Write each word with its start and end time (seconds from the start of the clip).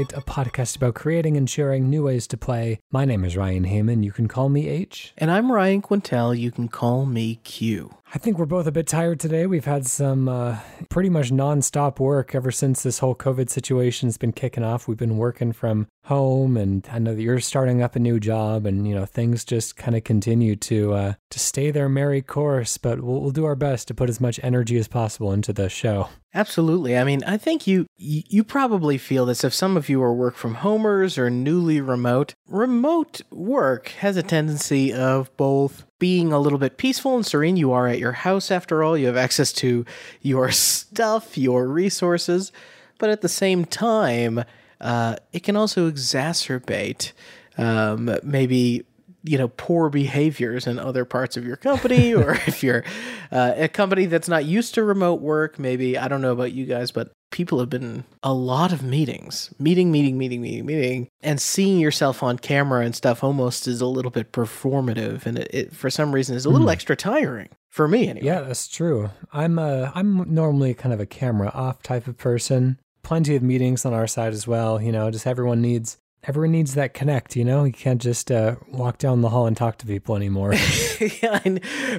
a 0.00 0.20
podcast 0.20 0.76
about 0.76 0.94
creating 0.94 1.36
and 1.36 1.48
sharing 1.48 1.88
new 1.88 2.04
ways 2.04 2.26
to 2.28 2.36
play. 2.36 2.80
My 2.92 3.04
name 3.04 3.24
is 3.24 3.36
Ryan 3.36 3.64
Heyman. 3.64 4.04
You 4.04 4.12
can 4.12 4.28
call 4.28 4.48
me 4.48 4.68
H. 4.68 5.14
And 5.16 5.30
I'm 5.30 5.50
Ryan 5.50 5.80
Quintel. 5.80 6.38
You 6.38 6.50
can 6.50 6.68
call 6.68 7.06
me 7.06 7.36
Q. 7.44 7.94
I 8.16 8.18
think 8.18 8.38
we're 8.38 8.46
both 8.46 8.66
a 8.66 8.72
bit 8.72 8.86
tired 8.86 9.20
today. 9.20 9.44
We've 9.44 9.66
had 9.66 9.86
some 9.86 10.26
uh, 10.26 10.60
pretty 10.88 11.10
much 11.10 11.30
nonstop 11.30 11.98
work 11.98 12.34
ever 12.34 12.50
since 12.50 12.82
this 12.82 13.00
whole 13.00 13.14
COVID 13.14 13.50
situation's 13.50 14.16
been 14.16 14.32
kicking 14.32 14.64
off. 14.64 14.88
We've 14.88 14.96
been 14.96 15.18
working 15.18 15.52
from 15.52 15.86
home, 16.04 16.56
and 16.56 16.88
I 16.90 16.98
know 16.98 17.14
that 17.14 17.20
you're 17.20 17.40
starting 17.40 17.82
up 17.82 17.94
a 17.94 17.98
new 17.98 18.18
job, 18.18 18.64
and 18.64 18.88
you 18.88 18.94
know 18.94 19.04
things 19.04 19.44
just 19.44 19.76
kind 19.76 19.94
of 19.94 20.04
continue 20.04 20.56
to 20.56 20.94
uh, 20.94 21.12
to 21.28 21.38
stay 21.38 21.70
their 21.70 21.90
merry 21.90 22.22
course. 22.22 22.78
But 22.78 23.02
we'll, 23.02 23.20
we'll 23.20 23.32
do 23.32 23.44
our 23.44 23.54
best 23.54 23.86
to 23.88 23.94
put 23.94 24.08
as 24.08 24.18
much 24.18 24.40
energy 24.42 24.78
as 24.78 24.88
possible 24.88 25.30
into 25.30 25.52
the 25.52 25.68
show. 25.68 26.08
Absolutely. 26.32 26.98
I 26.98 27.04
mean, 27.04 27.22
I 27.24 27.36
think 27.36 27.66
you 27.66 27.86
you 27.96 28.44
probably 28.44 28.98
feel 28.98 29.26
this 29.26 29.42
if 29.42 29.52
some 29.52 29.76
of 29.76 29.90
you 29.90 30.02
are 30.02 30.12
work 30.12 30.36
from 30.36 30.56
homers 30.56 31.18
or 31.18 31.28
newly 31.28 31.80
remote. 31.80 32.34
Remote 32.46 33.20
work 33.30 33.88
has 34.00 34.16
a 34.16 34.22
tendency 34.22 34.92
of 34.92 35.34
both 35.36 35.85
being 35.98 36.32
a 36.32 36.38
little 36.38 36.58
bit 36.58 36.76
peaceful 36.76 37.16
and 37.16 37.24
serene. 37.24 37.56
You 37.56 37.72
are 37.72 37.88
at 37.88 37.98
your 37.98 38.12
house 38.12 38.50
after 38.50 38.82
all. 38.82 38.96
You 38.96 39.06
have 39.06 39.16
access 39.16 39.52
to 39.54 39.84
your 40.20 40.50
stuff, 40.52 41.38
your 41.38 41.66
resources, 41.66 42.52
but 42.98 43.10
at 43.10 43.20
the 43.20 43.28
same 43.28 43.64
time, 43.64 44.44
uh, 44.80 45.16
it 45.32 45.42
can 45.42 45.56
also 45.56 45.90
exacerbate 45.90 47.12
um, 47.58 48.18
maybe 48.22 48.84
you 49.22 49.38
know 49.38 49.48
poor 49.48 49.88
behaviors 49.88 50.66
in 50.66 50.78
other 50.78 51.04
parts 51.04 51.36
of 51.36 51.44
your 51.44 51.56
company 51.56 52.14
or 52.14 52.34
if 52.46 52.62
you're 52.62 52.84
uh, 53.32 53.54
a 53.56 53.68
company 53.68 54.06
that's 54.06 54.28
not 54.28 54.44
used 54.44 54.74
to 54.74 54.84
remote 54.84 55.20
work 55.20 55.58
maybe 55.58 55.98
i 55.98 56.06
don't 56.06 56.20
know 56.20 56.32
about 56.32 56.52
you 56.52 56.64
guys 56.64 56.92
but 56.92 57.10
people 57.30 57.58
have 57.58 57.70
been 57.70 58.04
a 58.22 58.32
lot 58.32 58.72
of 58.72 58.82
meetings 58.82 59.52
meeting 59.58 59.90
meeting 59.90 60.16
meeting 60.16 60.40
meeting 60.40 60.66
meeting 60.66 61.08
and 61.22 61.40
seeing 61.40 61.78
yourself 61.78 62.22
on 62.22 62.38
camera 62.38 62.84
and 62.84 62.94
stuff 62.94 63.24
almost 63.24 63.66
is 63.66 63.80
a 63.80 63.86
little 63.86 64.10
bit 64.10 64.32
performative 64.32 65.26
and 65.26 65.38
it, 65.38 65.50
it 65.52 65.74
for 65.74 65.90
some 65.90 66.12
reason 66.12 66.36
is 66.36 66.44
a 66.44 66.50
little 66.50 66.68
mm. 66.68 66.72
extra 66.72 66.96
tiring 66.96 67.48
for 67.68 67.88
me 67.88 68.08
anyway. 68.08 68.26
Yeah 68.26 68.40
that's 68.42 68.68
true. 68.68 69.10
I'm 69.32 69.58
a 69.58 69.92
i'm 69.94 70.32
normally 70.32 70.74
kind 70.74 70.92
of 70.92 71.00
a 71.00 71.06
camera 71.06 71.50
off 71.54 71.82
type 71.82 72.06
of 72.06 72.16
person. 72.16 72.80
Plenty 73.02 73.36
of 73.36 73.42
meetings 73.42 73.84
on 73.84 73.92
our 73.92 74.06
side 74.06 74.32
as 74.32 74.46
well 74.46 74.80
you 74.80 74.92
know 74.92 75.10
just 75.10 75.26
everyone 75.26 75.60
needs 75.60 75.98
everyone 76.26 76.52
needs 76.52 76.74
that 76.74 76.92
connect, 76.94 77.36
you 77.36 77.44
know? 77.44 77.64
You 77.64 77.72
can't 77.72 78.00
just 78.00 78.30
uh, 78.30 78.56
walk 78.68 78.98
down 78.98 79.20
the 79.20 79.28
hall 79.28 79.46
and 79.46 79.56
talk 79.56 79.78
to 79.78 79.86
people 79.86 80.16
anymore. 80.16 80.54
yeah, 81.22 81.40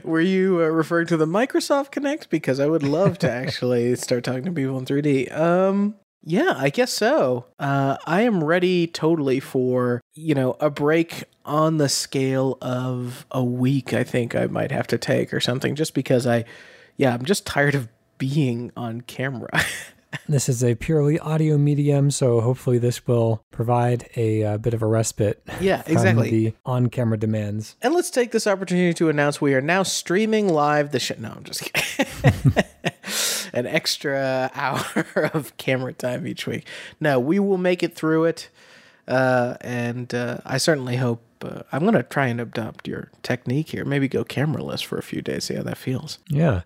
were 0.04 0.22
you 0.22 0.62
uh, 0.62 0.68
referring 0.68 1.08
to 1.08 1.18
the 1.18 1.26
Microsoft 1.26 1.92
Kinect? 1.92 2.30
Because 2.30 2.60
I 2.60 2.68
would 2.68 2.84
love 2.84 3.18
to 3.20 3.32
actually 3.32 3.96
start 3.96 4.24
talking 4.24 4.46
to 4.46 4.52
people 4.52 4.78
in 4.78 4.86
3D. 4.86 5.36
Um, 5.36 5.96
yeah, 6.24 6.56
I 6.58 6.70
guess 6.70 6.92
so. 6.92 7.46
Uh, 7.58 7.98
I 8.06 8.24
am 8.24 8.44
ready 8.44 8.86
totally 8.86 9.40
for, 9.40 10.02
you 10.14 10.36
know, 10.36 10.58
a 10.60 10.70
break 10.70 11.24
on 11.46 11.78
the 11.78 11.88
scale 11.88 12.58
of 12.62 13.26
a 13.32 13.44
week, 13.44 13.94
I 13.94 14.04
think 14.04 14.36
I 14.36 14.48
might 14.48 14.72
have 14.72 14.88
to 14.88 14.98
take 14.98 15.34
or 15.34 15.40
something, 15.40 15.76
just 15.76 15.94
because 15.94 16.28
I, 16.28 16.44
yeah, 16.98 17.14
I'm 17.14 17.24
just 17.24 17.46
tired 17.46 17.76
of 17.76 17.88
being 18.18 18.74
on 18.76 19.02
camera. 19.02 19.50
This 20.28 20.50
is 20.50 20.64
a 20.64 20.76
purely 20.76 21.20
audio 21.20 21.58
medium, 21.58 22.12
so 22.12 22.42
hopefully 22.42 22.78
this 22.78 23.08
will 23.08 23.44
provide 23.52 24.10
a, 24.16 24.44
uh, 24.44 24.58
bit 24.58 24.74
of 24.74 24.82
a 24.82 24.86
respite. 24.86 25.42
Yeah, 25.62 25.84
exactly. 25.86 26.30
The 26.30 26.54
on-camera 26.66 27.18
demands. 27.18 27.76
And 27.82 27.94
let's 27.94 28.10
take 28.10 28.32
this 28.32 28.48
opportunity 28.48 28.94
to 28.96 29.10
announce 29.10 29.40
we 29.40 29.54
are 29.54 29.62
now 29.62 29.84
streaming 29.84 30.50
live 30.50 30.92
the 30.92 31.00
shit. 31.00 31.20
No, 31.20 31.34
I'm 31.36 31.44
just 31.44 31.64
kidding. 31.74 32.54
An 33.54 33.66
extra 33.66 34.52
hour 34.54 35.32
of 35.34 35.56
camera 35.58 35.94
time 35.94 36.28
each 36.28 36.46
week. 36.46 36.68
No, 37.00 37.20
we 37.20 37.40
will 37.40 37.58
make 37.58 37.82
it 37.82 37.96
through 37.96 38.26
it, 38.26 38.50
uh, 39.08 39.56
and 39.62 40.14
uh, 40.14 40.40
I 40.46 40.58
certainly 40.58 40.98
hope. 40.98 41.24
Uh, 41.42 41.62
I'm 41.72 41.82
going 41.82 41.94
to 41.94 42.04
try 42.04 42.28
and 42.28 42.42
adopt 42.42 42.88
your 42.88 43.12
technique 43.24 43.70
here. 43.70 43.86
Maybe 43.86 44.08
go 44.08 44.24
cameraless 44.24 44.84
for 44.84 44.98
a 44.98 45.04
few 45.04 45.22
days, 45.22 45.46
see 45.46 45.56
how 45.56 45.64
that 45.64 45.78
feels. 45.78 46.20
Yeah, 46.28 46.62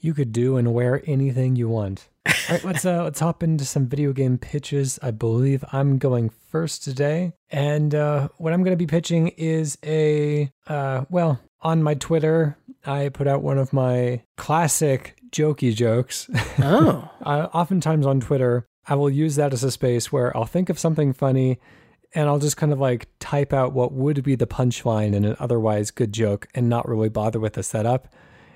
you 0.00 0.14
could 0.14 0.32
do 0.32 0.56
and 0.56 0.72
wear 0.74 1.02
anything 1.06 1.56
you 1.56 1.68
want. 1.68 2.08
All 2.26 2.34
right, 2.50 2.64
let's 2.64 2.84
uh, 2.84 3.02
let's 3.04 3.20
hop 3.20 3.42
into 3.42 3.64
some 3.64 3.86
video 3.86 4.12
game 4.12 4.38
pitches. 4.38 4.98
I 5.02 5.10
believe 5.10 5.64
I'm 5.72 5.98
going 5.98 6.30
first 6.48 6.84
today, 6.84 7.32
and 7.50 7.94
uh, 7.94 8.28
what 8.38 8.52
I'm 8.52 8.62
going 8.62 8.76
to 8.76 8.84
be 8.84 8.86
pitching 8.86 9.28
is 9.28 9.78
a 9.84 10.50
uh, 10.66 11.04
well 11.10 11.40
on 11.62 11.82
my 11.82 11.94
Twitter. 11.94 12.56
I 12.84 13.10
put 13.10 13.26
out 13.26 13.42
one 13.42 13.58
of 13.58 13.72
my 13.72 14.22
classic 14.36 15.16
jokey 15.30 15.74
jokes. 15.74 16.28
Oh, 16.62 17.10
uh, 17.22 17.48
oftentimes 17.54 18.04
on 18.04 18.20
Twitter, 18.20 18.66
I 18.86 18.94
will 18.94 19.08
use 19.08 19.36
that 19.36 19.54
as 19.54 19.64
a 19.64 19.70
space 19.70 20.12
where 20.12 20.36
I'll 20.36 20.44
think 20.44 20.68
of 20.68 20.78
something 20.78 21.14
funny, 21.14 21.58
and 22.14 22.28
I'll 22.28 22.38
just 22.38 22.58
kind 22.58 22.70
of 22.70 22.78
like 22.78 23.08
type 23.18 23.54
out 23.54 23.72
what 23.72 23.92
would 23.92 24.22
be 24.22 24.34
the 24.34 24.46
punchline 24.46 25.14
in 25.14 25.24
an 25.24 25.36
otherwise 25.40 25.90
good 25.90 26.12
joke, 26.12 26.48
and 26.54 26.68
not 26.68 26.86
really 26.86 27.08
bother 27.08 27.40
with 27.40 27.54
the 27.54 27.62
setup, 27.62 28.08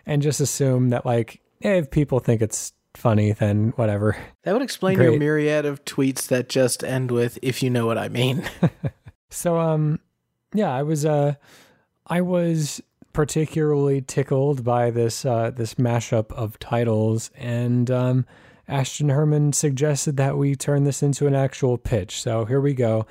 and 0.07 0.23
just 0.23 0.41
assume 0.41 0.91
that 0.91 1.07
like 1.07 1.41
if 1.61 1.91
people 1.91 2.21
think 2.21 2.43
it's 2.43 2.73
funny, 2.97 3.33
then 3.33 3.73
whatever. 3.77 4.17
That 4.43 4.53
would 4.53 4.63
explain 4.63 4.97
Great. 4.97 5.11
your 5.11 5.19
myriad 5.19 5.65
of 5.65 5.85
tweets 5.85 6.29
that 6.29 6.49
just 6.49 6.85
end 6.85 7.11
with 7.11 7.39
"if 7.43 7.63
you 7.63 7.71
know 7.71 7.87
what 7.87 7.99
I 7.99 8.09
mean." 8.09 8.45
so, 9.31 9.59
um, 9.59 10.01
yeah, 10.53 10.73
I 10.73 10.83
was, 10.83 11.05
uh, 11.05 11.35
I 12.07 12.21
was 12.21 12.81
particularly 13.13 14.01
tickled 14.01 14.65
by 14.65 14.91
this, 14.91 15.25
uh, 15.25 15.51
this 15.51 15.75
mashup 15.75 16.33
of 16.33 16.59
titles, 16.59 17.31
and 17.37 17.91
um, 17.91 18.27
Ashton 18.69 19.09
Herman 19.09 19.53
suggested 19.53 20.17
that 20.17 20.37
we 20.37 20.55
turn 20.55 20.85
this 20.85 21.03
into 21.03 21.27
an 21.27 21.35
actual 21.35 21.79
pitch. 21.79 22.21
So 22.21 22.45
here 22.45 22.61
we 22.61 22.75
go. 22.75 23.07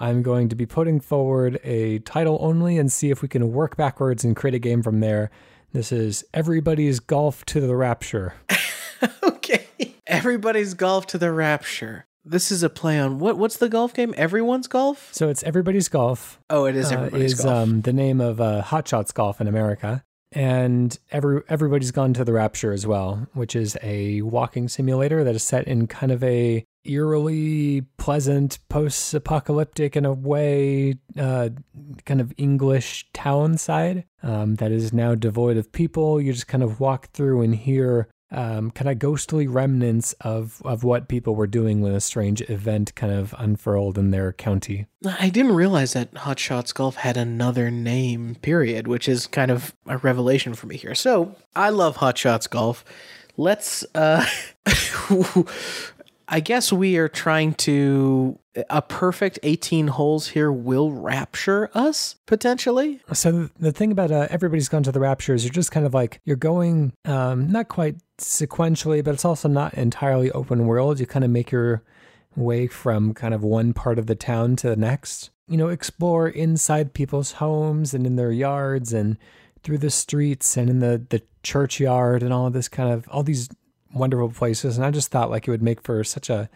I'm 0.00 0.22
going 0.22 0.48
to 0.50 0.54
be 0.54 0.66
putting 0.66 1.00
forward 1.00 1.58
a 1.64 1.98
title 2.00 2.38
only 2.40 2.78
and 2.78 2.92
see 2.92 3.10
if 3.10 3.20
we 3.20 3.26
can 3.26 3.52
work 3.52 3.76
backwards 3.76 4.24
and 4.24 4.36
create 4.36 4.54
a 4.54 4.60
game 4.60 4.80
from 4.80 5.00
there. 5.00 5.30
This 5.72 5.92
is 5.92 6.24
Everybody's 6.32 6.98
Golf 6.98 7.44
to 7.46 7.60
the 7.60 7.76
Rapture. 7.76 8.32
okay. 9.22 9.66
Everybody's 10.06 10.72
golf 10.72 11.06
to 11.08 11.18
the 11.18 11.30
rapture. 11.30 12.06
This 12.24 12.50
is 12.50 12.62
a 12.62 12.70
play 12.70 12.98
on 12.98 13.18
what? 13.18 13.36
What's 13.36 13.58
the 13.58 13.68
golf 13.68 13.92
game? 13.92 14.14
Everyone's 14.16 14.66
golf. 14.66 15.10
So 15.12 15.28
it's 15.28 15.42
everybody's 15.42 15.88
golf. 15.88 16.40
Oh, 16.48 16.64
it 16.64 16.74
is 16.74 16.90
uh, 16.90 16.96
everybody's 16.96 17.34
uh, 17.34 17.36
is, 17.36 17.44
golf. 17.44 17.68
Um, 17.68 17.80
the 17.82 17.92
name 17.92 18.20
of 18.20 18.40
uh, 18.40 18.62
Hot 18.62 18.88
Shots 18.88 19.12
Golf 19.12 19.42
in 19.42 19.46
America, 19.46 20.02
and 20.32 20.98
every 21.10 21.42
everybody's 21.48 21.90
gone 21.90 22.14
to 22.14 22.24
the 22.24 22.32
rapture 22.32 22.72
as 22.72 22.86
well, 22.86 23.28
which 23.34 23.54
is 23.54 23.76
a 23.82 24.22
walking 24.22 24.68
simulator 24.68 25.22
that 25.22 25.34
is 25.34 25.42
set 25.42 25.68
in 25.68 25.86
kind 25.86 26.12
of 26.12 26.24
a 26.24 26.64
eerily 26.88 27.82
pleasant, 27.96 28.58
post-apocalyptic 28.68 29.96
in 29.96 30.04
a 30.04 30.12
way, 30.12 30.94
uh, 31.18 31.50
kind 32.04 32.20
of 32.20 32.32
English 32.36 33.06
town 33.12 33.58
side 33.58 34.04
um, 34.22 34.56
that 34.56 34.72
is 34.72 34.92
now 34.92 35.14
devoid 35.14 35.56
of 35.56 35.70
people. 35.70 36.20
You 36.20 36.32
just 36.32 36.48
kind 36.48 36.62
of 36.64 36.80
walk 36.80 37.10
through 37.12 37.42
and 37.42 37.54
hear 37.54 38.08
um, 38.30 38.70
kind 38.70 38.90
of 38.90 38.98
ghostly 38.98 39.46
remnants 39.46 40.12
of 40.20 40.60
of 40.64 40.84
what 40.84 41.08
people 41.08 41.34
were 41.34 41.46
doing 41.46 41.80
when 41.80 41.94
a 41.94 42.00
strange 42.00 42.42
event 42.42 42.94
kind 42.94 43.12
of 43.12 43.34
unfurled 43.38 43.96
in 43.96 44.10
their 44.10 44.32
county. 44.32 44.86
I 45.18 45.30
didn't 45.30 45.54
realize 45.54 45.94
that 45.94 46.14
Hot 46.16 46.38
Shots 46.38 46.72
Golf 46.72 46.96
had 46.96 47.16
another 47.16 47.70
name. 47.70 48.36
Period, 48.42 48.86
which 48.86 49.08
is 49.08 49.26
kind 49.26 49.50
of 49.50 49.74
a 49.86 49.96
revelation 49.98 50.54
for 50.54 50.66
me 50.66 50.76
here. 50.76 50.94
So 50.94 51.36
I 51.56 51.70
love 51.70 51.96
Hot 51.96 52.18
Shots 52.18 52.46
Golf. 52.46 52.84
Let's. 53.36 53.84
Uh, 53.94 54.26
I 56.28 56.40
guess 56.40 56.72
we 56.72 56.98
are 56.98 57.08
trying 57.08 57.54
to 57.54 58.38
a 58.68 58.82
perfect 58.82 59.38
18 59.42 59.88
holes 59.88 60.28
here 60.28 60.52
will 60.52 60.92
rapture 60.92 61.70
us 61.74 62.16
potentially. 62.26 63.00
So 63.12 63.48
the 63.58 63.72
thing 63.72 63.92
about 63.92 64.10
uh, 64.10 64.26
everybody's 64.30 64.68
gone 64.68 64.82
to 64.82 64.92
the 64.92 65.00
rapture 65.00 65.34
is 65.34 65.44
you're 65.44 65.52
just 65.52 65.72
kind 65.72 65.86
of 65.86 65.94
like 65.94 66.20
you're 66.24 66.36
going 66.36 66.92
um, 67.04 67.50
not 67.50 67.68
quite 67.68 67.96
sequentially, 68.18 69.02
but 69.02 69.14
it's 69.14 69.24
also 69.24 69.48
not 69.48 69.74
entirely 69.74 70.30
open 70.32 70.66
world. 70.66 71.00
You 71.00 71.06
kind 71.06 71.24
of 71.24 71.30
make 71.30 71.50
your 71.50 71.82
way 72.36 72.66
from 72.66 73.14
kind 73.14 73.32
of 73.32 73.42
one 73.42 73.72
part 73.72 73.98
of 73.98 74.06
the 74.06 74.14
town 74.14 74.56
to 74.56 74.68
the 74.68 74.76
next. 74.76 75.30
You 75.48 75.56
know, 75.56 75.68
explore 75.68 76.28
inside 76.28 76.92
people's 76.92 77.32
homes 77.32 77.94
and 77.94 78.06
in 78.06 78.16
their 78.16 78.32
yards 78.32 78.92
and 78.92 79.16
through 79.62 79.78
the 79.78 79.90
streets 79.90 80.56
and 80.56 80.68
in 80.68 80.80
the 80.80 81.04
the 81.08 81.22
churchyard 81.42 82.22
and 82.22 82.32
all 82.32 82.50
this 82.50 82.68
kind 82.68 82.92
of 82.92 83.08
all 83.08 83.22
these 83.22 83.48
wonderful 83.92 84.30
places. 84.30 84.76
And 84.76 84.86
I 84.86 84.90
just 84.90 85.10
thought 85.10 85.30
like 85.30 85.46
it 85.46 85.50
would 85.50 85.62
make 85.62 85.82
for 85.82 86.02
such 86.04 86.30
a 86.30 86.48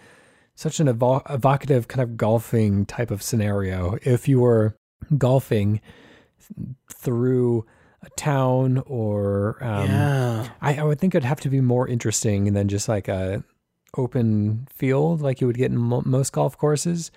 such 0.54 0.80
an 0.80 0.86
evo- 0.86 1.22
evocative 1.30 1.88
kind 1.88 2.02
of 2.02 2.16
golfing 2.16 2.84
type 2.84 3.10
of 3.10 3.22
scenario 3.22 3.98
if 4.02 4.28
you 4.28 4.40
were 4.40 4.76
golfing 5.16 5.80
through 6.92 7.64
a 8.02 8.10
town 8.10 8.82
or 8.86 9.56
um, 9.60 9.88
yeah. 9.88 10.48
I, 10.60 10.76
I 10.76 10.82
would 10.82 10.98
think 10.98 11.14
it'd 11.14 11.24
have 11.24 11.40
to 11.40 11.48
be 11.48 11.60
more 11.60 11.88
interesting 11.88 12.52
than 12.52 12.68
just 12.68 12.88
like 12.88 13.08
a 13.08 13.44
open 13.96 14.66
field 14.70 15.20
like 15.20 15.40
you 15.40 15.46
would 15.46 15.56
get 15.56 15.70
in 15.70 15.78
mo- 15.78 16.02
most 16.04 16.32
golf 16.32 16.56
courses. 16.58 17.10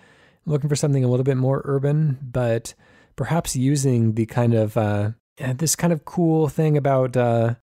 I'm 0.46 0.54
looking 0.54 0.70
for 0.70 0.76
something 0.76 1.04
a 1.04 1.08
little 1.08 1.24
bit 1.24 1.38
more 1.38 1.62
urban, 1.66 2.20
but 2.22 2.74
perhaps 3.16 3.56
using 3.56 4.14
the 4.14 4.26
kind 4.26 4.54
of 4.54 4.78
uh, 4.78 5.12
this 5.38 5.76
kind 5.76 5.92
of 5.92 6.06
cool 6.06 6.48
thing 6.48 6.78
about 6.78 7.18
uh, 7.18 7.56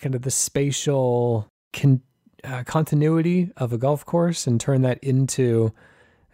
kind 0.00 0.14
of 0.14 0.22
the 0.22 0.30
spatial 0.30 1.48
con- 1.74 2.02
uh, 2.42 2.62
continuity 2.64 3.50
of 3.56 3.72
a 3.72 3.78
golf 3.78 4.06
course 4.06 4.46
and 4.46 4.60
turn 4.60 4.82
that 4.82 4.98
into 5.02 5.72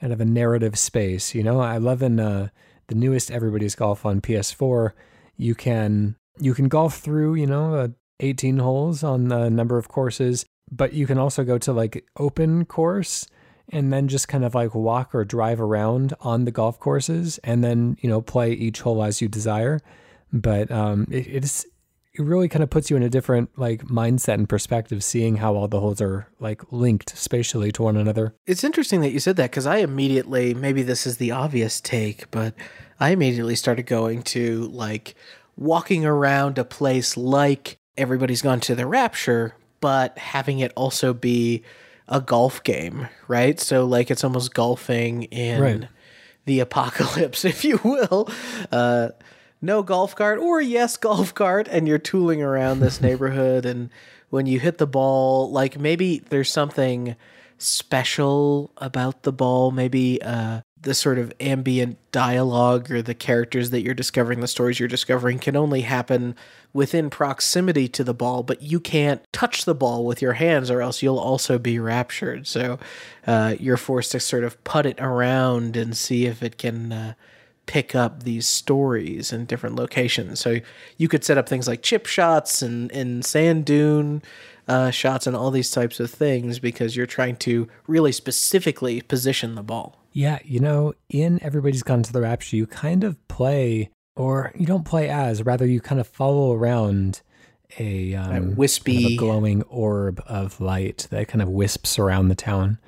kind 0.01 0.13
of 0.13 0.21
a 0.21 0.25
narrative 0.25 0.79
space. 0.79 1.35
You 1.35 1.43
know, 1.43 1.61
I 1.61 1.79
love 1.79 2.03
in 2.03 2.21
uh, 2.21 2.49
the 2.89 2.95
newest 2.95 3.31
Everybody's 3.31 3.75
Golf 3.75 4.07
on 4.07 4.21
PS4. 4.21 4.93
You 5.37 5.55
can 5.55 6.17
you 6.39 6.55
can 6.55 6.69
golf 6.69 6.99
through, 6.99 7.35
you 7.35 7.47
know, 7.47 7.75
uh, 7.75 7.89
18 8.21 8.59
holes 8.59 9.03
on 9.03 9.31
a 9.31 9.51
number 9.51 9.77
of 9.79 9.89
courses, 9.89 10.45
but 10.71 10.93
you 10.93 11.07
can 11.07 11.19
also 11.19 11.45
go 11.45 11.59
to 11.59 11.73
like 11.73 12.05
open 12.19 12.65
course 12.65 13.27
and 13.69 13.93
then 13.93 14.09
just 14.09 14.29
kind 14.29 14.45
of 14.45 14.55
like 14.55 14.75
walk 14.75 15.15
or 15.15 15.25
drive 15.25 15.61
around 15.61 16.15
on 16.21 16.45
the 16.45 16.51
golf 16.51 16.79
courses 16.81 17.39
and 17.45 17.63
then, 17.63 17.97
you 18.01 18.09
know, 18.09 18.21
play 18.21 18.53
each 18.53 18.81
hole 18.81 19.03
as 19.03 19.21
you 19.21 19.29
desire. 19.29 19.81
But 20.33 20.71
um, 20.71 21.07
it, 21.11 21.27
it's 21.27 21.67
it 22.13 22.23
really 22.23 22.49
kind 22.49 22.63
of 22.63 22.71
puts 22.71 22.91
you 22.91 22.97
in 22.97 23.03
a 23.03 23.09
different 23.09 23.57
like 23.57 23.85
mindset 23.85 24.35
and 24.35 24.49
perspective 24.49 25.05
seeing 25.05 25.37
how 25.37 25.55
all 25.55 25.69
the 25.69 25.81
holes 25.81 26.01
are 26.01 26.27
like 26.41 26.73
linked 26.73 27.17
spatially 27.17 27.71
to 27.73 27.83
one 27.83 27.97
another. 27.97 28.35
It's 28.47 28.65
interesting 28.65 29.01
that 29.03 29.11
you 29.11 29.21
said 29.21 29.37
that 29.37 29.51
because 29.51 29.67
i 29.67 29.77
immediately 29.77 30.55
maybe 30.55 30.83
this 30.83 31.07
is 31.07 31.19
the 31.19 31.31
obvious 31.31 31.81
take 31.81 32.31
but 32.31 32.55
i 32.99 33.11
immediately 33.11 33.55
started 33.55 33.87
going 33.87 34.23
to 34.23 34.63
like 34.69 35.15
walking 35.57 36.05
around 36.05 36.59
a 36.59 36.65
place 36.65 37.17
like 37.17 37.79
everybody's 37.97 38.43
gone 38.43 38.61
to 38.61 38.75
the 38.75 38.87
rapture 38.87 39.55
but 39.81 40.17
having 40.19 40.59
it 40.59 40.73
also 40.75 41.15
be 41.15 41.63
a 42.09 42.21
golf 42.21 42.63
game 42.65 43.09
right? 43.29 43.61
So 43.61 43.85
like 43.85 44.11
it's 44.11 44.25
almost 44.25 44.53
golfing 44.53 45.25
in 45.25 45.61
right. 45.61 45.89
the 46.45 46.61
apocalypse 46.61 47.45
if 47.45 47.65
you 47.65 47.79
will. 47.85 48.29
Uh 48.73 49.11
no 49.61 49.83
golf 49.83 50.15
cart 50.15 50.39
or 50.39 50.61
yes 50.61 50.97
golf 50.97 51.35
cart 51.35 51.69
and 51.71 51.87
you're 51.87 51.99
tooling 51.99 52.43
around 52.43 52.81
this 52.81 53.01
neighborhood 53.03 53.65
and 53.65 53.91
when 54.31 54.47
you 54.47 54.61
hit 54.61 54.79
the 54.79 54.87
ball 54.87 55.51
like 55.51 55.79
maybe 55.79 56.19
there's 56.31 56.51
something 56.51 57.17
special 57.59 58.71
about 58.79 59.23
the 59.23 59.33
ball 59.33 59.71
maybe 59.71 60.21
uh 60.23 60.61
the 60.83 60.95
sort 60.95 61.19
of 61.19 61.33
ambient 61.41 61.99
dialogue 62.11 62.91
or 62.91 63.03
the 63.03 63.15
characters 63.15 63.71
that 63.71 63.83
you're 63.83 63.95
discovering 63.95 64.41
the 64.41 64.49
stories 64.49 64.81
you're 64.81 64.89
discovering 64.89 65.39
can 65.39 65.55
only 65.55 65.83
happen 65.83 66.35
within 66.73 67.11
proximity 67.11 67.87
to 67.87 68.03
the 68.03 68.15
ball 68.15 68.43
but 68.43 68.63
you 68.63 68.81
can't 68.81 69.23
touch 69.33 69.65
the 69.65 69.75
ball 69.75 70.07
with 70.07 70.23
your 70.23 70.35
hands 70.35 70.71
or 70.71 70.81
else 70.81 71.03
you'll 71.03 71.19
also 71.19 71.59
be 71.59 71.79
raptured. 71.79 72.47
So 72.47 72.79
uh, 73.27 73.57
you're 73.59 73.77
forced 73.77 74.13
to 74.13 74.21
sort 74.21 74.45
of 74.45 74.63
put 74.65 74.87
it 74.87 74.99
around 75.01 75.77
and 75.77 75.97
see 75.97 76.27
if 76.27 76.43
it 76.43 76.57
can 76.57 76.93
uh, 76.93 77.15
pick 77.71 77.95
up 77.95 78.25
these 78.25 78.49
stories 78.49 79.33
in 79.33 79.45
different 79.45 79.77
locations. 79.77 80.41
So 80.41 80.57
you 80.97 81.07
could 81.07 81.23
set 81.23 81.39
up 81.39 81.49
things 81.49 81.69
like 81.69 81.83
chip 81.83 82.05
shots 82.05 82.63
and, 82.63 82.91
and 82.91 83.25
sand 83.25 83.65
dune 83.65 84.23
uh, 84.67 84.91
shots 84.91 85.25
and 85.29 85.37
all 85.37 85.53
these 85.53 85.71
types 85.71 86.01
of 86.01 86.11
things 86.11 86.59
because 86.59 86.97
you're 86.97 87.07
trying 87.07 87.37
to 87.37 87.69
really 87.87 88.11
specifically 88.11 89.01
position 89.03 89.55
the 89.55 89.63
ball. 89.63 90.01
Yeah, 90.13 90.41
you 90.45 90.59
know, 90.59 90.95
in 91.09 91.41
Everybody's 91.45 91.85
Gone 91.85 92.03
to 92.03 92.13
the 92.13 92.23
Rapture, 92.23 92.57
you 92.57 92.67
kind 92.67 93.05
of 93.05 93.17
play, 93.29 93.91
or 94.17 94.51
you 94.57 94.67
don't 94.67 94.85
play 94.85 95.09
as, 95.09 95.45
rather, 95.45 95.65
you 95.65 95.81
kind 95.81 96.01
of 96.01 96.09
follow 96.09 96.53
around 96.53 97.23
a 97.79 98.17
um, 98.17 98.57
wispy, 98.57 98.95
kind 98.95 99.07
of 99.07 99.13
a 99.13 99.17
glowing 99.17 99.63
orb 99.63 100.21
of 100.27 100.61
light 100.61 101.07
that 101.11 101.29
kind 101.29 101.41
of 101.41 101.49
wisps 101.49 102.01
around 102.01 102.31
the 102.31 102.35
town. 102.35 102.79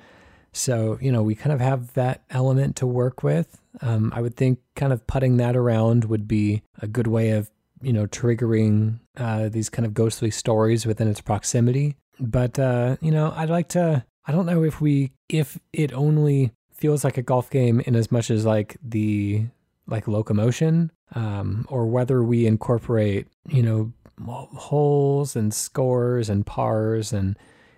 So, 0.51 0.97
you 0.99 1.09
know, 1.09 1.23
we 1.23 1.35
kind 1.35 1.53
of 1.53 1.61
have 1.61 1.93
that 1.93 2.23
element 2.29 2.75
to 2.75 2.85
work 2.85 3.23
with. 3.23 3.61
Um, 3.81 4.11
I 4.15 4.21
would 4.21 4.35
think 4.35 4.59
kind 4.75 4.93
of 4.93 5.07
putting 5.07 5.37
that 5.37 5.55
around 5.55 6.05
would 6.05 6.27
be 6.27 6.61
a 6.79 6.87
good 6.87 7.07
way 7.07 7.31
of, 7.31 7.49
you 7.81 7.91
know, 7.91 8.05
triggering 8.05 8.99
uh, 9.17 9.49
these 9.49 9.69
kind 9.69 9.85
of 9.85 9.93
ghostly 9.93 10.31
stories 10.31 10.85
within 10.85 11.07
its 11.07 11.21
proximity. 11.21 11.95
But, 12.19 12.59
uh, 12.59 12.97
you 13.01 13.11
know, 13.11 13.33
I'd 13.35 13.49
like 13.49 13.69
to, 13.69 14.05
I 14.27 14.31
don't 14.31 14.45
know 14.45 14.63
if 14.63 14.79
we, 14.79 15.11
if 15.27 15.59
it 15.73 15.91
only 15.93 16.51
feels 16.71 17.03
like 17.03 17.17
a 17.17 17.23
golf 17.23 17.49
game 17.49 17.79
in 17.81 17.95
as 17.95 18.11
much 18.11 18.29
as 18.29 18.45
like 18.45 18.77
the, 18.83 19.45
like 19.87 20.07
locomotion, 20.07 20.91
um, 21.15 21.65
or 21.69 21.87
whether 21.87 22.23
we 22.23 22.45
incorporate, 22.45 23.27
you 23.47 23.63
know, 23.63 23.91
holes 24.25 25.35
and 25.35 25.53
scores 25.53 26.29
and 26.29 26.45
pars 26.45 27.11
and, 27.11 27.37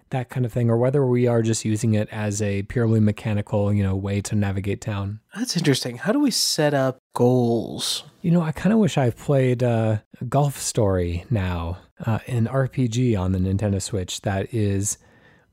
that 0.10 0.30
kind 0.30 0.46
of 0.46 0.54
thing, 0.54 0.70
or 0.70 0.78
whether 0.78 1.06
we 1.06 1.28
are 1.28 1.42
just 1.42 1.66
using 1.66 1.94
it 1.94 2.08
as 2.12 2.42
a 2.42 2.64
purely 2.64 3.00
mechanical, 3.00 3.74
you 3.74 3.84
know, 3.84 3.96
way 3.96 4.22
to 4.22 4.36
navigate 4.36 4.82
town. 4.82 5.20
That's 5.36 5.58
interesting. 5.58 5.98
How 5.98 6.12
do 6.12 6.20
we 6.20 6.32
set 6.32 6.74
up 6.74 7.00
goals? 7.14 8.04
You 8.22 8.32
know, 8.32 8.42
I 8.42 8.52
kind 8.52 8.74
of 8.74 8.80
wish 8.80 8.98
I 8.98 9.10
played 9.10 9.64
uh, 9.64 9.98
Golf 10.30 10.58
Story 10.60 11.26
now, 11.30 11.80
uh, 12.06 12.20
an 12.28 12.48
RPG 12.48 13.20
on 13.20 13.32
the 13.32 13.40
Nintendo 13.40 13.82
Switch 13.82 14.22
that 14.22 14.54
is 14.54 14.98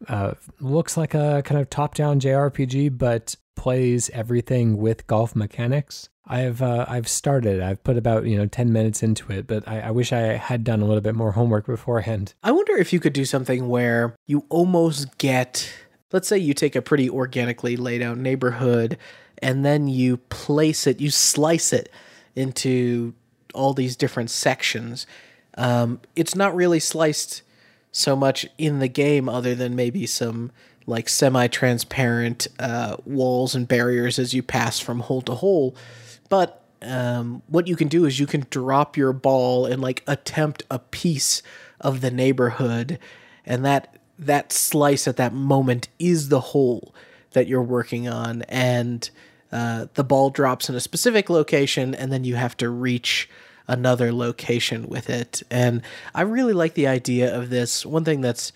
uh, 0.08 0.32
looks 0.60 0.96
like 0.96 1.14
a 1.14 1.43
kind 1.44 1.60
of 1.60 1.70
top-down 1.70 2.20
JRPG, 2.20 2.96
but 2.98 3.37
plays 3.56 4.10
everything 4.10 4.78
with 4.78 5.06
golf 5.06 5.37
mechanics. 5.37 6.08
I've 6.26 6.62
uh, 6.62 6.86
I've 6.88 7.08
started. 7.08 7.60
I've 7.60 7.82
put 7.82 7.96
about 7.96 8.26
you 8.26 8.36
know 8.36 8.46
ten 8.46 8.72
minutes 8.72 9.02
into 9.02 9.32
it, 9.32 9.46
but 9.46 9.66
I, 9.66 9.80
I, 9.80 9.90
wish 9.90 10.12
I 10.12 10.20
had 10.34 10.62
done 10.62 10.80
a 10.80 10.84
little 10.84 11.00
bit 11.00 11.14
more 11.14 11.32
homework 11.32 11.66
beforehand. 11.66 12.34
I 12.42 12.52
wonder 12.52 12.76
if 12.76 12.92
you 12.92 13.00
could 13.00 13.12
do 13.12 13.24
something 13.24 13.69
where 13.69 14.14
you 14.26 14.44
almost 14.48 15.19
get, 15.19 15.72
let's 16.12 16.28
say, 16.28 16.38
you 16.38 16.54
take 16.54 16.76
a 16.76 16.82
pretty 16.82 17.10
organically 17.10 17.76
laid 17.76 18.02
out 18.02 18.19
neighborhood, 18.19 18.98
and 19.38 19.64
then 19.64 19.88
you 19.88 20.19
place 20.19 20.86
it, 20.86 21.00
you 21.00 21.10
slice 21.10 21.72
it 21.72 21.90
into 22.36 23.14
all 23.52 23.74
these 23.74 23.96
different 23.96 24.30
sections. 24.30 25.06
Um, 25.58 26.00
it's 26.14 26.34
not 26.34 26.54
really 26.54 26.80
sliced 26.80 27.42
so 27.90 28.16
much 28.16 28.46
in 28.58 28.78
the 28.78 28.88
game, 28.88 29.28
other 29.28 29.54
than 29.54 29.74
maybe 29.74 30.06
some 30.06 30.52
like 30.87 31.08
semi-transparent 31.08 32.49
uh, 32.58 32.96
walls 33.05 33.55
and 33.55 33.69
barriers 33.69 34.19
as 34.19 34.34
you 34.34 34.43
pass 34.43 34.79
from 34.79 35.00
hole 35.00 35.23
to 35.23 35.34
hole 35.34 35.76
but 36.29 36.62
um, 36.82 37.43
what 37.46 37.69
you 37.69 37.76
can 37.76 37.88
do 37.88 38.05
is 38.05 38.19
you 38.19 38.26
can 38.26 38.46
drop 38.50 38.96
your 38.96 39.12
ball 39.12 39.67
and 39.67 39.81
like 39.81 40.02
attempt 40.06 40.62
a 40.70 40.79
piece 40.79 41.43
of 41.81 42.01
the 42.01 42.10
neighborhood, 42.10 42.98
and 43.46 43.65
that 43.65 43.96
that 44.19 44.53
slice 44.53 45.08
at 45.08 45.17
that 45.17 45.32
moment 45.32 45.89
is 45.98 46.29
the 46.29 46.41
hole 46.41 46.94
that 47.32 47.46
you're 47.46 47.62
working 47.62 48.08
on, 48.08 48.43
and 48.43 49.10
uh, 49.51 49.86
the 49.94 50.05
ball 50.05 50.31
drops 50.31 50.69
in 50.69 50.74
a 50.74 50.81
specific 50.81 51.31
location, 51.31 51.94
and 51.94 52.12
then 52.12 52.24
you 52.24 52.36
have 52.36 52.56
to 52.56 52.69
reach 52.69 53.29
another 53.69 54.12
location 54.12 54.89
with 54.89 55.08
it. 55.08 55.43
And 55.51 55.82
I 56.15 56.22
really 56.22 56.53
like 56.53 56.74
the 56.74 56.89
idea 56.89 57.34
of 57.34 57.48
this. 57.48 57.86
One 57.86 58.05
thing 58.05 58.20
that's 58.20 58.53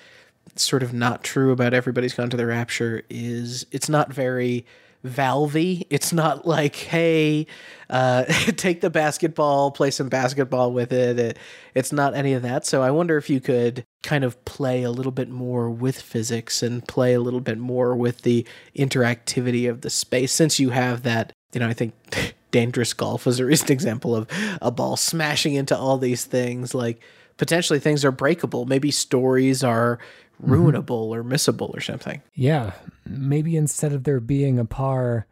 sort 0.58 0.82
of 0.82 0.92
not 0.92 1.22
true 1.24 1.52
about 1.52 1.74
everybody's 1.74 2.14
gone 2.14 2.30
to 2.30 2.36
the 2.36 2.46
rapture 2.46 3.02
is 3.08 3.66
it's 3.72 3.88
not 3.88 4.12
very 4.12 4.66
valvy. 5.06 5.86
It's 5.90 6.12
not 6.12 6.46
like, 6.46 6.76
hey, 6.76 7.46
uh, 7.88 8.24
take 8.56 8.80
the 8.80 8.90
basketball, 8.90 9.70
play 9.70 9.90
some 9.90 10.08
basketball 10.08 10.72
with 10.72 10.92
it. 10.92 11.18
it. 11.18 11.38
It's 11.74 11.92
not 11.92 12.14
any 12.14 12.32
of 12.32 12.42
that. 12.42 12.66
So 12.66 12.82
I 12.82 12.90
wonder 12.90 13.16
if 13.16 13.30
you 13.30 13.40
could 13.40 13.84
kind 14.02 14.24
of 14.24 14.42
play 14.44 14.82
a 14.82 14.90
little 14.90 15.12
bit 15.12 15.28
more 15.28 15.70
with 15.70 16.00
physics 16.00 16.62
and 16.62 16.86
play 16.86 17.14
a 17.14 17.20
little 17.20 17.40
bit 17.40 17.58
more 17.58 17.94
with 17.94 18.22
the 18.22 18.46
interactivity 18.76 19.68
of 19.68 19.80
the 19.80 19.90
space 19.90 20.32
since 20.32 20.58
you 20.58 20.70
have 20.70 21.02
that, 21.02 21.32
you 21.52 21.60
know, 21.60 21.68
I 21.68 21.72
think 21.72 21.94
dangerous 22.50 22.92
golf 22.92 23.26
is 23.26 23.40
a 23.40 23.44
recent 23.44 23.70
example 23.70 24.14
of 24.14 24.28
a 24.60 24.70
ball 24.70 24.96
smashing 24.96 25.54
into 25.54 25.76
all 25.76 25.98
these 25.98 26.24
things. 26.24 26.74
Like 26.74 27.00
potentially 27.36 27.78
things 27.78 28.04
are 28.04 28.12
breakable. 28.12 28.64
Maybe 28.66 28.90
stories 28.90 29.62
are. 29.62 29.98
Ruinable 30.44 31.10
mm-hmm. 31.10 31.14
or 31.14 31.24
missable 31.24 31.74
or 31.74 31.80
something. 31.80 32.22
Yeah. 32.34 32.72
Maybe 33.04 33.56
instead 33.56 33.92
of 33.92 34.04
there 34.04 34.20
being 34.20 34.58
a 34.58 34.64
par, 34.64 35.26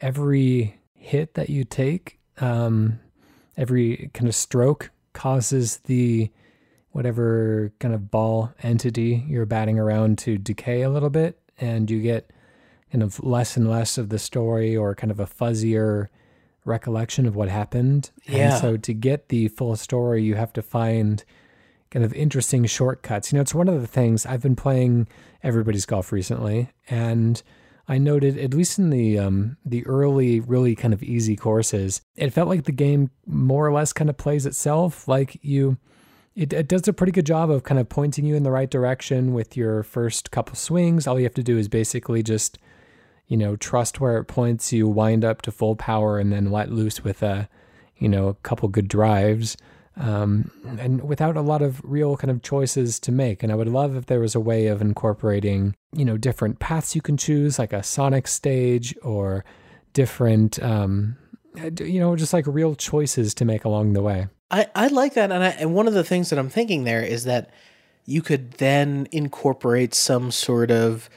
every 0.00 0.78
hit 0.94 1.34
that 1.34 1.50
you 1.50 1.64
take, 1.64 2.18
um, 2.38 3.00
every 3.56 4.10
kind 4.14 4.28
of 4.28 4.34
stroke 4.34 4.90
causes 5.12 5.78
the 5.84 6.30
whatever 6.90 7.72
kind 7.78 7.94
of 7.94 8.10
ball 8.10 8.52
entity 8.62 9.24
you're 9.28 9.46
batting 9.46 9.78
around 9.78 10.18
to 10.18 10.38
decay 10.38 10.82
a 10.82 10.90
little 10.90 11.10
bit, 11.10 11.38
and 11.60 11.90
you 11.90 12.00
get 12.00 12.30
kind 12.90 13.02
of 13.02 13.22
less 13.22 13.56
and 13.56 13.68
less 13.68 13.98
of 13.98 14.08
the 14.08 14.18
story 14.18 14.76
or 14.76 14.94
kind 14.94 15.10
of 15.10 15.20
a 15.20 15.26
fuzzier 15.26 16.08
recollection 16.64 17.26
of 17.26 17.36
what 17.36 17.48
happened. 17.48 18.10
Yeah. 18.24 18.52
And 18.52 18.60
so 18.60 18.76
to 18.78 18.94
get 18.94 19.28
the 19.28 19.48
full 19.48 19.76
story, 19.76 20.22
you 20.22 20.34
have 20.36 20.52
to 20.54 20.62
find 20.62 21.22
kind 21.96 22.04
of 22.04 22.12
interesting 22.12 22.66
shortcuts. 22.66 23.32
You 23.32 23.36
know, 23.38 23.40
it's 23.40 23.54
one 23.54 23.68
of 23.68 23.80
the 23.80 23.86
things 23.86 24.26
I've 24.26 24.42
been 24.42 24.54
playing 24.54 25.08
everybody's 25.42 25.86
golf 25.86 26.12
recently, 26.12 26.68
and 26.90 27.42
I 27.88 27.96
noted 27.96 28.36
at 28.36 28.52
least 28.52 28.78
in 28.78 28.90
the 28.90 29.18
um, 29.18 29.56
the 29.64 29.86
early, 29.86 30.40
really 30.40 30.74
kind 30.74 30.92
of 30.92 31.02
easy 31.02 31.36
courses, 31.36 32.02
it 32.14 32.34
felt 32.34 32.50
like 32.50 32.64
the 32.64 32.72
game 32.72 33.12
more 33.24 33.66
or 33.66 33.72
less 33.72 33.94
kind 33.94 34.10
of 34.10 34.18
plays 34.18 34.44
itself. 34.44 35.08
Like 35.08 35.38
you, 35.40 35.78
it, 36.34 36.52
it 36.52 36.68
does 36.68 36.86
a 36.86 36.92
pretty 36.92 37.12
good 37.12 37.24
job 37.24 37.48
of 37.50 37.62
kind 37.62 37.80
of 37.80 37.88
pointing 37.88 38.26
you 38.26 38.36
in 38.36 38.42
the 38.42 38.50
right 38.50 38.70
direction 38.70 39.32
with 39.32 39.56
your 39.56 39.82
first 39.82 40.30
couple 40.30 40.54
swings. 40.54 41.06
All 41.06 41.18
you 41.18 41.24
have 41.24 41.32
to 41.32 41.42
do 41.42 41.56
is 41.56 41.66
basically 41.66 42.22
just, 42.22 42.58
you 43.26 43.38
know, 43.38 43.56
trust 43.56 44.02
where 44.02 44.18
it 44.18 44.26
points 44.26 44.70
you, 44.70 44.86
wind 44.86 45.24
up 45.24 45.40
to 45.40 45.50
full 45.50 45.76
power, 45.76 46.18
and 46.18 46.30
then 46.30 46.52
let 46.52 46.70
loose 46.70 47.02
with 47.02 47.22
a, 47.22 47.48
you 47.96 48.10
know, 48.10 48.28
a 48.28 48.34
couple 48.34 48.68
good 48.68 48.86
drives. 48.86 49.56
Um, 49.96 50.50
and 50.78 51.02
without 51.02 51.36
a 51.36 51.40
lot 51.40 51.62
of 51.62 51.80
real 51.82 52.16
kind 52.16 52.30
of 52.30 52.42
choices 52.42 53.00
to 53.00 53.12
make. 53.12 53.42
And 53.42 53.50
I 53.50 53.54
would 53.54 53.68
love 53.68 53.96
if 53.96 54.06
there 54.06 54.20
was 54.20 54.34
a 54.34 54.40
way 54.40 54.66
of 54.66 54.80
incorporating, 54.82 55.74
you 55.92 56.04
know, 56.04 56.16
different 56.16 56.58
paths 56.58 56.94
you 56.94 57.00
can 57.00 57.16
choose, 57.16 57.58
like 57.58 57.72
a 57.72 57.82
Sonic 57.82 58.28
stage 58.28 58.94
or 59.02 59.44
different, 59.92 60.62
um, 60.62 61.16
you 61.80 61.98
know, 61.98 62.14
just 62.16 62.32
like 62.32 62.46
real 62.46 62.74
choices 62.74 63.34
to 63.34 63.44
make 63.44 63.64
along 63.64 63.94
the 63.94 64.02
way. 64.02 64.28
I, 64.50 64.66
I 64.74 64.88
like 64.88 65.14
that. 65.14 65.32
And, 65.32 65.42
I, 65.42 65.48
and 65.48 65.74
one 65.74 65.88
of 65.88 65.94
the 65.94 66.04
things 66.04 66.30
that 66.30 66.38
I'm 66.38 66.50
thinking 66.50 66.84
there 66.84 67.02
is 67.02 67.24
that 67.24 67.50
you 68.04 68.22
could 68.22 68.52
then 68.52 69.08
incorporate 69.10 69.94
some 69.94 70.30
sort 70.30 70.70
of 70.70 71.08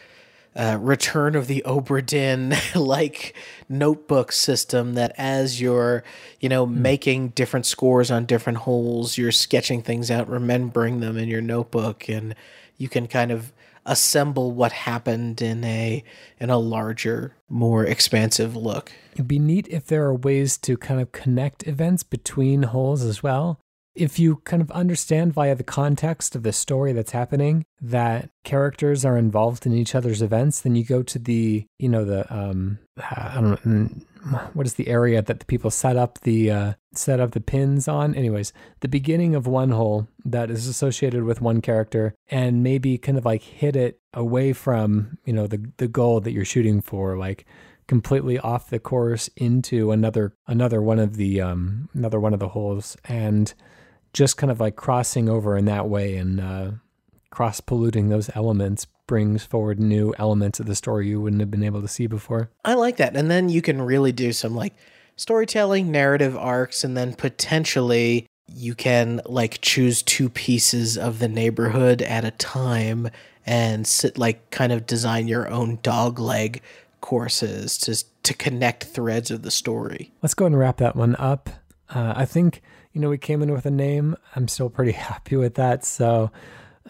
uh, 0.55 0.77
Return 0.79 1.35
of 1.35 1.47
the 1.47 1.63
Obra 1.65 2.05
Dinn 2.05 2.55
like 2.75 3.35
notebook 3.67 4.31
system 4.31 4.95
that 4.95 5.13
as 5.17 5.61
you're, 5.61 6.03
you 6.39 6.49
know, 6.49 6.65
mm. 6.65 6.75
making 6.75 7.29
different 7.29 7.65
scores 7.65 8.11
on 8.11 8.25
different 8.25 8.59
holes, 8.59 9.17
you're 9.17 9.31
sketching 9.31 9.81
things 9.81 10.09
out, 10.09 10.29
remembering 10.29 10.99
them 10.99 11.17
in 11.17 11.29
your 11.29 11.41
notebook, 11.41 12.09
and 12.09 12.35
you 12.77 12.89
can 12.89 13.07
kind 13.07 13.31
of 13.31 13.51
assemble 13.85 14.51
what 14.51 14.71
happened 14.71 15.41
in 15.41 15.63
a 15.63 16.03
in 16.39 16.49
a 16.49 16.57
larger, 16.57 17.35
more 17.47 17.85
expansive 17.85 18.55
look. 18.55 18.91
It'd 19.13 19.27
be 19.27 19.39
neat 19.39 19.67
if 19.69 19.85
there 19.85 20.05
are 20.05 20.13
ways 20.13 20.57
to 20.59 20.77
kind 20.77 21.01
of 21.01 21.11
connect 21.11 21.65
events 21.67 22.03
between 22.03 22.63
holes 22.63 23.03
as 23.03 23.23
well 23.23 23.59
if 23.95 24.19
you 24.19 24.37
kind 24.45 24.61
of 24.61 24.71
understand 24.71 25.33
via 25.33 25.55
the 25.55 25.63
context 25.63 26.35
of 26.35 26.43
the 26.43 26.53
story 26.53 26.93
that's 26.93 27.11
happening 27.11 27.65
that 27.81 28.29
characters 28.43 29.03
are 29.03 29.17
involved 29.17 29.65
in 29.65 29.73
each 29.73 29.95
other's 29.95 30.21
events, 30.21 30.61
then 30.61 30.75
you 30.75 30.83
go 30.83 31.03
to 31.03 31.19
the, 31.19 31.65
you 31.77 31.89
know, 31.89 32.05
the, 32.05 32.31
um, 32.33 32.79
I 32.97 33.35
don't 33.35 33.65
know, 33.65 34.39
what 34.53 34.65
is 34.65 34.75
the 34.75 34.87
area 34.87 35.21
that 35.21 35.39
the 35.39 35.45
people 35.45 35.71
set 35.71 35.95
up 35.97 36.21
the, 36.21 36.51
uh, 36.51 36.73
set 36.93 37.19
up 37.19 37.31
the 37.31 37.41
pins 37.41 37.87
on? 37.87 38.15
Anyways, 38.15 38.53
the 38.81 38.87
beginning 38.87 39.35
of 39.35 39.47
one 39.47 39.71
hole 39.71 40.07
that 40.23 40.49
is 40.49 40.67
associated 40.67 41.23
with 41.23 41.41
one 41.41 41.61
character 41.61 42.13
and 42.29 42.63
maybe 42.63 42.97
kind 42.97 43.17
of 43.17 43.25
like 43.25 43.41
hit 43.43 43.75
it 43.75 43.99
away 44.13 44.53
from, 44.53 45.17
you 45.25 45.33
know, 45.33 45.47
the, 45.47 45.71
the 45.77 45.87
goal 45.87 46.19
that 46.21 46.31
you're 46.31 46.45
shooting 46.45 46.81
for, 46.81 47.17
like, 47.17 47.45
completely 47.87 48.37
off 48.37 48.69
the 48.69 48.77
course 48.77 49.31
into 49.35 49.91
another 49.91 50.35
another 50.45 50.79
one 50.79 50.99
of 50.99 51.17
the 51.17 51.41
um 51.41 51.89
another 51.95 52.19
one 52.19 52.35
of 52.35 52.39
the 52.39 52.49
holes 52.49 52.95
and 53.05 53.55
just 54.13 54.37
kind 54.37 54.51
of 54.51 54.59
like 54.59 54.75
crossing 54.75 55.29
over 55.29 55.57
in 55.57 55.65
that 55.65 55.87
way 55.87 56.15
and 56.15 56.39
uh, 56.39 56.71
cross 57.29 57.59
polluting 57.59 58.09
those 58.09 58.29
elements 58.35 58.87
brings 59.07 59.43
forward 59.43 59.79
new 59.79 60.13
elements 60.19 60.59
of 60.59 60.67
the 60.67 60.75
story 60.75 61.07
you 61.07 61.19
wouldn't 61.19 61.39
have 61.39 61.49
been 61.49 61.63
able 61.63 61.81
to 61.81 61.87
see 61.87 62.05
before. 62.05 62.49
I 62.63 62.75
like 62.75 62.97
that. 62.97 63.15
And 63.15 63.29
then 63.29 63.49
you 63.49 63.61
can 63.61 63.81
really 63.81 64.11
do 64.11 64.31
some 64.31 64.55
like 64.55 64.75
storytelling, 65.15 65.91
narrative 65.91 66.37
arcs, 66.37 66.83
and 66.83 66.95
then 66.95 67.15
potentially 67.15 68.27
you 68.47 68.75
can 68.75 69.21
like 69.25 69.61
choose 69.61 70.01
two 70.03 70.29
pieces 70.29 70.97
of 70.97 71.19
the 71.19 71.27
neighborhood 71.27 72.01
at 72.01 72.23
a 72.23 72.31
time 72.31 73.09
and 73.45 73.87
sit 73.87 74.17
like 74.17 74.49
kind 74.51 74.71
of 74.71 74.85
design 74.85 75.27
your 75.27 75.47
own 75.49 75.79
dog 75.81 76.19
leg 76.19 76.61
courses 77.01 77.77
to 77.79 78.03
to 78.21 78.33
connect 78.33 78.83
threads 78.83 79.31
of 79.31 79.41
the 79.41 79.51
story. 79.51 80.11
Let's 80.21 80.35
go 80.35 80.45
and 80.45 80.57
wrap 80.57 80.77
that 80.77 80.95
one 80.95 81.15
up. 81.15 81.49
Uh, 81.89 82.13
I 82.15 82.25
think 82.25 82.61
you 82.93 83.01
know, 83.01 83.09
we 83.09 83.17
came 83.17 83.41
in 83.41 83.51
with 83.51 83.65
a 83.65 83.71
name. 83.71 84.15
I'm 84.35 84.47
still 84.47 84.69
pretty 84.69 84.91
happy 85.09 85.35
with 85.35 85.55
that. 85.55 85.85
So 85.85 86.31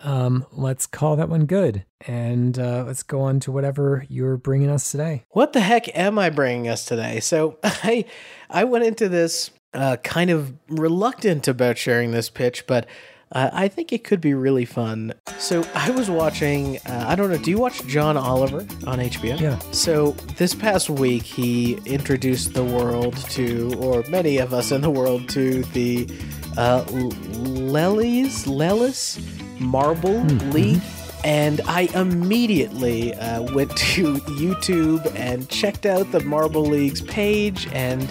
um, 0.01 0.45
let's 0.51 0.85
call 0.85 1.15
that 1.17 1.29
one 1.29 1.45
good. 1.45 1.85
And 2.07 2.57
uh, 2.57 2.85
let's 2.85 3.03
go 3.03 3.21
on 3.21 3.39
to 3.41 3.51
whatever 3.51 4.05
you're 4.07 4.37
bringing 4.37 4.69
us 4.69 4.91
today. 4.91 5.25
What 5.29 5.53
the 5.53 5.61
heck 5.61 5.95
am 5.97 6.17
I 6.17 6.29
bringing 6.29 6.67
us 6.67 6.85
today? 6.85 7.19
So 7.19 7.57
I, 7.63 8.05
I 8.49 8.63
went 8.63 8.85
into 8.85 9.09
this 9.09 9.51
uh, 9.73 9.97
kind 9.97 10.29
of 10.29 10.53
reluctant 10.69 11.47
about 11.47 11.77
sharing 11.77 12.11
this 12.11 12.29
pitch, 12.29 12.65
but 12.65 12.87
uh, 13.31 13.49
I 13.53 13.67
think 13.67 13.93
it 13.93 14.03
could 14.03 14.21
be 14.21 14.33
really 14.33 14.65
fun. 14.65 15.13
So 15.37 15.63
I 15.75 15.91
was 15.91 16.09
watching, 16.09 16.77
uh, 16.85 17.05
I 17.07 17.15
don't 17.15 17.29
know, 17.29 17.37
do 17.37 17.51
you 17.51 17.59
watch 17.59 17.85
John 17.85 18.17
Oliver 18.17 18.59
on 18.87 18.99
HBO? 18.99 19.39
Yeah. 19.39 19.59
So 19.71 20.11
this 20.37 20.55
past 20.55 20.89
week, 20.89 21.23
he 21.23 21.73
introduced 21.85 22.53
the 22.53 22.63
world 22.63 23.15
to, 23.31 23.73
or 23.77 24.03
many 24.09 24.37
of 24.37 24.53
us 24.53 24.71
in 24.71 24.81
the 24.81 24.89
world, 24.89 25.29
to 25.29 25.63
the 25.63 26.09
uh, 26.57 26.83
Lellies, 26.89 28.45
Lelis 28.45 29.19
Marble 29.59 30.09
mm-hmm. 30.09 30.51
League. 30.51 30.81
And 31.23 31.61
I 31.67 31.81
immediately 31.93 33.13
uh, 33.13 33.43
went 33.53 33.75
to 33.77 34.15
YouTube 34.39 35.13
and 35.15 35.47
checked 35.49 35.85
out 35.85 36.11
the 36.11 36.21
Marble 36.21 36.63
League's 36.63 37.01
page 37.01 37.67
and 37.73 38.09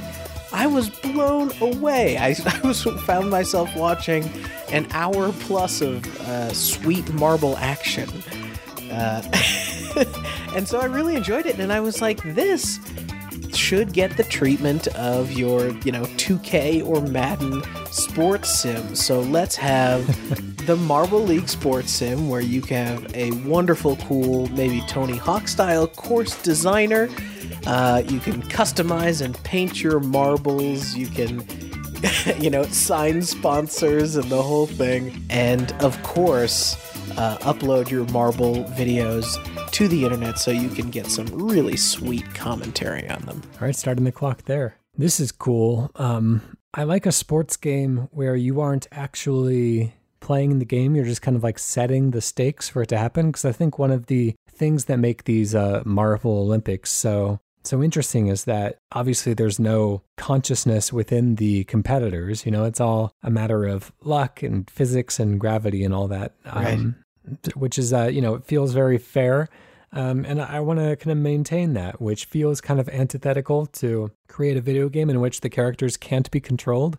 I 0.52 0.66
was 0.66 0.90
blown 0.90 1.52
away. 1.60 2.16
I, 2.16 2.28
I 2.46 2.60
was 2.66 2.82
found 2.82 3.30
myself 3.30 3.74
watching 3.76 4.28
an 4.70 4.86
hour 4.92 5.32
plus 5.32 5.80
of 5.80 6.04
uh, 6.22 6.52
sweet 6.52 7.12
marble 7.14 7.56
action. 7.58 8.08
Uh, 8.90 9.22
and 10.54 10.66
so 10.66 10.80
I 10.80 10.86
really 10.86 11.16
enjoyed 11.16 11.46
it, 11.46 11.58
and 11.58 11.72
I 11.72 11.80
was 11.80 12.00
like, 12.00 12.22
this 12.34 12.80
should 13.54 13.92
get 13.92 14.16
the 14.16 14.24
treatment 14.24 14.86
of 14.88 15.32
your, 15.32 15.68
you 15.80 15.92
know, 15.92 16.04
2K 16.04 16.86
or 16.86 17.00
Madden 17.02 17.62
sports 17.90 18.60
sim. 18.60 18.94
So 18.94 19.20
let's 19.20 19.56
have 19.56 20.06
the 20.66 20.76
Marble 20.76 21.22
League 21.22 21.48
sports 21.48 21.90
sim 21.90 22.28
where 22.28 22.40
you 22.40 22.62
can 22.62 22.86
have 22.86 23.14
a 23.14 23.32
wonderful, 23.46 23.96
cool, 23.96 24.48
maybe 24.48 24.80
Tony 24.82 25.16
Hawk 25.16 25.48
style 25.48 25.86
course 25.86 26.40
designer 26.42 27.08
uh, 27.66 28.02
you 28.06 28.20
can 28.20 28.42
customize 28.42 29.22
and 29.22 29.34
paint 29.44 29.82
your 29.82 30.00
marbles. 30.00 30.94
You 30.94 31.06
can, 31.06 31.44
you 32.40 32.50
know, 32.50 32.64
sign 32.64 33.22
sponsors 33.22 34.16
and 34.16 34.24
the 34.30 34.42
whole 34.42 34.66
thing. 34.66 35.24
And 35.30 35.72
of 35.80 36.00
course, 36.02 36.76
uh, 37.16 37.38
upload 37.38 37.90
your 37.90 38.04
marble 38.06 38.64
videos 38.64 39.26
to 39.72 39.88
the 39.88 40.04
internet 40.04 40.38
so 40.38 40.50
you 40.50 40.68
can 40.68 40.90
get 40.90 41.06
some 41.06 41.26
really 41.26 41.76
sweet 41.76 42.34
commentary 42.34 43.08
on 43.08 43.22
them. 43.22 43.42
All 43.54 43.66
right, 43.66 43.76
starting 43.76 44.04
the 44.04 44.12
clock 44.12 44.44
there. 44.44 44.76
This 44.96 45.20
is 45.20 45.32
cool. 45.32 45.90
Um, 45.96 46.42
I 46.74 46.84
like 46.84 47.06
a 47.06 47.12
sports 47.12 47.56
game 47.56 48.08
where 48.12 48.36
you 48.36 48.60
aren't 48.60 48.86
actually 48.92 49.94
playing 50.20 50.58
the 50.58 50.64
game, 50.64 50.94
you're 50.94 51.04
just 51.04 51.22
kind 51.22 51.36
of 51.36 51.42
like 51.42 51.58
setting 51.58 52.10
the 52.10 52.20
stakes 52.20 52.68
for 52.68 52.82
it 52.82 52.88
to 52.88 52.98
happen. 52.98 53.28
Because 53.28 53.44
I 53.44 53.52
think 53.52 53.78
one 53.78 53.90
of 53.90 54.06
the 54.06 54.34
things 54.50 54.86
that 54.86 54.98
make 54.98 55.24
these 55.24 55.54
uh, 55.54 55.82
Marble 55.84 56.40
Olympics 56.40 56.90
so 56.90 57.40
so 57.68 57.82
interesting 57.82 58.28
is 58.28 58.44
that 58.44 58.78
obviously 58.92 59.34
there's 59.34 59.60
no 59.60 60.02
consciousness 60.16 60.90
within 60.90 61.34
the 61.34 61.64
competitors. 61.64 62.46
You 62.46 62.52
know, 62.52 62.64
it's 62.64 62.80
all 62.80 63.12
a 63.22 63.30
matter 63.30 63.66
of 63.66 63.92
luck 64.02 64.42
and 64.42 64.68
physics 64.70 65.20
and 65.20 65.38
gravity 65.38 65.84
and 65.84 65.92
all 65.92 66.08
that, 66.08 66.32
um, 66.46 66.96
right. 67.26 67.56
which 67.56 67.78
is, 67.78 67.92
uh, 67.92 68.06
you 68.06 68.22
know, 68.22 68.34
it 68.34 68.44
feels 68.44 68.72
very 68.72 68.96
fair. 68.96 69.50
Um, 69.92 70.25
and 70.25 70.40
I 70.40 70.60
want 70.60 70.80
to 70.80 70.96
kind 70.96 71.12
of 71.12 71.18
maintain 71.18 71.75
that, 71.75 72.00
which 72.00 72.25
feels 72.25 72.62
kind 72.62 72.80
of 72.80 72.88
antithetical 72.88 73.66
to 73.66 74.12
create 74.28 74.56
a 74.56 74.62
video 74.62 74.88
game 74.88 75.10
in 75.10 75.20
which 75.20 75.42
the 75.42 75.50
characters 75.50 75.96
can't 75.98 76.30
be 76.30 76.40
controlled. 76.40 76.96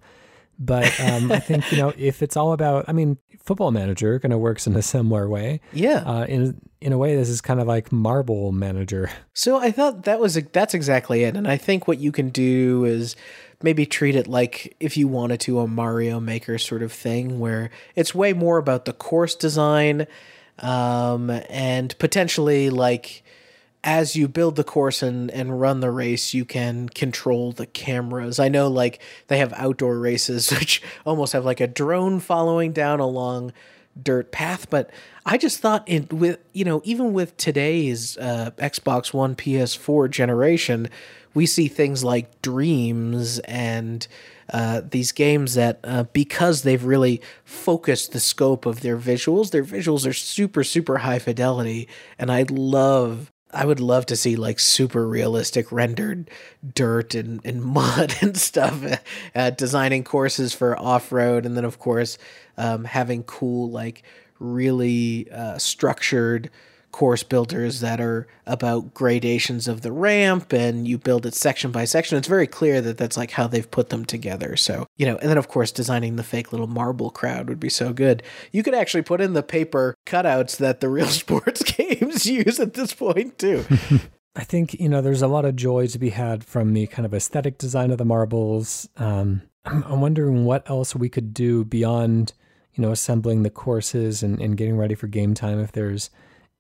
But 0.60 1.00
um, 1.00 1.32
I 1.32 1.40
think 1.40 1.72
you 1.72 1.78
know 1.78 1.94
if 1.98 2.22
it's 2.22 2.38
all 2.38 2.54
about, 2.54 2.86
I 2.88 2.92
mean, 2.92 3.18
Football 3.50 3.72
Manager 3.72 4.20
kind 4.20 4.34
of 4.34 4.40
works 4.40 4.68
in 4.68 4.76
a 4.76 4.82
similar 4.82 5.28
way. 5.28 5.62
Yeah. 5.74 6.04
Uh, 6.06 6.26
in 6.26 6.62
in 6.82 6.94
a 6.94 6.98
way, 6.98 7.16
this 7.16 7.30
is 7.30 7.42
kind 7.42 7.60
of 7.60 7.68
like 7.68 7.92
Marble 7.92 8.52
Manager. 8.52 9.10
So 9.34 9.58
I 9.58 9.72
thought 9.72 10.04
that 10.04 10.20
was 10.20 10.36
that's 10.52 10.74
exactly 10.74 11.24
it, 11.24 11.36
and 11.36 11.48
I 11.48 11.58
think 11.58 11.88
what 11.88 12.00
you 12.00 12.12
can 12.12 12.30
do 12.30 12.86
is 12.86 13.16
maybe 13.64 13.86
treat 13.86 14.16
it 14.16 14.28
like 14.28 14.76
if 14.80 14.96
you 14.98 15.08
wanted 15.08 15.40
to 15.42 15.60
a 15.60 15.68
Mario 15.68 16.20
Maker 16.20 16.58
sort 16.58 16.84
of 16.84 16.92
thing, 16.92 17.40
where 17.40 17.70
it's 17.96 18.14
way 18.14 18.34
more 18.34 18.58
about 18.58 18.86
the 18.86 18.94
course 18.94 19.36
design, 19.36 20.06
um, 20.60 21.30
and 21.50 21.98
potentially 22.00 22.70
like 22.70 23.24
as 23.84 24.16
you 24.16 24.28
build 24.28 24.56
the 24.56 24.64
course 24.64 25.02
and, 25.02 25.32
and 25.32 25.60
run 25.60 25.80
the 25.80 25.92
race, 25.92 26.34
you 26.34 26.44
can 26.44 26.90
control 26.90 27.52
the 27.52 27.66
cameras. 27.66 28.40
I 28.40 28.50
know 28.50 28.68
like 28.68 29.02
they 29.28 29.38
have 29.38 29.54
outdoor 29.54 29.98
races 29.98 30.50
which 30.60 30.82
almost 31.06 31.34
have 31.34 31.46
like 31.46 31.62
a 31.62 31.68
drone 31.68 32.20
following 32.20 32.72
down 32.72 33.00
along 33.00 33.54
dirt 34.02 34.32
path, 34.32 34.70
but 34.70 34.90
I 35.26 35.38
just 35.38 35.60
thought 35.60 35.84
it 35.88 36.12
with 36.14 36.40
you 36.54 36.66
know 36.66 36.82
even 36.84 37.14
with 37.14 37.38
today's 37.38 38.18
uh, 38.18 38.52
Xbox 38.58 39.14
One 39.14 39.36
PS4 39.36 40.10
generation, 40.10 40.90
we 41.34 41.46
see 41.46 41.68
things 41.68 42.04
like 42.04 42.42
Dreams 42.42 43.40
and 43.40 44.08
uh, 44.52 44.82
these 44.90 45.12
games 45.12 45.54
that 45.56 45.80
uh, 45.84 46.04
because 46.12 46.64
they've 46.64 46.84
really 46.84 47.22
focused 47.44 48.12
the 48.12 48.20
scope 48.20 48.66
of 48.66 48.82
their 48.82 48.98
visuals, 48.98 49.52
their 49.52 49.64
visuals 49.64 50.08
are 50.08 50.14
super 50.14 50.64
super 50.64 51.00
high 51.00 51.20
fidelity, 51.20 51.88
and 52.18 52.32
I 52.32 52.46
love 52.50 53.32
I 53.52 53.66
would 53.66 53.80
love 53.80 54.06
to 54.08 54.16
see 54.16 54.36
like 54.36 54.60
super 54.60 55.08
realistic 55.08 55.72
rendered 55.72 56.30
dirt 56.76 57.16
and, 57.16 57.42
and 57.44 57.62
mud 57.64 58.16
and 58.22 58.38
stuff, 58.38 58.84
uh, 59.36 59.50
designing 59.52 60.04
courses 60.04 60.54
for 60.54 60.78
off 60.80 61.12
road, 61.12 61.46
and 61.46 61.58
then 61.58 61.66
of 61.66 61.80
course 61.80 62.18
um, 62.58 62.84
having 62.84 63.24
cool 63.24 63.70
like 63.70 64.04
really 64.40 65.30
uh, 65.32 65.58
structured 65.58 66.50
course 66.92 67.24
builders 67.24 67.80
that 67.82 68.02
are 68.02 68.28
about 68.46 68.94
gradations 68.94 69.68
of 69.68 69.82
the 69.82 69.92
ramp 69.92 70.52
and 70.54 70.88
you 70.88 70.98
build 70.98 71.26
it 71.26 71.34
section 71.34 71.72
by 71.72 71.86
section. 71.86 72.18
It's 72.18 72.28
very 72.28 72.48
clear 72.48 72.82
that 72.82 72.98
that's 72.98 73.18
like 73.18 73.32
how 73.32 73.48
they've 73.48 73.70
put 73.70 73.90
them 73.90 74.06
together. 74.06 74.56
So, 74.58 74.88
you 74.98 75.06
know, 75.06 75.18
and 75.18 75.30
then 75.30 75.38
of 75.38 75.48
course, 75.48 75.72
designing 75.72 76.16
the 76.16 76.24
fake 76.24 76.52
little 76.52 76.68
marble 76.68 77.10
crowd 77.10 77.48
would 77.48 77.60
be 77.60 77.70
so 77.70 77.94
good. 77.94 78.24
You 78.52 78.64
could 78.64 78.76
actually 78.76 79.04
put 79.04 79.22
in 79.22 79.34
the 79.34 79.44
paper 79.44 79.96
cutouts 80.06 80.58
that 80.58 80.80
the 80.80 80.90
real 80.90 81.08
sports 81.08 81.64
games 81.64 82.26
use 82.26 82.60
at 82.60 82.74
this 82.74 82.94
point, 82.94 83.38
too. 83.38 83.66
I 84.36 84.44
think, 84.44 84.76
you 84.76 84.90
know, 84.90 85.02
there's 85.02 85.22
a 85.22 85.28
lot 85.28 85.46
of 85.46 85.56
joy 85.56 85.88
to 85.88 86.00
be 86.00 86.12
had 86.12 86.44
from 86.44 86.74
the 86.74 86.88
kind 86.88 87.06
of 87.06 87.14
aesthetic 87.14 87.58
design 87.58 87.92
of 87.92 87.98
the 87.98 88.06
marbles. 88.06 88.88
Um, 88.96 89.42
I'm 89.66 90.02
wondering 90.02 90.46
what 90.46 90.70
else 90.70 90.96
we 90.96 91.10
could 91.10 91.34
do 91.34 91.66
beyond, 91.66 92.34
you 92.74 92.82
know, 92.82 92.92
assembling 92.92 93.44
the 93.44 93.50
courses 93.50 94.24
and, 94.24 94.40
and 94.40 94.56
getting 94.56 94.78
ready 94.78 94.96
for 94.96 95.08
game 95.08 95.34
time. 95.34 95.60
If 95.60 95.72
there's 95.74 96.10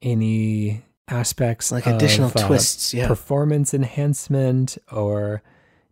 any 0.01 0.83
aspects 1.07 1.71
like 1.71 1.87
of, 1.87 1.95
additional 1.95 2.31
uh, 2.35 2.47
twists, 2.47 2.93
yeah. 2.93 3.07
performance 3.07 3.73
enhancement, 3.73 4.77
or 4.91 5.41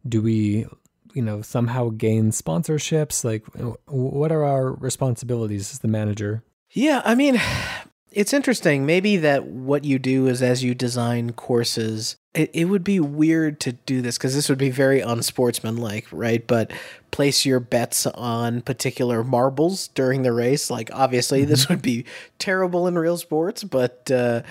do 0.08 0.22
we, 0.22 0.66
you 1.14 1.22
know, 1.22 1.42
somehow 1.42 1.90
gain 1.90 2.32
sponsorships? 2.32 3.24
Like, 3.24 3.44
what 3.86 4.32
are 4.32 4.44
our 4.44 4.72
responsibilities 4.72 5.72
as 5.72 5.80
the 5.80 5.88
manager? 5.88 6.44
Yeah, 6.72 7.02
I 7.04 7.16
mean, 7.16 7.42
it's 8.12 8.34
interesting. 8.34 8.86
Maybe 8.86 9.18
that 9.18 9.46
what 9.46 9.84
you 9.84 10.00
do 10.00 10.28
is 10.28 10.42
as 10.42 10.64
you 10.64 10.76
design 10.76 11.34
courses, 11.34 12.18
it, 12.38 12.52
it 12.54 12.66
would 12.66 12.84
be 12.84 13.00
weird 13.00 13.60
to 13.62 13.72
do 13.72 14.02
this 14.02 14.18
because 14.18 14.36
this 14.36 14.48
would 14.48 14.60
be 14.60 14.70
very 14.70 15.02
unsportsmanlike, 15.02 16.06
right? 16.12 16.46
But 16.46 16.72
place 17.10 17.46
your 17.46 17.60
bets 17.60 18.06
on 18.06 18.62
particular 18.62 19.24
marbles 19.24 19.88
during 19.90 20.22
the 20.22 20.32
race. 20.32 20.70
Like, 20.70 20.92
obviously, 20.94 21.42
mm-hmm. 21.42 21.50
this 21.50 21.68
would 21.68 21.82
be 21.82 22.06
terrible 22.38 22.86
in 22.86 22.98
real 22.98 23.18
sports, 23.18 23.64
but 23.64 24.12
uh, 24.12 24.44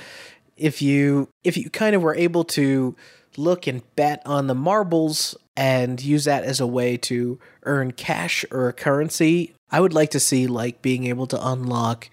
if 0.56 0.82
you 0.82 1.28
if 1.44 1.56
you 1.56 1.70
kind 1.70 1.94
of 1.94 2.02
were 2.02 2.14
able 2.14 2.42
to 2.44 2.96
look 3.36 3.68
and 3.68 3.82
bet 3.94 4.20
on 4.26 4.48
the 4.48 4.54
marbles 4.54 5.36
and 5.56 6.02
use 6.02 6.24
that 6.24 6.42
as 6.42 6.58
a 6.58 6.66
way 6.66 6.96
to 6.96 7.38
earn 7.62 7.92
cash 7.92 8.44
or 8.50 8.72
currency, 8.72 9.54
I 9.70 9.80
would 9.80 9.92
like 9.92 10.10
to 10.10 10.20
see 10.20 10.48
like 10.48 10.82
being 10.82 11.04
able 11.04 11.28
to 11.28 11.46
unlock 11.46 12.10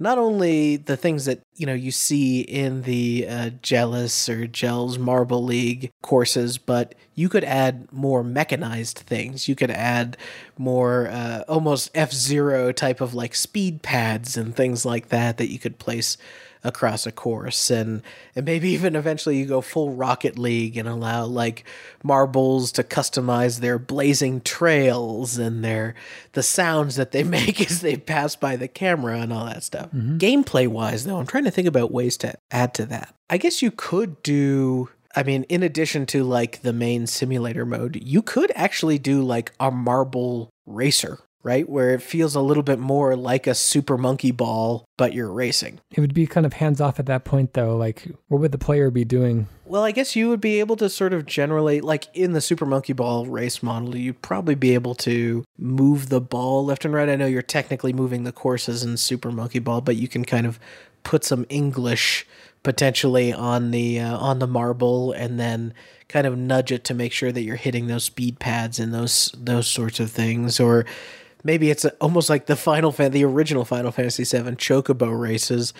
not 0.00 0.18
only 0.18 0.76
the 0.76 0.96
things 0.96 1.26
that 1.26 1.40
you 1.56 1.66
know 1.66 1.74
you 1.74 1.90
see 1.90 2.40
in 2.40 2.82
the 2.82 3.26
uh, 3.28 3.50
Jealous 3.62 4.28
or 4.28 4.46
Gels 4.46 4.98
Marble 4.98 5.44
League 5.44 5.90
courses, 6.02 6.58
but 6.58 6.94
you 7.14 7.28
could 7.28 7.44
add 7.44 7.90
more 7.92 8.24
mechanized 8.24 8.98
things. 8.98 9.48
You 9.48 9.54
could 9.54 9.70
add 9.70 10.16
more 10.58 11.08
uh, 11.08 11.44
almost 11.48 11.90
F 11.94 12.12
Zero 12.12 12.72
type 12.72 13.00
of 13.00 13.14
like 13.14 13.34
speed 13.34 13.82
pads 13.82 14.36
and 14.36 14.54
things 14.54 14.84
like 14.84 15.08
that 15.08 15.38
that 15.38 15.50
you 15.50 15.58
could 15.58 15.78
place 15.78 16.16
across 16.64 17.06
a 17.06 17.12
course 17.12 17.70
and 17.70 18.02
and 18.34 18.46
maybe 18.46 18.68
even 18.70 18.96
eventually 18.96 19.36
you 19.36 19.44
go 19.44 19.60
full 19.60 19.90
rocket 19.90 20.38
league 20.38 20.76
and 20.76 20.88
allow 20.88 21.24
like 21.24 21.64
marbles 22.02 22.72
to 22.72 22.82
customize 22.82 23.60
their 23.60 23.78
blazing 23.78 24.40
trails 24.40 25.36
and 25.36 25.62
their 25.62 25.94
the 26.32 26.42
sounds 26.42 26.96
that 26.96 27.12
they 27.12 27.22
make 27.22 27.60
as 27.60 27.82
they 27.82 27.96
pass 27.96 28.34
by 28.34 28.56
the 28.56 28.66
camera 28.66 29.20
and 29.20 29.32
all 29.32 29.44
that 29.44 29.62
stuff 29.62 29.86
mm-hmm. 29.88 30.16
gameplay 30.16 30.66
wise 30.66 31.04
though 31.04 31.18
i'm 31.18 31.26
trying 31.26 31.44
to 31.44 31.50
think 31.50 31.68
about 31.68 31.92
ways 31.92 32.16
to 32.16 32.34
add 32.50 32.72
to 32.72 32.86
that 32.86 33.14
i 33.28 33.36
guess 33.36 33.60
you 33.60 33.70
could 33.70 34.22
do 34.22 34.88
I 35.16 35.22
mean, 35.22 35.44
in 35.44 35.62
addition 35.62 36.06
to 36.06 36.24
like 36.24 36.62
the 36.62 36.72
main 36.72 37.06
simulator 37.06 37.64
mode, 37.64 38.00
you 38.02 38.22
could 38.22 38.52
actually 38.54 38.98
do 38.98 39.22
like 39.22 39.52
a 39.60 39.70
marble 39.70 40.50
racer 40.66 41.20
right? 41.44 41.68
Where 41.68 41.90
it 41.90 42.02
feels 42.02 42.34
a 42.34 42.40
little 42.40 42.62
bit 42.62 42.80
more 42.80 43.14
like 43.14 43.46
a 43.46 43.54
Super 43.54 43.96
Monkey 43.96 44.32
Ball, 44.32 44.84
but 44.96 45.12
you're 45.12 45.30
racing. 45.30 45.78
It 45.92 46.00
would 46.00 46.14
be 46.14 46.26
kind 46.26 46.46
of 46.46 46.54
hands 46.54 46.80
off 46.80 46.98
at 46.98 47.06
that 47.06 47.24
point, 47.24 47.52
though. 47.52 47.76
Like, 47.76 48.08
what 48.28 48.40
would 48.40 48.50
the 48.50 48.58
player 48.58 48.90
be 48.90 49.04
doing? 49.04 49.46
Well, 49.66 49.84
I 49.84 49.92
guess 49.92 50.16
you 50.16 50.30
would 50.30 50.40
be 50.40 50.58
able 50.58 50.76
to 50.76 50.88
sort 50.88 51.12
of 51.12 51.26
generally, 51.26 51.80
like 51.80 52.08
in 52.14 52.32
the 52.32 52.40
Super 52.40 52.66
Monkey 52.66 52.94
Ball 52.94 53.26
race 53.26 53.62
model, 53.62 53.94
you'd 53.94 54.22
probably 54.22 54.54
be 54.54 54.74
able 54.74 54.94
to 54.96 55.44
move 55.58 56.08
the 56.08 56.20
ball 56.20 56.64
left 56.64 56.84
and 56.84 56.94
right. 56.94 57.08
I 57.08 57.16
know 57.16 57.26
you're 57.26 57.42
technically 57.42 57.92
moving 57.92 58.24
the 58.24 58.32
courses 58.32 58.82
in 58.82 58.96
Super 58.96 59.30
Monkey 59.30 59.58
Ball, 59.58 59.82
but 59.82 59.96
you 59.96 60.08
can 60.08 60.24
kind 60.24 60.46
of 60.46 60.58
put 61.02 61.24
some 61.24 61.44
English 61.50 62.26
potentially 62.64 63.32
on 63.32 63.70
the 63.70 64.00
uh, 64.00 64.16
on 64.16 64.40
the 64.40 64.46
marble 64.48 65.12
and 65.12 65.38
then 65.38 65.72
kind 66.08 66.26
of 66.26 66.36
nudge 66.36 66.72
it 66.72 66.82
to 66.84 66.94
make 66.94 67.12
sure 67.12 67.30
that 67.30 67.42
you're 67.42 67.54
hitting 67.54 67.86
those 67.86 68.04
speed 68.04 68.40
pads 68.40 68.80
and 68.80 68.92
those 68.92 69.32
those 69.38 69.68
sorts 69.68 70.00
of 70.00 70.10
things 70.10 70.58
or 70.58 70.84
maybe 71.44 71.70
it's 71.70 71.84
almost 72.00 72.28
like 72.28 72.46
the 72.46 72.56
Final 72.56 72.90
Fan, 72.90 73.12
the 73.12 73.24
original 73.24 73.64
Final 73.64 73.92
Fantasy 73.92 74.24
VII 74.24 74.56
Chocobo 74.56 75.16
races, 75.16 75.72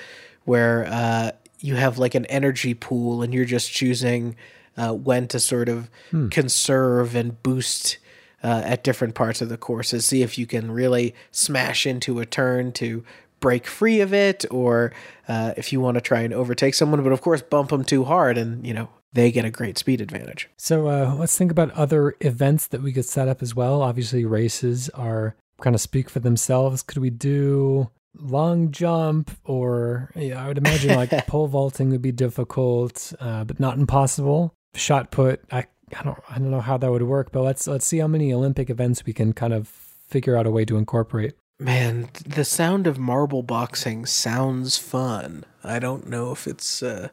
where 0.45 0.87
uh, 0.87 1.33
you 1.59 1.75
have 1.75 1.99
like 1.99 2.15
an 2.15 2.27
energy 2.27 2.75
pool 2.75 3.23
and 3.23 3.35
you're 3.35 3.47
just 3.47 3.73
choosing 3.73 4.37
uh, 4.77 4.93
when 4.93 5.27
to 5.29 5.41
sort 5.41 5.69
of 5.69 5.91
hmm. 6.11 6.29
conserve 6.29 7.17
and 7.17 7.43
boost. 7.43 7.99
Uh, 8.43 8.61
at 8.67 8.85
different 8.85 9.15
parts 9.15 9.41
of 9.41 9.49
the 9.49 9.57
courses, 9.57 10.05
see 10.05 10.21
if 10.21 10.37
you 10.37 10.47
can 10.47 10.71
really 10.71 11.15
smash 11.33 11.87
into 11.87 12.21
a 12.21 12.27
turn 12.27 12.71
to 12.71 13.03
break 13.45 13.67
free 13.67 14.01
of 14.01 14.15
it, 14.15 14.47
or 14.51 14.91
uh, 15.29 15.53
if 15.59 15.71
you 15.71 15.79
want 15.79 15.97
to 15.97 16.01
try 16.01 16.23
and 16.23 16.33
overtake 16.33 16.73
someone, 16.73 17.03
but 17.03 17.13
of 17.13 17.21
course 17.21 17.43
bump 17.43 17.69
them 17.69 17.85
too 17.85 18.05
hard, 18.05 18.39
and 18.39 18.67
you 18.67 18.73
know 18.73 18.89
they 19.13 19.31
get 19.31 19.45
a 19.45 19.51
great 19.51 19.77
speed 19.77 20.01
advantage. 20.01 20.49
So 20.57 20.89
uh, 20.89 21.15
let's 21.19 21.37
think 21.37 21.51
about 21.51 21.71
other 21.73 22.17
events 22.23 22.67
that 22.69 22.81
we 22.81 22.91
could 22.91 23.05
set 23.05 23.29
up 23.29 23.43
as 23.43 23.55
well. 23.55 23.83
Obviously, 23.83 24.25
races 24.25 24.89
are 24.95 25.37
kind 25.61 25.77
of 25.77 25.83
speak 25.83 26.09
for 26.09 26.21
themselves. 26.21 26.83
Could 26.83 27.03
we 27.03 27.11
do 27.11 27.91
long 28.19 28.71
jump 28.71 29.31
or 29.45 30.11
yeah, 30.17 30.43
I 30.43 30.49
would 30.49 30.57
imagine 30.57 30.97
like 30.97 31.11
pole 31.27 31.47
vaulting 31.47 31.91
would 31.91 32.01
be 32.01 32.13
difficult, 32.13 33.13
uh, 33.21 33.45
but 33.45 33.61
not 33.61 33.77
impossible. 33.77 34.55
Shot 34.75 35.11
put, 35.11 35.43
I 35.53 35.67
I 35.95 36.03
don't 36.03 36.19
I 36.31 36.39
don't 36.39 36.51
know 36.51 36.63
how 36.63 36.79
that 36.79 36.91
would 36.91 37.03
work, 37.03 37.31
but 37.31 37.43
let's 37.43 37.67
let's 37.67 37.87
see 37.87 37.99
how 37.99 38.09
many 38.09 38.33
Olympic 38.33 38.71
events 38.71 39.05
we 39.05 39.13
can 39.13 39.35
kind 39.35 39.53
of 39.53 39.69
figure 39.69 40.35
out 40.35 40.47
a 40.47 40.51
way 40.51 40.65
to 40.65 40.79
incorporate. 40.79 41.35
Man, 41.59 42.09
the 42.27 42.45
sound 42.45 42.87
of 42.87 42.99
marble 42.99 43.43
boxing 43.43 44.07
sounds 44.07 44.77
fun. 44.77 45.45
I 45.63 45.79
don't 45.79 46.09
know 46.09 46.33
if 46.33 46.49
it's 46.49 46.83
uh, 46.83 47.09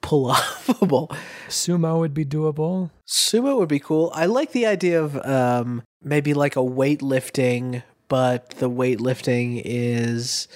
pull 0.00 0.32
offable. 0.32 1.14
Sumo 1.48 1.98
would 1.98 2.14
be 2.14 2.24
doable. 2.24 2.90
Sumo 3.06 3.58
would 3.58 3.68
be 3.68 3.80
cool. 3.80 4.12
I 4.14 4.26
like 4.26 4.52
the 4.52 4.66
idea 4.66 5.02
of 5.02 5.16
um, 5.26 5.82
maybe 6.02 6.34
like 6.34 6.54
a 6.54 6.60
weightlifting, 6.60 7.82
but 8.08 8.50
the 8.50 8.70
weightlifting 8.70 9.60
is 9.64 10.46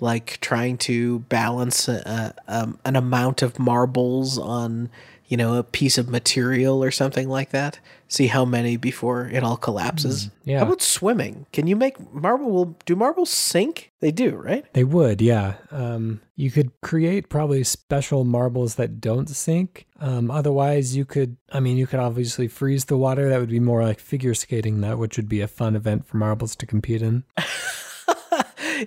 like 0.00 0.38
trying 0.40 0.78
to 0.78 1.18
balance 1.20 1.88
a, 1.88 2.34
um, 2.46 2.78
an 2.84 2.96
amount 2.96 3.42
of 3.42 3.58
marbles 3.58 4.38
on 4.38 4.88
you 5.28 5.36
know 5.36 5.54
a 5.54 5.62
piece 5.62 5.98
of 5.98 6.08
material 6.08 6.82
or 6.82 6.90
something 6.90 7.28
like 7.28 7.50
that 7.50 7.78
see 8.08 8.26
how 8.26 8.44
many 8.44 8.76
before 8.76 9.28
it 9.28 9.44
all 9.44 9.56
collapses. 9.56 10.26
Mm, 10.26 10.30
yeah. 10.44 10.58
How 10.58 10.64
about 10.64 10.82
swimming? 10.82 11.46
Can 11.52 11.66
you 11.66 11.76
make 11.76 12.12
marble? 12.12 12.50
Will 12.50 12.76
do 12.86 12.96
marbles 12.96 13.30
sink? 13.30 13.92
They 14.00 14.10
do, 14.10 14.36
right? 14.36 14.64
They 14.72 14.84
would, 14.84 15.20
yeah. 15.20 15.54
Um, 15.70 16.20
you 16.36 16.50
could 16.50 16.72
create 16.80 17.28
probably 17.28 17.64
special 17.64 18.24
marbles 18.24 18.76
that 18.76 19.00
don't 19.00 19.28
sink. 19.28 19.86
Um, 20.00 20.30
otherwise, 20.30 20.96
you 20.96 21.04
could. 21.04 21.36
I 21.52 21.60
mean, 21.60 21.76
you 21.76 21.86
could 21.86 22.00
obviously 22.00 22.48
freeze 22.48 22.86
the 22.86 22.96
water. 22.96 23.28
That 23.28 23.40
would 23.40 23.50
be 23.50 23.60
more 23.60 23.82
like 23.82 24.00
figure 24.00 24.34
skating, 24.34 24.80
that 24.80 24.98
which 24.98 25.16
would 25.16 25.28
be 25.28 25.40
a 25.40 25.48
fun 25.48 25.76
event 25.76 26.06
for 26.06 26.16
marbles 26.16 26.56
to 26.56 26.66
compete 26.66 27.02
in. 27.02 27.24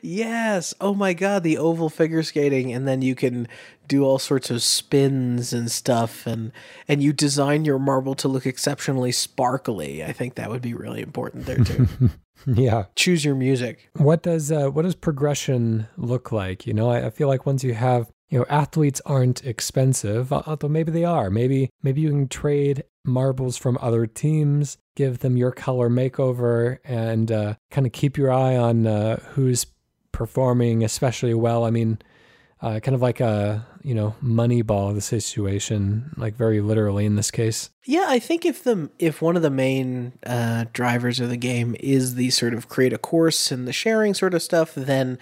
yes. 0.02 0.74
Oh 0.82 0.94
my 0.94 1.14
god, 1.14 1.44
the 1.44 1.58
oval 1.58 1.90
figure 1.90 2.24
skating 2.24 2.74
and 2.74 2.88
then 2.88 3.02
you 3.02 3.16
can 3.16 3.48
do 3.88 4.04
all 4.06 4.20
sorts 4.20 4.50
of 4.50 4.64
spins 4.64 5.52
and 5.52 5.70
stuff 5.70 6.26
and 6.26 6.52
and 6.88 7.04
you 7.04 7.12
design 7.12 7.66
your 7.66 7.80
marble 7.80 8.16
to 8.16 8.28
look 8.28 8.46
exceptionally 8.46 9.12
sparkly. 9.12 10.04
I 10.04 10.14
think 10.14 10.36
that 10.36 10.50
would 10.50 10.62
be 10.62 10.74
really 10.74 11.02
important 11.02 11.46
there 11.46 11.64
too. 11.64 11.88
yeah. 12.46 12.86
Choose 12.96 13.26
your 13.26 13.36
music. 13.36 13.90
What 13.96 14.24
does 14.24 14.52
uh, 14.52 14.70
what 14.70 14.84
does 14.84 14.96
progression 14.96 15.88
look 15.98 16.32
like? 16.32 16.66
You 16.66 16.74
know, 16.74 16.90
I, 16.90 17.08
I 17.08 17.10
feel 17.10 17.28
like 17.28 17.46
once 17.46 17.64
you 17.64 17.74
have 17.74 18.12
you 18.30 18.40
know 18.40 18.46
athletes 18.50 19.02
aren't 19.06 19.44
expensive 19.44 20.32
although 20.32 20.70
maybe 20.70 20.92
they 20.92 21.04
are 21.04 21.30
maybe 21.30 21.70
maybe 21.84 22.02
you 22.02 22.10
can 22.10 22.30
trade 22.30 22.84
marbles 23.04 23.58
from 23.58 23.78
other 23.82 24.08
teams 24.08 24.78
give 24.96 25.20
them 25.20 25.38
your 25.38 25.52
color 25.52 25.90
makeover 25.90 26.78
and 26.84 27.32
uh, 27.32 27.54
kind 27.70 27.86
of 27.86 27.94
keep 27.94 28.18
your 28.18 28.32
eye 28.32 28.56
on 28.56 28.88
uh, 28.88 29.18
who's 29.32 29.66
performing 30.22 30.84
especially 30.84 31.34
well. 31.34 31.66
I 31.66 31.72
mean, 31.72 31.98
uh, 32.62 32.80
kind 32.80 32.94
of 32.94 33.02
like 33.02 33.20
a 33.20 33.66
you 33.82 33.96
know 33.96 34.14
Moneyball 34.24 34.94
the 34.94 35.02
situation, 35.02 36.14
like 36.16 36.36
very 36.36 36.62
literally 36.62 37.08
in 37.08 37.16
this 37.16 37.32
case. 37.32 37.72
Yeah, 37.86 38.06
I 38.08 38.20
think 38.20 38.46
if 38.46 38.64
the 38.64 38.92
if 39.00 39.20
one 39.20 39.36
of 39.36 39.42
the 39.42 39.50
main 39.50 40.14
uh, 40.24 40.66
drivers 40.74 41.20
of 41.20 41.30
the 41.30 41.38
game 41.38 41.76
is 41.80 42.14
the 42.14 42.30
sort 42.30 42.54
of 42.54 42.70
create 42.70 42.94
a 42.94 43.00
course 43.00 43.52
and 43.52 43.68
the 43.68 43.74
sharing 43.74 44.14
sort 44.14 44.36
of 44.36 44.44
stuff, 44.44 44.76
then 44.76 45.18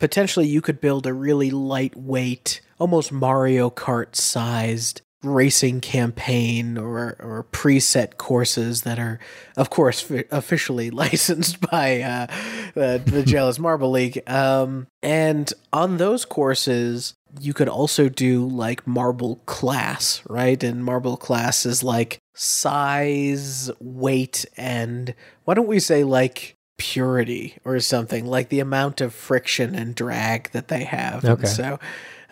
potentially 0.00 0.48
you 0.48 0.60
could 0.60 0.80
build 0.80 1.06
a 1.06 1.14
really 1.14 1.52
lightweight, 1.52 2.62
almost 2.80 3.12
Mario 3.12 3.70
Kart 3.70 4.16
sized 4.16 5.02
racing 5.22 5.80
campaign 5.80 6.76
or 6.76 7.16
or 7.20 7.46
preset 7.52 8.16
courses 8.16 8.82
that 8.82 8.98
are 8.98 9.20
of 9.56 9.70
course 9.70 10.10
f- 10.10 10.24
officially 10.30 10.90
licensed 11.02 11.60
by 11.60 12.00
uh, 12.00 12.26
the, 12.74 13.02
the 13.04 13.22
Jelle's 13.22 13.58
Marble 13.58 13.90
League 13.90 14.20
um, 14.28 14.86
and 15.02 15.52
on 15.72 15.98
those 15.98 16.24
courses 16.24 17.14
you 17.40 17.54
could 17.54 17.68
also 17.68 18.08
do 18.08 18.46
like 18.46 18.86
marble 18.86 19.36
class, 19.46 20.22
right? 20.28 20.62
And 20.62 20.84
marble 20.84 21.16
class 21.16 21.64
is 21.64 21.82
like 21.82 22.18
size, 22.34 23.70
weight, 23.80 24.44
and 24.56 25.14
why 25.44 25.54
don't 25.54 25.66
we 25.66 25.80
say 25.80 26.04
like 26.04 26.56
purity 26.78 27.56
or 27.64 27.78
something 27.80 28.26
like 28.26 28.48
the 28.48 28.60
amount 28.60 29.00
of 29.00 29.14
friction 29.14 29.74
and 29.74 29.94
drag 29.94 30.50
that 30.50 30.68
they 30.68 30.84
have. 30.84 31.24
Okay. 31.24 31.42
And 31.42 31.48
so 31.48 31.78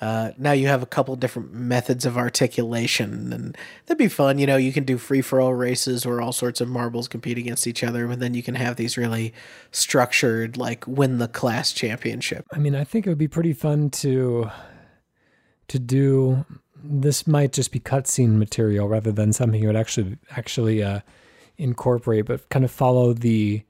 uh, 0.00 0.32
now 0.38 0.52
you 0.52 0.66
have 0.66 0.82
a 0.82 0.86
couple 0.86 1.14
different 1.16 1.52
methods 1.52 2.06
of 2.06 2.16
articulation, 2.16 3.32
and 3.32 3.56
that'd 3.84 3.98
be 3.98 4.08
fun. 4.08 4.38
You 4.38 4.46
know, 4.46 4.56
you 4.56 4.72
can 4.72 4.84
do 4.84 4.96
free 4.96 5.20
for 5.20 5.40
all 5.40 5.52
races 5.52 6.06
where 6.06 6.22
all 6.22 6.32
sorts 6.32 6.60
of 6.60 6.68
marbles 6.68 7.06
compete 7.06 7.36
against 7.36 7.66
each 7.66 7.84
other, 7.84 8.06
but 8.06 8.18
then 8.18 8.32
you 8.32 8.42
can 8.42 8.54
have 8.54 8.76
these 8.76 8.96
really 8.96 9.34
structured, 9.72 10.56
like 10.56 10.86
win 10.86 11.18
the 11.18 11.28
class 11.28 11.72
championship. 11.72 12.46
I 12.52 12.58
mean, 12.58 12.74
I 12.74 12.84
think 12.84 13.06
it 13.06 13.10
would 13.10 13.18
be 13.18 13.28
pretty 13.28 13.52
fun 13.52 13.90
to 13.90 14.50
to 15.68 15.78
do. 15.78 16.46
This 16.82 17.26
might 17.26 17.52
just 17.52 17.70
be 17.70 17.78
cutscene 17.78 18.38
material 18.38 18.88
rather 18.88 19.12
than 19.12 19.34
something 19.34 19.60
you 19.60 19.66
would 19.66 19.76
actually 19.76 20.16
actually 20.30 20.82
uh, 20.82 21.00
incorporate, 21.58 22.24
but 22.24 22.48
kind 22.48 22.64
of 22.64 22.70
follow 22.70 23.12
the 23.12 23.64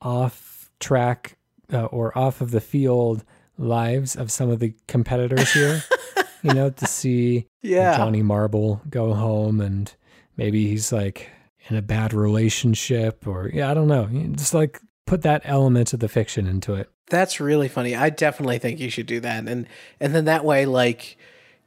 off 0.00 0.70
track 0.80 1.36
uh, 1.70 1.84
or 1.84 2.16
off 2.16 2.40
of 2.40 2.50
the 2.50 2.62
field 2.62 3.24
lives 3.60 4.16
of 4.16 4.32
some 4.32 4.50
of 4.50 4.58
the 4.58 4.74
competitors 4.88 5.52
here. 5.52 5.82
you 6.42 6.54
know, 6.54 6.70
to 6.70 6.86
see 6.86 7.46
Yeah. 7.62 7.96
Johnny 7.96 8.22
Marble 8.22 8.80
go 8.88 9.12
home 9.14 9.60
and 9.60 9.92
maybe 10.36 10.66
he's 10.68 10.90
like 10.92 11.28
in 11.68 11.76
a 11.76 11.82
bad 11.82 12.12
relationship 12.14 13.26
or 13.26 13.50
yeah, 13.52 13.70
I 13.70 13.74
don't 13.74 13.88
know. 13.88 14.08
Just 14.32 14.54
like 14.54 14.80
put 15.06 15.22
that 15.22 15.42
element 15.44 15.92
of 15.92 16.00
the 16.00 16.08
fiction 16.08 16.46
into 16.46 16.74
it. 16.74 16.88
That's 17.10 17.40
really 17.40 17.68
funny. 17.68 17.94
I 17.94 18.08
definitely 18.10 18.58
think 18.58 18.80
you 18.80 18.88
should 18.90 19.06
do 19.06 19.20
that. 19.20 19.46
And 19.46 19.66
and 20.00 20.14
then 20.14 20.24
that 20.24 20.44
way 20.44 20.64
like 20.66 21.16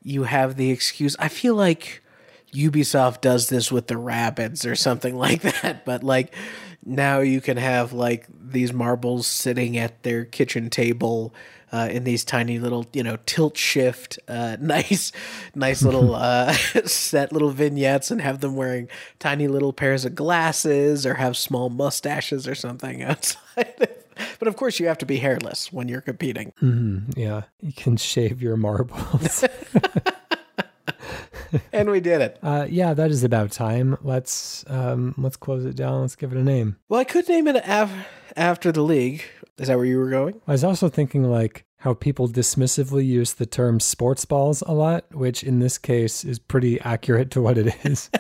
you 0.01 0.23
have 0.23 0.56
the 0.56 0.71
excuse. 0.71 1.15
I 1.19 1.27
feel 1.27 1.56
like 1.56 2.01
Ubisoft 2.53 3.21
does 3.21 3.49
this 3.49 3.71
with 3.71 3.88
the 3.88 3.97
rabbits 3.97 4.65
or 4.65 4.75
something 4.75 5.15
like 5.25 5.41
that, 5.41 5.86
but 5.86 6.03
like 6.03 6.34
now 6.86 7.19
you 7.19 7.41
can 7.41 7.58
have 7.58 7.93
like 7.93 8.25
these 8.29 8.73
marbles 8.73 9.27
sitting 9.27 9.77
at 9.77 10.03
their 10.03 10.25
kitchen 10.25 10.69
table 10.69 11.34
uh, 11.73 11.89
in 11.91 12.03
these 12.03 12.23
tiny 12.23 12.59
little, 12.59 12.86
you 12.93 13.01
know, 13.01 13.17
tilt 13.25 13.57
shift, 13.57 14.19
uh, 14.27 14.55
nice, 14.62 15.12
nice 15.55 15.81
little 15.81 16.13
uh, 16.29 16.53
set 16.86 17.33
little 17.33 17.49
vignettes, 17.49 18.12
and 18.12 18.21
have 18.21 18.39
them 18.39 18.55
wearing 18.55 18.88
tiny 19.19 19.47
little 19.47 19.73
pairs 19.73 20.05
of 20.05 20.13
glasses 20.15 21.05
or 21.05 21.15
have 21.15 21.36
small 21.36 21.69
mustaches 21.69 22.47
or 22.47 22.55
something 22.55 23.01
outside. 23.12 23.89
but 24.38 24.47
of 24.47 24.55
course, 24.55 24.79
you 24.79 24.88
have 24.88 24.99
to 24.99 25.05
be 25.05 25.17
hairless 25.17 25.73
when 25.73 25.89
you're 25.89 26.01
competing. 26.01 26.53
Mm, 26.62 27.17
yeah, 27.17 27.41
you 27.59 27.73
can 27.73 27.97
shave 27.97 28.41
your 28.41 28.55
marbles. 28.55 29.43
And 31.71 31.91
we 31.91 31.99
did 31.99 32.21
it. 32.21 32.39
uh, 32.41 32.65
yeah, 32.67 32.95
that 32.95 33.12
is 33.12 33.23
about 33.23 33.51
time. 33.51 33.95
Let's 34.01 34.65
um, 34.67 35.13
let's 35.19 35.36
close 35.36 35.65
it 35.65 35.75
down. 35.75 36.01
Let's 36.01 36.15
give 36.15 36.31
it 36.31 36.38
a 36.38 36.43
name. 36.43 36.77
Well, 36.89 36.99
I 36.99 37.03
could 37.03 37.29
name 37.29 37.47
it 37.47 37.62
af- 37.63 37.91
after 38.36 38.72
the 38.72 38.82
league. 38.82 39.24
Is 39.58 39.67
that 39.67 39.78
where 39.78 39.86
you 39.86 40.00
were 40.00 40.10
going? 40.10 40.41
I 40.48 40.52
was 40.54 40.63
also 40.63 40.89
thinking 40.89 41.24
like 41.24 41.65
how 41.78 41.93
people 41.93 42.28
dismissively 42.28 43.06
use 43.06 43.34
the 43.34 43.46
term 43.46 43.80
sports 43.80 44.26
balls 44.26 44.63
a 44.65 44.72
lot, 44.72 45.06
which 45.13 45.43
in 45.43 45.60
this 45.60 45.78
case 45.78 46.24
is 46.24 46.39
pretty 46.39 46.80
accurate 46.82 47.30
to 47.32 47.41
what 47.41 47.58
it 47.58 47.76
is. 47.86 48.10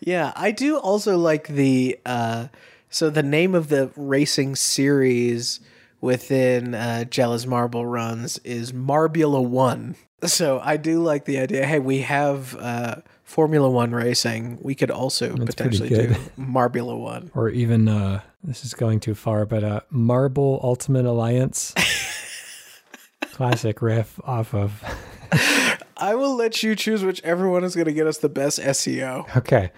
Yeah, 0.00 0.32
I 0.34 0.50
do 0.50 0.78
also 0.78 1.18
like 1.18 1.48
the 1.48 1.98
uh 2.06 2.46
so 2.88 3.10
the 3.10 3.22
name 3.22 3.54
of 3.54 3.68
the 3.68 3.90
racing 3.96 4.56
series 4.56 5.60
within 6.00 6.74
uh 6.74 7.04
Jelle's 7.04 7.46
Marble 7.46 7.84
Runs 7.84 8.38
is 8.38 8.72
Marbula 8.72 9.44
1. 9.44 9.96
So 10.24 10.60
I 10.62 10.76
do 10.76 11.02
like 11.02 11.24
the 11.24 11.38
idea, 11.38 11.66
hey, 11.66 11.80
we 11.80 12.00
have 12.00 12.56
uh 12.56 12.96
Formula 13.30 13.70
1 13.70 13.92
racing. 13.92 14.58
We 14.60 14.74
could 14.74 14.90
also 14.90 15.28
pretty 15.28 15.46
potentially 15.46 15.88
do 15.88 16.08
Marbula 16.36 16.98
1. 16.98 17.30
or 17.32 17.48
even 17.48 17.86
uh, 17.86 18.22
this 18.42 18.64
is 18.64 18.74
going 18.74 18.98
too 18.98 19.14
far, 19.14 19.46
but 19.46 19.62
uh, 19.62 19.80
Marble 19.88 20.58
Ultimate 20.64 21.06
Alliance. 21.06 21.72
Classic 23.32 23.80
riff 23.80 24.18
off 24.24 24.52
of. 24.52 24.82
I 25.96 26.16
will 26.16 26.34
let 26.34 26.64
you 26.64 26.74
choose 26.74 27.04
whichever 27.04 27.48
one 27.48 27.62
is 27.62 27.76
going 27.76 27.86
to 27.86 27.92
get 27.92 28.08
us 28.08 28.18
the 28.18 28.28
best 28.28 28.58
SEO. 28.58 29.36
Okay. 29.36 29.70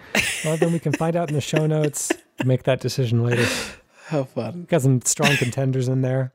Well, 0.43 0.57
then 0.57 0.73
we 0.73 0.79
can 0.79 0.91
find 0.93 1.15
out 1.15 1.29
in 1.29 1.35
the 1.35 1.41
show 1.41 1.67
notes. 1.67 2.11
Make 2.43 2.63
that 2.63 2.79
decision 2.79 3.23
later. 3.23 3.45
How 4.07 4.23
fun. 4.23 4.65
Got 4.67 4.81
some 4.81 4.99
strong 5.03 5.37
contenders 5.37 5.87
in 5.87 6.01
there. 6.01 6.33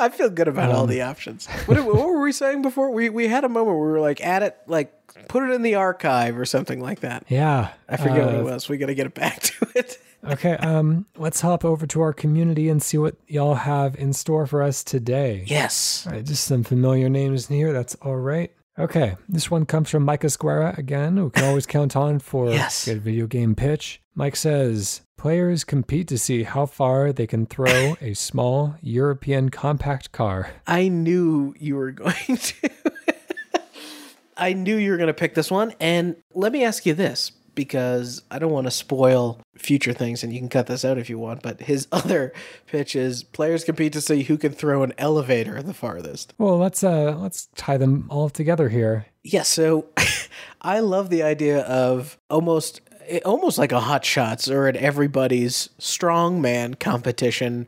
I 0.00 0.08
feel 0.08 0.30
good 0.30 0.48
about 0.48 0.70
all 0.70 0.84
Um, 0.84 0.88
the 0.90 1.02
options. 1.02 1.46
What, 1.66 1.78
what 1.84 1.94
were 2.06 2.20
we 2.20 2.32
saying 2.32 2.62
before? 2.62 2.90
We 2.90 3.10
we 3.10 3.28
had 3.28 3.44
a 3.44 3.48
moment 3.48 3.76
where 3.76 3.86
we 3.86 3.92
were 3.92 4.00
like, 4.00 4.20
add 4.20 4.42
it, 4.42 4.56
like 4.66 4.92
put 5.28 5.42
it 5.42 5.52
in 5.52 5.62
the 5.62 5.74
archive 5.76 6.38
or 6.38 6.44
something 6.44 6.80
like 6.80 7.00
that. 7.00 7.24
Yeah. 7.28 7.68
I 7.88 7.96
forget 7.96 8.24
what 8.26 8.34
uh, 8.34 8.38
it 8.38 8.44
was. 8.44 8.68
We 8.68 8.78
got 8.78 8.86
to 8.86 8.94
get 8.94 9.06
it 9.06 9.14
back 9.14 9.40
to 9.42 9.68
it. 9.74 9.98
Okay. 10.24 10.56
Um, 10.56 11.06
let's 11.16 11.40
hop 11.40 11.64
over 11.64 11.86
to 11.86 12.00
our 12.00 12.12
community 12.12 12.68
and 12.68 12.82
see 12.82 12.98
what 12.98 13.16
y'all 13.26 13.54
have 13.54 13.96
in 13.96 14.12
store 14.12 14.46
for 14.46 14.62
us 14.62 14.82
today. 14.84 15.44
Yes. 15.46 16.04
All 16.06 16.12
right, 16.14 16.24
just 16.24 16.44
some 16.44 16.62
familiar 16.64 17.08
names 17.08 17.48
in 17.50 17.56
here. 17.56 17.72
That's 17.72 17.94
all 17.96 18.16
right. 18.16 18.52
Okay, 18.80 19.16
this 19.28 19.50
one 19.50 19.66
comes 19.66 19.90
from 19.90 20.04
Mike 20.06 20.22
Esquera 20.22 20.76
again, 20.78 21.18
who 21.18 21.28
can 21.28 21.44
always 21.44 21.66
count 21.66 21.94
on 21.94 22.18
for 22.18 22.48
Yes. 22.50 22.86
good 22.86 23.02
video 23.02 23.26
game 23.26 23.54
pitch. 23.54 24.00
Mike 24.14 24.36
says 24.36 25.02
players 25.18 25.64
compete 25.64 26.08
to 26.08 26.16
see 26.16 26.44
how 26.44 26.64
far 26.64 27.12
they 27.12 27.26
can 27.26 27.44
throw 27.44 27.96
a 28.00 28.14
small 28.14 28.76
European 28.80 29.50
compact 29.50 30.12
car. 30.12 30.52
I 30.66 30.88
knew 30.88 31.54
you 31.58 31.76
were 31.76 31.90
going 31.90 32.14
to. 32.36 32.70
I 34.38 34.54
knew 34.54 34.76
you 34.76 34.92
were 34.92 34.96
going 34.96 35.08
to 35.08 35.12
pick 35.14 35.34
this 35.34 35.50
one. 35.50 35.74
And 35.78 36.16
let 36.32 36.50
me 36.50 36.64
ask 36.64 36.86
you 36.86 36.94
this 36.94 37.32
because 37.54 38.22
I 38.30 38.38
don't 38.38 38.52
want 38.52 38.66
to 38.66 38.70
spoil 38.70 39.40
future 39.56 39.92
things 39.92 40.22
and 40.22 40.32
you 40.32 40.38
can 40.38 40.48
cut 40.48 40.66
this 40.66 40.84
out 40.84 40.98
if 40.98 41.10
you 41.10 41.18
want. 41.18 41.42
But 41.42 41.60
his 41.60 41.86
other 41.92 42.32
pitch 42.66 42.96
is 42.96 43.22
players 43.22 43.64
compete 43.64 43.92
to 43.94 44.00
see 44.00 44.22
who 44.22 44.36
can 44.38 44.52
throw 44.52 44.82
an 44.82 44.92
elevator 44.98 45.62
the 45.62 45.74
farthest. 45.74 46.34
Well, 46.38 46.58
let's 46.58 46.82
uh 46.82 47.16
let's 47.18 47.48
tie 47.56 47.76
them 47.76 48.06
all 48.08 48.30
together 48.30 48.68
here. 48.68 49.06
Yeah, 49.22 49.42
so 49.42 49.86
I 50.62 50.80
love 50.80 51.10
the 51.10 51.22
idea 51.22 51.60
of 51.60 52.18
almost 52.28 52.80
almost 53.24 53.58
like 53.58 53.72
a 53.72 53.80
hot 53.80 54.04
shots 54.04 54.48
or 54.48 54.68
an 54.68 54.76
everybody's 54.76 55.70
strongman 55.78 56.78
competition 56.78 57.66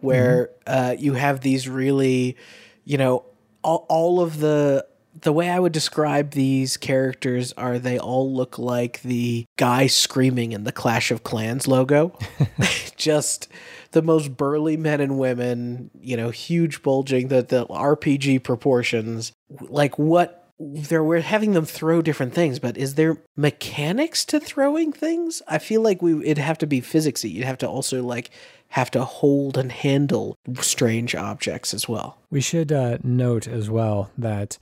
where 0.00 0.50
uh, 0.66 0.96
you 0.98 1.14
have 1.14 1.40
these 1.40 1.68
really, 1.68 2.36
you 2.84 2.98
know, 2.98 3.24
all, 3.62 3.86
all 3.88 4.20
of 4.20 4.40
the 4.40 4.84
the 5.20 5.32
way 5.32 5.50
I 5.50 5.58
would 5.58 5.72
describe 5.72 6.30
these 6.30 6.76
characters 6.76 7.52
are 7.54 7.78
they 7.78 7.98
all 7.98 8.32
look 8.32 8.58
like 8.58 9.02
the 9.02 9.46
guy 9.56 9.86
screaming 9.86 10.52
in 10.52 10.64
the 10.64 10.72
Clash 10.72 11.10
of 11.10 11.22
Clans 11.22 11.68
logo. 11.68 12.16
Just 12.96 13.48
the 13.92 14.02
most 14.02 14.36
burly 14.36 14.76
men 14.76 15.00
and 15.00 15.18
women, 15.18 15.90
you 16.00 16.16
know, 16.16 16.30
huge 16.30 16.82
bulging, 16.82 17.28
the, 17.28 17.42
the 17.42 17.66
RPG 17.66 18.42
proportions. 18.42 19.32
Like 19.60 19.98
what 19.98 20.38
they're 20.58 21.02
we're 21.02 21.20
having 21.20 21.52
them 21.52 21.64
throw 21.64 22.02
different 22.02 22.34
things, 22.34 22.58
but 22.58 22.76
is 22.76 22.94
there 22.94 23.18
mechanics 23.36 24.24
to 24.26 24.38
throwing 24.38 24.92
things? 24.92 25.42
I 25.48 25.58
feel 25.58 25.80
like 25.80 26.00
we 26.00 26.20
it'd 26.22 26.38
have 26.38 26.58
to 26.58 26.66
be 26.66 26.80
physicsy. 26.80 27.32
You'd 27.32 27.44
have 27.44 27.58
to 27.58 27.68
also 27.68 28.02
like 28.02 28.30
have 28.68 28.90
to 28.92 29.04
hold 29.04 29.58
and 29.58 29.72
handle 29.72 30.36
strange 30.60 31.14
objects 31.14 31.74
as 31.74 31.88
well. 31.88 32.18
We 32.30 32.40
should 32.40 32.72
uh, 32.72 32.98
note 33.02 33.48
as 33.48 33.68
well 33.68 34.10
that 34.16 34.58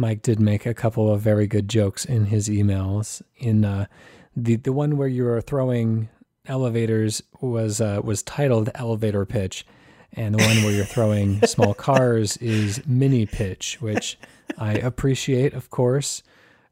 Mike 0.00 0.22
did 0.22 0.40
make 0.40 0.64
a 0.64 0.74
couple 0.74 1.12
of 1.12 1.20
very 1.20 1.46
good 1.46 1.68
jokes 1.68 2.04
in 2.04 2.26
his 2.26 2.48
emails. 2.48 3.22
In 3.36 3.64
uh, 3.64 3.86
the 4.34 4.56
the 4.56 4.72
one 4.72 4.96
where 4.96 5.06
you 5.06 5.24
were 5.24 5.40
throwing 5.40 6.08
elevators 6.46 7.22
was 7.40 7.80
uh, 7.80 8.00
was 8.02 8.22
titled 8.22 8.70
elevator 8.74 9.26
pitch, 9.26 9.66
and 10.14 10.34
the 10.34 10.42
one 10.42 10.64
where 10.64 10.72
you're 10.72 10.84
throwing 10.84 11.40
small 11.46 11.74
cars 11.74 12.38
is 12.38 12.84
mini 12.86 13.26
pitch, 13.26 13.76
which 13.80 14.18
I 14.58 14.72
appreciate, 14.72 15.52
of 15.52 15.70
course. 15.70 16.22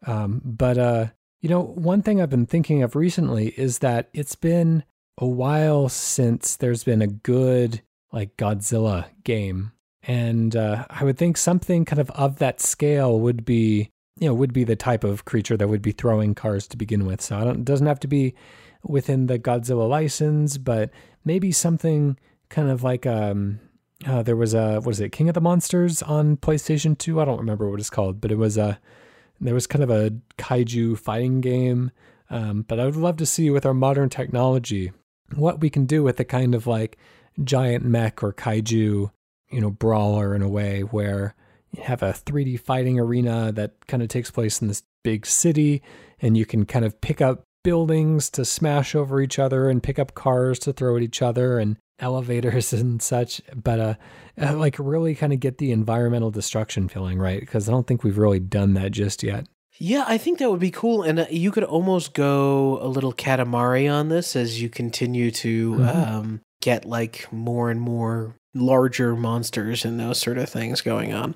Um, 0.07 0.41
but 0.43 0.79
uh, 0.79 1.07
you 1.41 1.51
know, 1.51 1.63
one 1.63 2.03
thing 2.03 2.23
I've 2.23 2.31
been 2.31 2.47
thinking 2.47 2.83
of 2.83 2.97
recently 2.97 3.49
is 3.49 3.81
that 3.81 4.09
it's 4.15 4.37
been 4.37 4.85
a 5.19 5.27
while 5.27 5.89
since 5.89 6.57
there's 6.57 6.85
been 6.85 7.03
a 7.03 7.07
good 7.07 7.83
like 8.11 8.39
Godzilla 8.39 9.07
game 9.23 9.73
and 10.03 10.55
uh, 10.55 10.87
I 10.89 11.05
would 11.05 11.19
think 11.19 11.37
something 11.37 11.85
kind 11.85 12.01
of 12.01 12.11
of 12.11 12.39
that 12.39 12.61
scale 12.61 13.19
would 13.21 13.45
be, 13.45 13.91
you 14.19 14.29
know, 14.29 14.35
would 14.35 14.53
be 14.53 14.65
the 14.65 14.77
type 14.77 15.05
of 15.05 15.25
creature 15.25 15.57
that 15.57 15.69
would 15.69 15.83
be 15.83 15.93
throwing 15.93 16.35
cars 16.35 16.67
to 16.69 16.77
begin 16.77 17.07
with. 17.07 17.21
So 17.21 17.37
I 17.37 17.45
don't, 17.45 17.61
it 17.61 17.65
doesn't 17.65 17.87
have 17.87 18.01
to 18.01 18.09
be 18.09 18.35
within 18.83 19.27
the 19.27 19.39
Godzilla 19.39 19.89
license, 19.89 20.57
but 20.59 20.91
maybe 21.25 21.53
something 21.53 22.17
kind 22.49 22.71
of 22.71 22.83
like 22.83 23.07
um, 23.07 23.61
uh, 24.07 24.23
there 24.23 24.37
was 24.37 24.55
a 24.55 24.81
what 24.81 24.93
is 24.93 25.01
it, 25.01 25.13
King 25.13 25.29
of 25.29 25.35
the 25.35 25.41
Monsters 25.41 26.03
on 26.03 26.37
PlayStation 26.37 26.97
Two? 26.97 27.21
I 27.21 27.25
don't 27.25 27.39
remember 27.39 27.69
what 27.69 27.81
it's 27.81 27.91
called, 27.91 28.21
but 28.21 28.31
it 28.31 28.39
was 28.39 28.57
a 28.57 28.79
there 29.41 29.55
was 29.55 29.67
kind 29.67 29.85
of 29.85 29.91
a 29.91 30.13
kaiju 30.37 30.99
fighting 30.99 31.41
game. 31.41 31.91
Um, 32.31 32.63
but 32.63 32.79
I 32.79 32.85
would 32.85 32.97
love 32.97 33.17
to 33.19 33.27
see 33.27 33.51
with 33.51 33.65
our 33.65 33.75
modern 33.75 34.11
technology 34.11 34.93
what 35.35 35.61
we 35.61 35.71
can 35.71 35.87
do 35.87 36.03
with 36.03 36.17
the 36.17 36.25
kind 36.25 36.55
of 36.55 36.67
like 36.67 36.99
giant 37.43 37.85
mech 37.85 38.23
or 38.23 38.33
kaiju 38.33 39.11
you 39.51 39.61
know, 39.61 39.71
brawler 39.71 40.35
in 40.35 40.43
a 40.43 40.49
way 40.49 40.81
where 40.83 41.35
you 41.73 41.83
have 41.83 42.03
a 42.03 42.13
3D 42.13 42.61
fighting 42.61 42.99
arena 42.99 43.53
that 43.53 43.87
kind 43.87 44.03
of 44.03 44.09
takes 44.09 44.31
place 44.31 44.61
in 44.61 44.69
this 44.69 44.83
big 45.05 45.27
city, 45.27 45.83
and 46.21 46.37
you 46.37 46.47
can 46.47 46.65
kind 46.65 46.85
of 46.85 47.01
pick 47.01 47.21
up 47.21 47.45
buildings 47.65 48.31
to 48.31 48.45
smash 48.45 48.95
over 48.95 49.21
each 49.21 49.39
other 49.39 49.69
and 49.69 49.83
pick 49.83 49.99
up 49.99 50.15
cars 50.15 50.59
to 50.61 50.73
throw 50.73 50.97
at 50.97 51.03
each 51.03 51.21
other 51.21 51.59
and 51.59 51.77
elevators 51.99 52.73
and 52.73 53.03
such. 53.03 53.43
But 53.55 53.81
uh, 53.81 53.95
uh 54.41 54.57
like 54.57 54.77
really 54.79 55.15
kind 55.15 55.33
of 55.33 55.41
get 55.41 55.59
the 55.59 55.73
environmental 55.73 56.31
destruction 56.31 56.89
feeling, 56.89 57.19
right? 57.19 57.41
Because 57.41 57.69
I 57.69 57.73
don't 57.73 57.87
think 57.87 58.05
we've 58.05 58.19
really 58.19 58.41
done 58.41 58.75
that 58.75 58.93
just 58.93 59.23
yet. 59.23 59.47
Yeah, 59.81 60.05
I 60.09 60.19
think 60.19 60.39
that 60.41 60.51
would 60.51 60.59
be 60.59 60.73
cool, 60.73 61.03
and 61.03 61.21
uh, 61.21 61.27
you 61.31 61.53
could 61.53 61.63
almost 61.63 62.13
go 62.13 62.81
a 62.83 62.89
little 62.89 63.13
Katamari 63.13 63.93
on 63.93 64.09
this 64.09 64.35
as 64.35 64.61
you 64.61 64.69
continue 64.69 65.31
to 65.31 65.73
mm-hmm. 65.75 65.89
um, 65.89 66.41
get 66.61 66.85
like 66.85 67.33
more 67.33 67.71
and 67.71 67.81
more 67.81 68.35
larger 68.55 69.15
monsters 69.17 69.85
and 69.85 69.99
those 69.99 70.19
sort 70.19 70.39
of 70.39 70.49
things 70.49 70.81
going 70.81 71.13
on. 71.13 71.35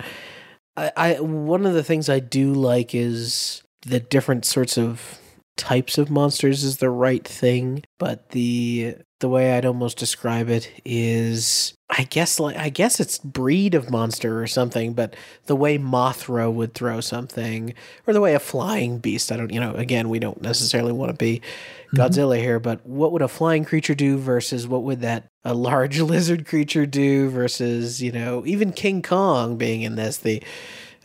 I, 0.77 0.93
I 0.97 1.21
one 1.21 1.67
of 1.67 1.75
the 1.75 1.85
things 1.85 2.09
I 2.09 2.21
do 2.21 2.53
like 2.53 2.95
is 2.95 3.63
the 3.83 4.01
different 4.01 4.45
sorts 4.45 4.79
of 4.79 5.19
types 5.57 5.99
of 5.99 6.11
monsters 6.11 6.65
is 6.65 6.79
the 6.79 6.91
right 6.91 7.27
thing, 7.27 7.85
but 7.99 8.31
the 8.31 8.97
the 9.23 9.29
way 9.29 9.57
I'd 9.57 9.65
almost 9.65 9.99
describe 9.99 10.51
it 10.51 10.69
is 10.85 11.75
I 11.89 12.03
guess 12.03 12.41
like 12.41 12.57
I 12.57 12.71
guess 12.71 12.99
it's 12.99 13.19
breed 13.19 13.75
of 13.75 13.89
monster 13.89 14.43
or 14.43 14.49
something, 14.49 14.95
but 14.95 15.15
the 15.47 15.55
way 15.55 15.79
Mothra 15.79 16.53
would 16.53 16.75
throw 16.75 17.01
something, 17.01 17.73
or 18.07 18.13
the 18.13 18.21
way 18.21 18.35
a 18.35 18.41
flying 18.41 18.99
beast. 18.99 19.31
I 19.31 19.37
don't, 19.37 19.53
you 19.53 19.61
know, 19.61 19.75
again, 19.75 20.09
we 20.09 20.19
don't 20.19 20.43
necessarily 20.43 20.93
want 20.93 21.13
to 21.13 21.17
be 21.17 21.41
mm-hmm. 21.41 21.97
Godzilla 21.99 22.39
here, 22.39 22.59
but 22.59 22.85
what 22.85 23.13
would 23.13 23.23
a 23.23 23.29
flying 23.29 23.65
creature 23.65 23.95
do 23.95 24.19
versus 24.19 24.67
what 24.67 24.83
would 24.83 25.01
that 25.03 25.29
a 25.45 25.55
large 25.55 26.01
lizard 26.13 26.45
creature 26.45 26.85
do 26.85 27.31
versus 27.31 28.03
you 28.03 28.11
know 28.11 28.45
even 28.45 28.73
King 28.73 29.03
Kong 29.03 29.57
being 29.57 29.83
in 29.83 29.95
this 29.95 30.17
the 30.17 30.43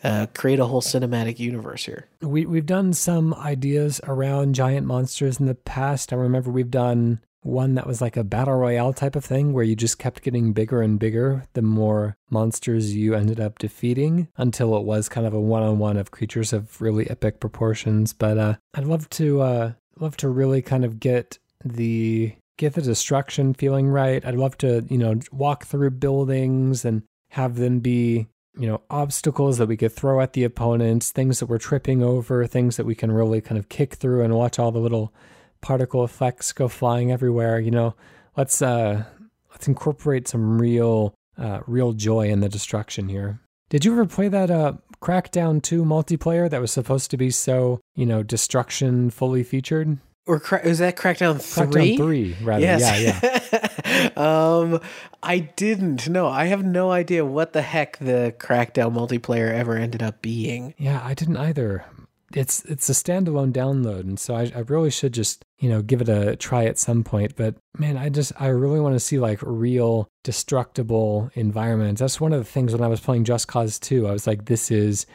uh, 0.03 0.25
create 0.33 0.59
a 0.59 0.65
whole 0.65 0.81
cinematic 0.81 1.37
universe 1.37 1.85
here. 1.85 2.07
We 2.21 2.45
we've 2.47 2.65
done 2.65 2.93
some 2.93 3.35
ideas 3.35 4.01
around 4.05 4.55
giant 4.55 4.87
monsters 4.87 5.39
in 5.39 5.45
the 5.45 5.55
past. 5.55 6.11
I 6.11 6.15
remember 6.15 6.49
we've 6.49 6.71
done 6.71 7.19
one 7.47 7.75
that 7.75 7.87
was 7.87 8.01
like 8.01 8.17
a 8.17 8.23
battle 8.23 8.55
royale 8.55 8.93
type 8.93 9.15
of 9.15 9.25
thing 9.25 9.53
where 9.53 9.63
you 9.63 9.75
just 9.75 9.97
kept 9.97 10.21
getting 10.21 10.53
bigger 10.53 10.81
and 10.81 10.99
bigger 10.99 11.45
the 11.53 11.61
more 11.61 12.17
monsters 12.29 12.95
you 12.95 13.15
ended 13.15 13.39
up 13.39 13.57
defeating 13.57 14.27
until 14.37 14.77
it 14.77 14.83
was 14.83 15.09
kind 15.09 15.25
of 15.25 15.33
a 15.33 15.39
one-on-one 15.39 15.97
of 15.97 16.11
creatures 16.11 16.53
of 16.53 16.81
really 16.81 17.09
epic 17.09 17.39
proportions. 17.39 18.13
But 18.13 18.37
uh, 18.37 18.55
i'd 18.75 18.85
love 18.85 19.09
to 19.11 19.41
uh, 19.41 19.71
love 19.99 20.17
to 20.17 20.29
really 20.29 20.61
kind 20.61 20.85
of 20.85 20.99
get 20.99 21.39
the 21.63 22.35
get 22.57 22.73
the 22.73 22.81
destruction 22.81 23.53
feeling 23.53 23.87
right. 23.87 24.25
I'd 24.25 24.35
love 24.35 24.57
to 24.59 24.85
you 24.89 24.97
know 24.97 25.19
walk 25.31 25.65
through 25.65 25.91
buildings 25.91 26.85
and 26.85 27.03
have 27.31 27.55
them 27.55 27.79
be 27.79 28.27
you 28.59 28.67
know, 28.67 28.81
obstacles 28.89 29.59
that 29.59 29.67
we 29.67 29.77
could 29.77 29.91
throw 29.91 30.19
at 30.19 30.33
the 30.33 30.43
opponents, 30.43 31.11
things 31.11 31.39
that 31.39 31.45
we're 31.45 31.59
tripping 31.59 32.01
over, 32.01 32.47
things 32.47 32.77
that 32.77 32.85
we 32.85 32.95
can 32.95 33.11
really 33.11 33.39
kind 33.39 33.57
of 33.57 33.69
kick 33.69 33.93
through 33.93 34.23
and 34.23 34.33
watch 34.33 34.57
all 34.57 34.71
the 34.71 34.79
little 34.79 35.13
particle 35.61 36.03
effects 36.03 36.51
go 36.53 36.67
flying 36.67 37.11
everywhere. 37.11 37.59
You 37.59 37.71
know, 37.71 37.95
let's 38.35 38.61
uh 38.61 39.03
let's 39.51 39.67
incorporate 39.67 40.27
some 40.27 40.59
real 40.59 41.13
uh 41.37 41.61
real 41.67 41.93
joy 41.93 42.27
in 42.29 42.39
the 42.39 42.49
destruction 42.49 43.09
here. 43.09 43.39
Did 43.69 43.83
you 43.85 43.91
ever 43.93 44.05
play 44.05 44.27
that 44.29 44.49
uh 44.51 44.73
Crackdown 45.01 45.61
2 45.61 45.83
multiplayer 45.83 46.49
that 46.49 46.61
was 46.61 46.71
supposed 46.71 47.11
to 47.11 47.17
be 47.17 47.29
so, 47.29 47.79
you 47.95 48.05
know, 48.05 48.23
destruction 48.23 49.11
fully 49.11 49.43
featured? 49.43 49.99
or 50.27 50.39
cra- 50.39 50.63
is 50.63 50.79
that 50.79 50.97
Crackdown 50.97 51.41
three? 51.41 51.95
Crackdown 51.95 51.97
three, 51.97 52.35
rather. 52.43 52.61
Yes. 52.61 53.23
Yeah, 53.23 54.09
yeah. 54.11 54.11
um, 54.17 54.81
I 55.23 55.39
didn't. 55.39 56.09
No, 56.09 56.27
I 56.27 56.45
have 56.45 56.63
no 56.63 56.91
idea 56.91 57.25
what 57.25 57.53
the 57.53 57.61
heck 57.61 57.97
the 57.97 58.35
Crackdown 58.37 58.93
multiplayer 58.93 59.51
ever 59.51 59.77
ended 59.77 60.03
up 60.03 60.21
being. 60.21 60.75
Yeah, 60.77 61.01
I 61.03 61.13
didn't 61.13 61.37
either. 61.37 61.85
It's 62.33 62.63
it's 62.65 62.89
a 62.89 62.93
standalone 62.93 63.53
download, 63.53 64.01
and 64.01 64.19
so 64.19 64.35
I, 64.35 64.51
I 64.53 64.59
really 64.59 64.91
should 64.91 65.13
just 65.13 65.45
you 65.59 65.69
know 65.69 65.81
give 65.81 66.01
it 66.01 66.09
a 66.09 66.35
try 66.35 66.65
at 66.65 66.77
some 66.77 67.03
point. 67.03 67.35
But 67.35 67.55
man, 67.77 67.97
I 67.97 68.09
just 68.09 68.31
I 68.39 68.47
really 68.47 68.79
want 68.79 68.95
to 68.95 68.99
see 68.99 69.19
like 69.19 69.39
real 69.41 70.07
destructible 70.23 71.31
environments. 71.33 72.01
That's 72.01 72.21
one 72.21 72.33
of 72.33 72.39
the 72.39 72.45
things 72.51 72.73
when 72.73 72.83
I 72.83 72.87
was 72.87 72.99
playing 72.99 73.23
Just 73.23 73.47
Cause 73.47 73.79
2. 73.79 74.07
I 74.07 74.11
was 74.11 74.27
like, 74.27 74.45
this 74.45 74.71
is 74.71 75.05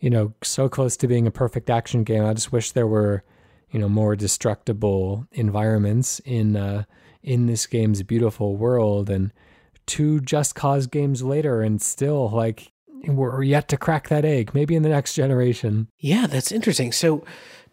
you 0.00 0.10
know 0.10 0.34
so 0.42 0.68
close 0.68 0.96
to 0.98 1.08
being 1.08 1.26
a 1.26 1.32
perfect 1.32 1.70
action 1.70 2.04
game. 2.04 2.24
I 2.24 2.34
just 2.34 2.52
wish 2.52 2.72
there 2.72 2.86
were 2.86 3.24
you 3.70 3.78
know 3.78 3.88
more 3.88 4.16
destructible 4.16 5.26
environments 5.32 6.20
in 6.20 6.56
uh, 6.56 6.84
in 7.22 7.46
this 7.46 7.66
game's 7.66 8.02
beautiful 8.02 8.56
world 8.56 9.10
and 9.10 9.32
two 9.86 10.20
just 10.20 10.54
cause 10.54 10.86
games 10.86 11.22
later 11.22 11.62
and 11.62 11.82
still 11.82 12.30
like 12.30 12.72
we're 13.06 13.42
yet 13.42 13.66
to 13.68 13.76
crack 13.76 14.08
that 14.08 14.24
egg 14.24 14.50
maybe 14.54 14.74
in 14.74 14.82
the 14.82 14.88
next 14.88 15.14
generation 15.14 15.88
yeah 15.98 16.26
that's 16.26 16.52
interesting 16.52 16.92
so 16.92 17.24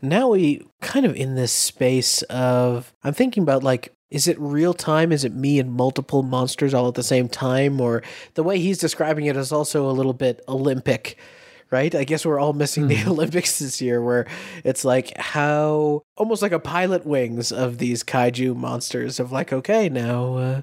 now 0.01 0.29
we 0.29 0.65
kind 0.81 1.05
of 1.05 1.15
in 1.15 1.35
this 1.35 1.51
space 1.51 2.21
of 2.23 2.93
i'm 3.03 3.13
thinking 3.13 3.43
about 3.43 3.63
like 3.63 3.93
is 4.09 4.27
it 4.27 4.39
real 4.39 4.73
time 4.73 5.11
is 5.11 5.23
it 5.23 5.33
me 5.33 5.59
and 5.59 5.71
multiple 5.71 6.23
monsters 6.23 6.73
all 6.73 6.87
at 6.87 6.95
the 6.95 7.03
same 7.03 7.27
time 7.27 7.81
or 7.81 8.03
the 8.35 8.43
way 8.43 8.59
he's 8.59 8.77
describing 8.77 9.25
it 9.25 9.35
is 9.35 9.51
also 9.51 9.89
a 9.89 9.91
little 9.91 10.13
bit 10.13 10.43
olympic 10.47 11.17
right? 11.69 11.93
I 11.93 12.03
guess 12.03 12.25
we're 12.25 12.39
all 12.39 12.53
missing 12.53 12.85
mm. 12.85 12.89
the 12.89 12.97
hmm. 12.97 13.09
Olympics 13.11 13.59
this 13.59 13.81
year, 13.81 14.01
where 14.01 14.25
it's 14.63 14.85
like 14.85 15.15
how 15.17 16.03
almost 16.15 16.41
like 16.41 16.51
a 16.51 16.59
Pilotwings 16.59 17.51
of 17.51 17.77
these 17.77 18.03
kaiju 18.03 18.55
monsters 18.55 19.19
of 19.19 19.31
like, 19.31 19.51
okay, 19.51 19.89
now 19.89 20.35
uh, 20.35 20.61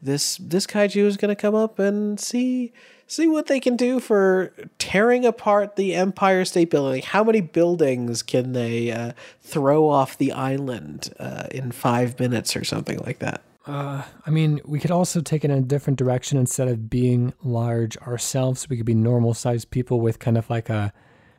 this 0.00 0.36
this 0.38 0.66
kaiju 0.66 1.04
is 1.04 1.16
going 1.16 1.34
to 1.34 1.40
come 1.40 1.54
up 1.54 1.78
and 1.78 2.18
see 2.20 2.72
see 3.12 3.28
what 3.28 3.46
they 3.46 3.60
can 3.60 3.76
do 3.76 4.00
for 4.00 4.52
tearing 4.78 5.24
apart 5.24 5.76
the 5.76 5.94
Empire 5.94 6.44
State 6.44 6.70
Building. 6.70 7.02
How 7.02 7.22
many 7.22 7.40
buildings 7.40 8.22
can 8.22 8.52
they 8.52 8.90
uh, 8.90 9.12
throw 9.40 9.88
off 9.88 10.16
the 10.16 10.32
island 10.32 11.12
uh, 11.18 11.44
in 11.50 11.72
five 11.72 12.18
minutes 12.18 12.56
or 12.56 12.64
something 12.64 12.98
like 12.98 13.18
that? 13.18 13.42
Uh, 13.66 14.02
I 14.26 14.30
mean, 14.30 14.60
we 14.64 14.80
could 14.80 14.90
also 14.90 15.20
take 15.20 15.44
it 15.44 15.50
in 15.50 15.58
a 15.58 15.62
different 15.62 15.98
direction. 15.98 16.38
Instead 16.38 16.68
of 16.68 16.90
being 16.90 17.32
large 17.42 17.96
ourselves, 17.98 18.68
we 18.68 18.76
could 18.76 18.86
be 18.86 18.94
normal 18.94 19.34
sized 19.34 19.70
people 19.70 20.00
with 20.00 20.18
kind 20.18 20.36
of 20.36 20.50
like 20.50 20.68
a 20.68 20.92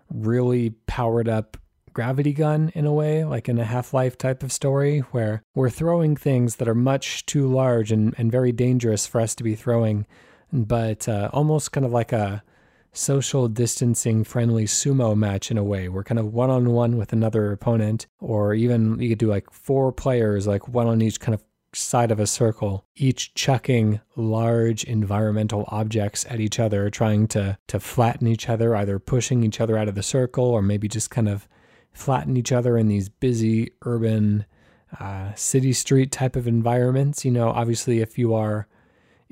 really 0.09 0.71
powered 0.87 1.27
up 1.27 1.57
gravity 1.91 2.33
gun 2.33 2.71
in 2.73 2.85
a 2.85 2.93
way, 2.93 3.23
like 3.23 3.49
in 3.49 3.59
a 3.59 3.65
Half 3.65 3.93
Life 3.93 4.17
type 4.17 4.41
of 4.41 4.51
story, 4.51 4.99
where 5.11 5.43
we're 5.53 5.69
throwing 5.69 6.15
things 6.15 6.55
that 6.57 6.67
are 6.67 6.75
much 6.75 7.25
too 7.25 7.47
large 7.47 7.91
and, 7.91 8.15
and 8.17 8.31
very 8.31 8.51
dangerous 8.51 9.05
for 9.05 9.19
us 9.19 9.35
to 9.35 9.43
be 9.43 9.55
throwing, 9.55 10.05
but 10.53 11.09
uh, 11.09 11.29
almost 11.33 11.71
kind 11.71 11.85
of 11.85 11.91
like 11.91 12.13
a 12.13 12.43
social 12.93 13.47
distancing 13.47 14.23
friendly 14.23 14.65
sumo 14.65 15.17
match 15.17 15.49
in 15.49 15.57
a 15.57 15.63
way. 15.63 15.89
We're 15.89 16.03
kind 16.03 16.19
of 16.19 16.31
one 16.31 16.51
on 16.51 16.69
one 16.69 16.95
with 16.95 17.11
another 17.11 17.51
opponent, 17.51 18.05
or 18.19 18.53
even 18.53 18.99
you 18.99 19.09
could 19.09 19.17
do 19.17 19.27
like 19.27 19.51
four 19.51 19.91
players, 19.91 20.45
like 20.45 20.67
one 20.67 20.87
on 20.87 21.01
each 21.01 21.19
kind 21.19 21.33
of 21.33 21.43
side 21.73 22.11
of 22.11 22.19
a 22.19 22.27
circle, 22.27 22.85
each 22.95 23.33
chucking 23.33 23.99
large 24.15 24.83
environmental 24.83 25.65
objects 25.69 26.23
at 26.29 26.39
each 26.39 26.59
other, 26.59 26.91
trying 26.91 27.27
to, 27.27 27.57
to 27.67 27.79
flatten 27.79 28.27
each 28.27 28.47
other, 28.47 28.75
either 28.75 28.99
pushing 28.99 29.43
each 29.43 29.59
other 29.59 29.75
out 29.75 29.87
of 29.87 29.95
the 29.95 30.03
circle 30.03 30.45
or 30.45 30.61
maybe 30.61 30.87
just 30.87 31.09
kind 31.09 31.27
of 31.27 31.47
flatten 31.91 32.37
each 32.37 32.51
other 32.51 32.77
in 32.77 32.87
these 32.89 33.09
busy 33.09 33.71
urban 33.83 34.45
uh, 34.99 35.33
city 35.33 35.73
street 35.73 36.11
type 36.11 36.35
of 36.35 36.47
environments. 36.47 37.25
You 37.25 37.31
know, 37.31 37.49
obviously, 37.49 38.01
if 38.01 38.19
you 38.19 38.35
are, 38.35 38.67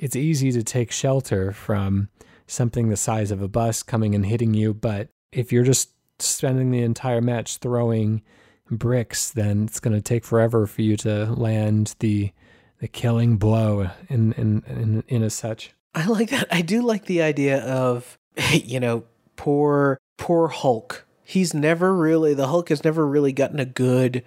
it's 0.02 0.16
easy 0.16 0.52
to 0.52 0.64
take 0.64 0.92
shelter 0.92 1.52
from 1.54 2.10
something 2.48 2.90
the 2.90 2.98
size 2.98 3.32
of 3.32 3.42
a 3.42 3.48
bus 3.48 3.84
coming 3.84 4.16
and 4.16 4.26
hitting 4.26 4.54
you, 4.54 4.74
but 4.74 5.10
if 5.32 5.54
you're 5.54 5.64
just 5.64 5.92
spending 6.20 6.72
the 6.72 6.82
entire 6.82 7.22
match 7.22 7.58
throwing 7.58 8.24
bricks, 8.70 9.30
then 9.30 9.64
it's 9.64 9.80
going 9.80 9.94
to 9.94 10.02
take 10.02 10.26
forever 10.26 10.66
for 10.66 10.82
you 10.82 10.98
to 10.98 11.32
land 11.34 11.96
the 12.00 12.32
the 12.80 12.88
killing 12.88 13.38
blow 13.38 13.92
in 14.10 14.34
in 14.34 14.64
in, 14.68 15.04
in 15.08 15.24
as 15.24 15.36
such. 15.36 15.72
I 15.94 16.08
like 16.08 16.32
that. 16.32 16.48
I 16.52 16.62
do 16.62 16.82
like 16.82 17.06
the 17.06 17.22
idea 17.22 17.60
of 17.64 18.18
you 18.52 18.80
know 18.80 19.04
poor 19.36 20.00
poor 20.18 20.48
Hulk. 20.48 21.06
He's 21.24 21.54
never 21.54 21.96
really 21.96 22.34
the 22.34 22.48
Hulk 22.48 22.70
has 22.70 22.84
never 22.84 23.06
really 23.06 23.32
gotten 23.32 23.60
a 23.60 23.66
good 23.66 24.24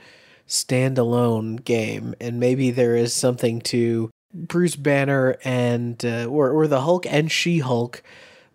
standalone 0.47 1.65
game, 1.65 2.15
and 2.21 2.39
maybe 2.39 2.71
there 2.71 2.95
is 2.95 3.13
something 3.13 3.61
to 3.63 4.11
Bruce 4.35 4.77
Banner 4.77 5.37
and 5.45 6.05
uh, 6.05 6.27
or 6.27 6.51
or 6.51 6.67
the 6.67 6.83
Hulk 6.83 7.07
and 7.07 7.31
She 7.31 7.61
Hulk 7.61 8.03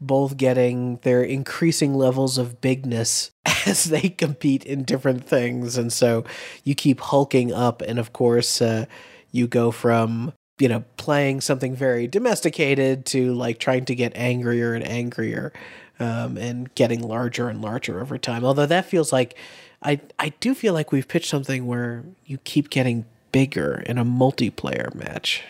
both 0.02 0.38
getting 0.38 0.98
their 0.98 1.22
increasing 1.22 1.94
levels 1.94 2.38
of 2.38 2.62
bigness 2.62 3.32
as 3.66 3.86
they 3.86 4.10
compete 4.10 4.66
in 4.66 4.84
different 4.84 5.26
things. 5.26 5.78
And 5.78 5.92
so 5.92 6.24
you 6.64 6.76
keep 6.76 7.00
hulking 7.00 7.54
up. 7.54 7.82
And 7.82 8.00
of 8.00 8.14
course, 8.14 8.62
uh, 8.62 8.86
you 9.32 9.48
go 9.48 9.72
from, 9.72 10.34
you 10.58 10.68
know, 10.68 10.84
playing 10.98 11.42
something 11.42 11.76
very 11.76 12.08
domesticated 12.08 13.06
to 13.08 13.34
like 13.34 13.60
trying 13.60 13.86
to 13.86 13.96
get 13.96 14.16
angrier 14.16 14.74
and 14.74 14.88
angrier 14.88 15.52
um, 16.00 16.38
and 16.38 16.74
getting 16.76 17.02
larger 17.02 17.50
and 17.50 17.62
larger 17.62 18.00
over 18.00 18.18
time. 18.18 18.46
Although 18.46 18.66
that 18.68 18.86
feels 18.86 19.12
like, 19.12 19.36
I, 19.84 20.00
I 20.18 20.30
do 20.40 20.54
feel 20.54 20.74
like 20.74 20.92
we've 20.92 21.08
pitched 21.08 21.30
something 21.30 21.68
where 21.68 22.04
you 22.26 22.38
keep 22.40 22.70
getting 22.70 23.06
bigger 23.32 23.84
in 23.86 23.98
a 23.98 24.06
multiplayer 24.06 24.94
match. 24.96 25.44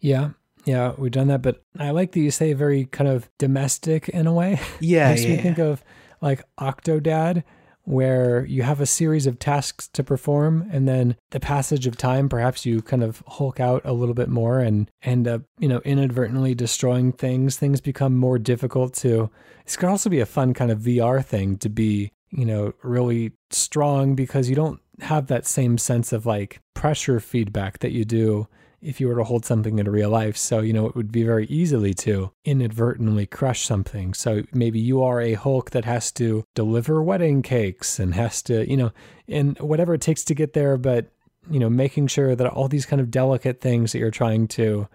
Yeah. 0.00 0.30
Yeah, 0.64 0.94
we've 0.98 1.12
done 1.12 1.28
that, 1.28 1.42
but 1.42 1.62
I 1.78 1.90
like 1.90 2.10
that 2.12 2.20
you 2.20 2.32
say 2.32 2.52
very 2.52 2.86
kind 2.86 3.08
of 3.08 3.30
domestic 3.38 4.08
in 4.08 4.26
a 4.26 4.32
way. 4.32 4.58
Yeah, 4.80 5.08
Makes 5.10 5.24
yeah. 5.24 5.30
me 5.30 5.36
think 5.36 5.58
of 5.58 5.82
like 6.20 6.42
Octodad, 6.58 7.44
where 7.84 8.44
you 8.46 8.64
have 8.64 8.80
a 8.80 8.86
series 8.86 9.28
of 9.28 9.38
tasks 9.38 9.86
to 9.92 10.02
perform, 10.02 10.68
and 10.72 10.88
then 10.88 11.14
the 11.30 11.38
passage 11.38 11.86
of 11.86 11.96
time, 11.96 12.28
perhaps 12.28 12.66
you 12.66 12.82
kind 12.82 13.04
of 13.04 13.22
hulk 13.28 13.60
out 13.60 13.80
a 13.84 13.92
little 13.92 14.14
bit 14.14 14.28
more 14.28 14.58
and 14.58 14.90
end 15.04 15.28
up, 15.28 15.42
you 15.60 15.68
know, 15.68 15.80
inadvertently 15.84 16.52
destroying 16.52 17.12
things. 17.12 17.56
Things 17.56 17.80
become 17.80 18.16
more 18.16 18.38
difficult 18.38 18.92
to. 18.94 19.30
This 19.64 19.76
could 19.76 19.88
also 19.88 20.10
be 20.10 20.18
a 20.18 20.26
fun 20.26 20.52
kind 20.52 20.72
of 20.72 20.80
VR 20.80 21.24
thing 21.24 21.58
to 21.58 21.68
be, 21.68 22.10
you 22.30 22.44
know, 22.44 22.72
really 22.82 23.32
strong 23.50 24.16
because 24.16 24.50
you 24.50 24.56
don't 24.56 24.80
have 25.00 25.28
that 25.28 25.46
same 25.46 25.78
sense 25.78 26.12
of 26.12 26.26
like 26.26 26.60
pressure 26.74 27.20
feedback 27.20 27.78
that 27.78 27.92
you 27.92 28.04
do 28.04 28.48
if 28.80 29.00
you 29.00 29.08
were 29.08 29.16
to 29.16 29.24
hold 29.24 29.44
something 29.44 29.78
in 29.78 29.88
real 29.88 30.10
life. 30.10 30.36
So, 30.36 30.60
you 30.60 30.72
know, 30.72 30.86
it 30.86 30.94
would 30.94 31.10
be 31.10 31.22
very 31.22 31.46
easily 31.46 31.94
to 31.94 32.30
inadvertently 32.44 33.26
crush 33.26 33.64
something. 33.64 34.14
So 34.14 34.42
maybe 34.52 34.78
you 34.78 35.02
are 35.02 35.20
a 35.20 35.34
Hulk 35.34 35.70
that 35.70 35.84
has 35.84 36.12
to 36.12 36.44
deliver 36.54 37.02
wedding 37.02 37.42
cakes 37.42 37.98
and 37.98 38.14
has 38.14 38.42
to, 38.42 38.68
you 38.68 38.76
know, 38.76 38.92
and 39.28 39.58
whatever 39.58 39.94
it 39.94 40.00
takes 40.00 40.24
to 40.24 40.34
get 40.34 40.52
there, 40.52 40.76
but, 40.76 41.06
you 41.50 41.58
know, 41.58 41.70
making 41.70 42.08
sure 42.08 42.36
that 42.36 42.46
all 42.46 42.68
these 42.68 42.86
kind 42.86 43.00
of 43.00 43.10
delicate 43.10 43.60
things 43.60 43.92
that 43.92 43.98
you're 43.98 44.10
trying 44.10 44.46
to, 44.48 44.88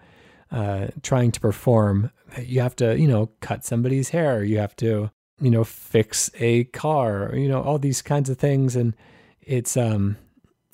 uh, 0.50 0.88
trying 1.02 1.32
to 1.32 1.40
perform, 1.40 2.10
you 2.38 2.60
have 2.60 2.76
to, 2.76 2.98
you 2.98 3.08
know, 3.08 3.30
cut 3.40 3.64
somebody's 3.64 4.10
hair, 4.10 4.44
you 4.44 4.58
have 4.58 4.76
to, 4.76 5.10
you 5.40 5.50
know, 5.50 5.64
fix 5.64 6.30
a 6.38 6.64
car, 6.64 7.32
you 7.34 7.48
know, 7.48 7.62
all 7.62 7.78
these 7.78 8.00
kinds 8.00 8.30
of 8.30 8.38
things. 8.38 8.76
And 8.76 8.94
it's, 9.40 9.76
um, 9.76 10.16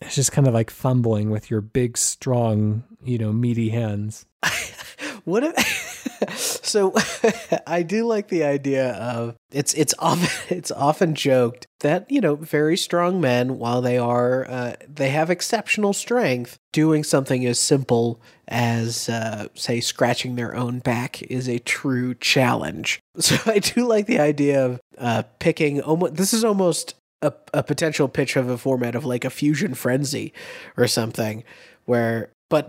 it's 0.01 0.15
just 0.15 0.33
kind 0.33 0.47
of 0.47 0.55
like 0.55 0.71
fumbling 0.71 1.31
with 1.31 1.51
your 1.51 1.61
big, 1.61 1.99
strong, 1.99 2.85
you 3.03 3.19
know, 3.19 3.33
meaty 3.33 3.71
hands. 3.71 4.27
What 5.25 5.45
if 5.45 5.99
so 6.65 6.95
I 7.67 7.83
do 7.83 8.07
like 8.07 8.29
the 8.29 8.45
idea 8.45 8.93
of 8.93 9.37
it's 9.51 9.75
it's 9.75 9.95
often 9.99 10.57
it's 10.57 10.71
often 10.71 11.15
joked 11.15 11.67
that 11.81 12.11
you 12.11 12.23
know 12.23 12.37
very 12.37 12.77
strong 12.77 13.21
men 13.21 13.59
while 13.59 13.83
they 13.83 13.99
are 13.99 14.49
uh, 14.49 14.73
they 14.89 15.11
have 15.11 15.29
exceptional 15.29 15.93
strength 15.93 16.59
doing 16.73 17.05
something 17.05 17.45
as 17.45 17.59
simple 17.59 18.23
as 18.49 19.11
uh, 19.11 19.49
say 19.55 19.81
scratching 19.81 20.37
their 20.37 20.57
own 20.57 20.79
back 20.79 21.21
is 21.23 21.47
a 21.47 21.59
true 21.59 22.15
challenge 22.15 22.99
so 23.19 23.37
i 23.45 23.59
do 23.59 23.87
like 23.87 24.07
the 24.07 24.19
idea 24.19 24.65
of 24.65 24.81
uh, 24.97 25.23
picking 25.39 25.81
almost 25.83 26.15
this 26.15 26.33
is 26.33 26.43
almost 26.43 26.95
a, 27.23 27.33
a 27.53 27.63
potential 27.63 28.09
pitch 28.09 28.37
of 28.37 28.49
a 28.49 28.59
format 28.59 28.95
of 28.95 29.05
like 29.05 29.25
a 29.25 29.29
Fuzion 29.29 29.77
Frenzy 29.77 30.33
or 30.77 30.87
something 30.87 31.45
where 31.85 32.31
but 32.49 32.69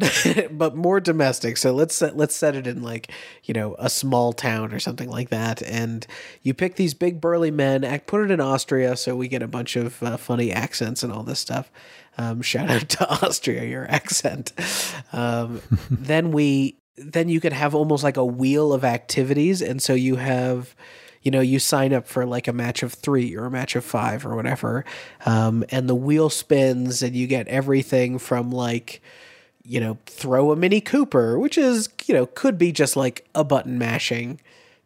but 0.52 0.76
more 0.76 1.00
domestic. 1.00 1.58
So 1.58 1.72
let's 1.74 1.96
set, 1.96 2.18
let's 2.18 2.36
set 2.36 2.56
it 2.56 2.68
in 2.68 2.82
like 2.82 3.12
you 3.44 3.54
know 3.54 3.76
a 3.80 3.90
small 3.90 4.34
town 4.34 4.74
or 4.74 4.80
something 4.80 5.10
like 5.10 5.30
that. 5.30 5.62
And 5.64 6.06
you 6.42 6.54
pick 6.54 6.76
these 6.76 6.94
big 6.94 7.22
burly 7.22 7.52
men 7.52 7.84
act 7.84 8.08
put 8.08 8.22
it 8.22 8.32
in 8.32 8.40
austria 8.40 8.96
so 8.96 9.16
we 9.16 9.28
get 9.28 9.42
a 9.42 9.48
bunch 9.48 9.76
of 9.76 10.02
uh, 10.04 10.18
funny 10.18 10.52
accents 10.52 11.04
and 11.04 11.14
all 11.14 11.24
this 11.24 11.40
stuff. 11.40 11.72
Um, 12.18 12.42
shout 12.42 12.70
out 12.70 12.90
to 12.90 13.10
austria 13.26 13.64
your 13.64 13.90
accent. 13.90 14.52
Um, 15.14 15.62
then 15.90 16.32
we 16.32 16.78
then 16.98 17.30
you 17.30 17.40
could 17.40 17.54
have 17.54 17.74
almost 17.74 18.04
like 18.04 18.18
a 18.18 18.26
wheel 18.26 18.74
of 18.74 18.84
activities. 18.84 19.62
And 19.62 19.82
so 19.82 19.94
you 19.94 20.18
have 20.18 20.76
you 21.22 21.32
know, 21.32 21.42
you 21.42 21.60
sign 21.60 21.94
up 21.94 22.08
for 22.08 22.26
like 22.26 22.48
a 22.48 22.54
match 22.54 22.84
of 22.84 22.94
three 22.94 23.36
or 23.36 23.46
a 23.46 23.52
match 23.52 23.76
of 23.76 23.84
five 23.84 24.26
or 24.26 24.36
whatever, 24.36 24.86
um, 25.26 25.66
and 25.70 25.90
the 25.90 25.96
wheel 25.96 26.30
spins, 26.30 27.02
and 27.02 27.16
you 27.16 27.28
get 27.28 27.48
everything 27.48 28.20
from 28.20 28.52
like, 28.52 29.02
you 29.64 29.80
know, 29.80 29.98
throw 30.06 30.52
a 30.52 30.56
Mini 30.56 30.82
Cooper, 30.82 31.38
which 31.38 31.58
is 31.58 31.90
you 32.06 32.14
know 32.14 32.26
could 32.26 32.58
be 32.58 32.72
just 32.72 32.96
like 32.96 33.28
a 33.36 33.44
button 33.44 33.78
mashing 33.78 34.40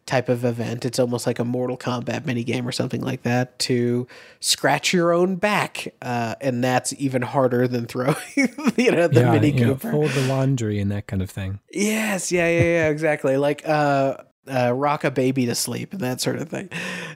type 0.06 0.28
of 0.28 0.44
event. 0.44 0.84
It's 0.84 0.98
almost 0.98 1.26
like 1.26 1.38
a 1.38 1.44
Mortal 1.44 1.76
Kombat 1.76 2.26
mini 2.26 2.44
game 2.44 2.66
or 2.68 2.72
something 2.72 3.00
like 3.00 3.22
that. 3.22 3.58
To 3.60 4.06
scratch 4.40 4.92
your 4.92 5.12
own 5.12 5.36
back, 5.36 5.94
uh, 6.02 6.34
and 6.40 6.62
that's 6.62 6.92
even 6.94 7.22
harder 7.22 7.66
than 7.66 7.86
throwing, 7.86 8.16
you 8.36 8.90
know, 8.90 9.08
the 9.08 9.20
yeah, 9.20 9.32
Mini 9.32 9.50
you 9.50 9.60
know, 9.60 9.74
Cooper. 9.74 9.92
fold 9.92 10.10
the 10.10 10.26
laundry 10.26 10.78
and 10.78 10.90
that 10.90 11.06
kind 11.06 11.22
of 11.22 11.30
thing. 11.30 11.60
Yes, 11.70 12.30
yeah, 12.30 12.48
yeah, 12.48 12.62
yeah, 12.62 12.88
exactly. 12.88 13.36
Like 13.36 13.66
uh, 13.66 14.16
uh, 14.48 14.72
rock 14.72 15.04
a 15.04 15.10
baby 15.10 15.46
to 15.46 15.54
sleep 15.54 15.92
and 15.92 16.00
that 16.00 16.20
sort 16.20 16.36
of 16.36 16.48
thing. 16.48 16.68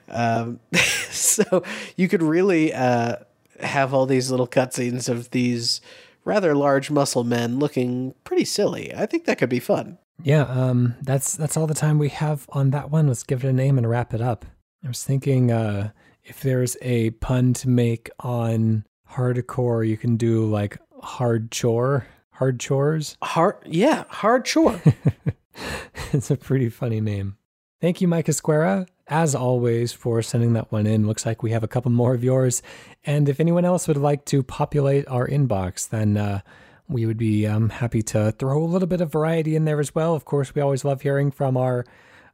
Um, 0.07 0.59
so 1.09 1.63
you 1.95 2.07
could 2.07 2.23
really 2.23 2.73
uh, 2.73 3.17
have 3.59 3.93
all 3.93 4.05
these 4.05 4.31
little 4.31 4.47
cutscenes 4.47 5.09
of 5.09 5.31
these 5.31 5.81
rather 6.25 6.55
large 6.55 6.91
muscle 6.91 7.23
men 7.23 7.59
looking 7.59 8.13
pretty 8.23 8.45
silly. 8.45 8.93
I 8.93 9.05
think 9.05 9.25
that 9.25 9.37
could 9.37 9.49
be 9.49 9.59
fun. 9.59 9.97
Yeah, 10.21 10.43
um, 10.43 10.95
that's 11.01 11.35
that's 11.37 11.55
all 11.55 11.67
the 11.67 11.73
time 11.73 11.97
we 11.97 12.09
have 12.09 12.45
on 12.49 12.71
that 12.71 12.91
one. 12.91 13.07
Let's 13.07 13.23
give 13.23 13.43
it 13.43 13.47
a 13.47 13.53
name 13.53 13.77
and 13.77 13.89
wrap 13.89 14.13
it 14.13 14.21
up. 14.21 14.45
I 14.83 14.87
was 14.87 15.03
thinking 15.03 15.51
uh, 15.51 15.91
if 16.23 16.41
there's 16.41 16.77
a 16.81 17.11
pun 17.11 17.53
to 17.55 17.69
make 17.69 18.09
on 18.19 18.85
hardcore, 19.11 19.87
you 19.87 19.97
can 19.97 20.17
do 20.17 20.45
like 20.45 20.77
hard 21.01 21.51
chore, 21.51 22.07
hard 22.31 22.59
chores. 22.59 23.17
Hard, 23.21 23.55
yeah, 23.65 24.03
hard 24.09 24.45
chore. 24.45 24.79
it's 26.13 26.31
a 26.31 26.37
pretty 26.37 26.69
funny 26.69 27.01
name. 27.01 27.37
Thank 27.81 28.01
you, 28.01 28.07
Mike 28.07 28.25
Esquera, 28.25 28.87
as 29.07 29.33
always, 29.33 29.93
for 29.93 30.21
sending 30.21 30.53
that 30.53 30.71
one 30.71 30.85
in. 30.85 31.07
Looks 31.07 31.25
like 31.25 31.41
we 31.41 31.51
have 31.51 31.63
a 31.63 31.67
couple 31.67 31.91
more 31.91 32.13
of 32.13 32.23
yours. 32.23 32.61
And 33.05 33.29
if 33.29 33.39
anyone 33.39 33.63
else 33.63 33.87
would 33.87 33.97
like 33.97 34.25
to 34.25 34.43
populate 34.43 35.07
our 35.07 35.27
inbox, 35.27 35.87
then 35.87 36.17
uh, 36.17 36.41
we 36.89 37.05
would 37.05 37.17
be 37.17 37.47
um, 37.47 37.69
happy 37.69 38.01
to 38.01 38.33
throw 38.33 38.61
a 38.61 38.65
little 38.65 38.87
bit 38.87 38.99
of 38.99 39.11
variety 39.11 39.55
in 39.55 39.63
there 39.63 39.79
as 39.79 39.95
well. 39.95 40.13
Of 40.13 40.25
course, 40.25 40.53
we 40.53 40.61
always 40.61 40.83
love 40.83 41.01
hearing 41.01 41.31
from 41.31 41.55
our 41.55 41.85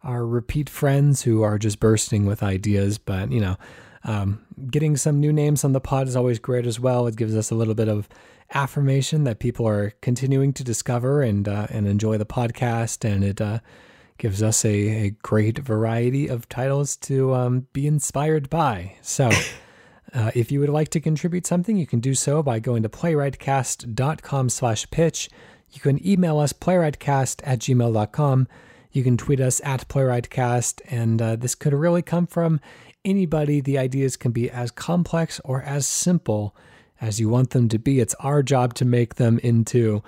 our 0.03 0.25
repeat 0.25 0.69
friends 0.69 1.23
who 1.23 1.41
are 1.41 1.57
just 1.57 1.79
bursting 1.79 2.25
with 2.25 2.43
ideas. 2.43 2.97
But 2.97 3.31
you 3.31 3.41
know, 3.41 3.57
um, 4.03 4.45
getting 4.69 4.97
some 4.97 5.19
new 5.19 5.33
names 5.33 5.63
on 5.63 5.73
the 5.73 5.81
pod 5.81 6.07
is 6.07 6.15
always 6.15 6.39
great 6.39 6.65
as 6.65 6.79
well. 6.79 7.07
It 7.07 7.15
gives 7.15 7.35
us 7.35 7.51
a 7.51 7.55
little 7.55 7.73
bit 7.73 7.89
of 7.89 8.07
affirmation 8.53 9.23
that 9.23 9.39
people 9.39 9.67
are 9.67 9.91
continuing 10.01 10.53
to 10.53 10.63
discover 10.63 11.21
and 11.21 11.47
uh, 11.47 11.67
and 11.69 11.87
enjoy 11.87 12.17
the 12.17 12.25
podcast, 12.25 13.03
and 13.09 13.23
it 13.23 13.41
uh, 13.41 13.59
gives 14.17 14.41
us 14.41 14.63
a, 14.63 14.69
a 14.69 15.09
great 15.09 15.59
variety 15.59 16.27
of 16.27 16.47
titles 16.47 16.95
to 16.97 17.33
um, 17.33 17.67
be 17.73 17.87
inspired 17.87 18.49
by. 18.49 18.97
So. 19.01 19.29
Uh, 20.13 20.31
if 20.33 20.49
you 20.49 20.61
would 20.61 20.69
like 20.69 20.87
to 20.87 21.01
contribute 21.01 21.45
something, 21.45 21.75
you 21.75 21.85
can 21.85 21.99
do 21.99 22.13
so 22.15 22.41
by 22.41 22.57
going 22.57 22.81
to 22.81 22.87
playwrightcast.com 22.87 24.47
slash 24.47 24.89
pitch. 24.89 25.29
You 25.71 25.81
can 25.81 26.07
email 26.07 26.39
us 26.39 26.53
playwrightcast 26.53 27.41
at 27.43 27.59
gmail.com. 27.59 28.47
You 28.91 29.03
can 29.03 29.17
tweet 29.17 29.41
us 29.41 29.59
at 29.65 29.89
playwrightcast, 29.89 30.79
and 30.87 31.21
uh, 31.21 31.35
this 31.35 31.53
could 31.53 31.73
really 31.73 32.01
come 32.01 32.27
from 32.27 32.61
anybody. 33.03 33.59
The 33.59 33.77
ideas 33.77 34.15
can 34.15 34.31
be 34.31 34.49
as 34.49 34.71
complex 34.71 35.41
or 35.43 35.61
as 35.61 35.85
simple 35.85 36.55
as 37.05 37.19
you 37.19 37.29
want 37.29 37.51
them 37.51 37.69
to 37.69 37.77
be. 37.77 37.99
It's 37.99 38.15
our 38.15 38.41
job 38.41 38.73
to 38.75 38.85
make 38.85 39.15
them 39.15 39.37
into 39.39 40.01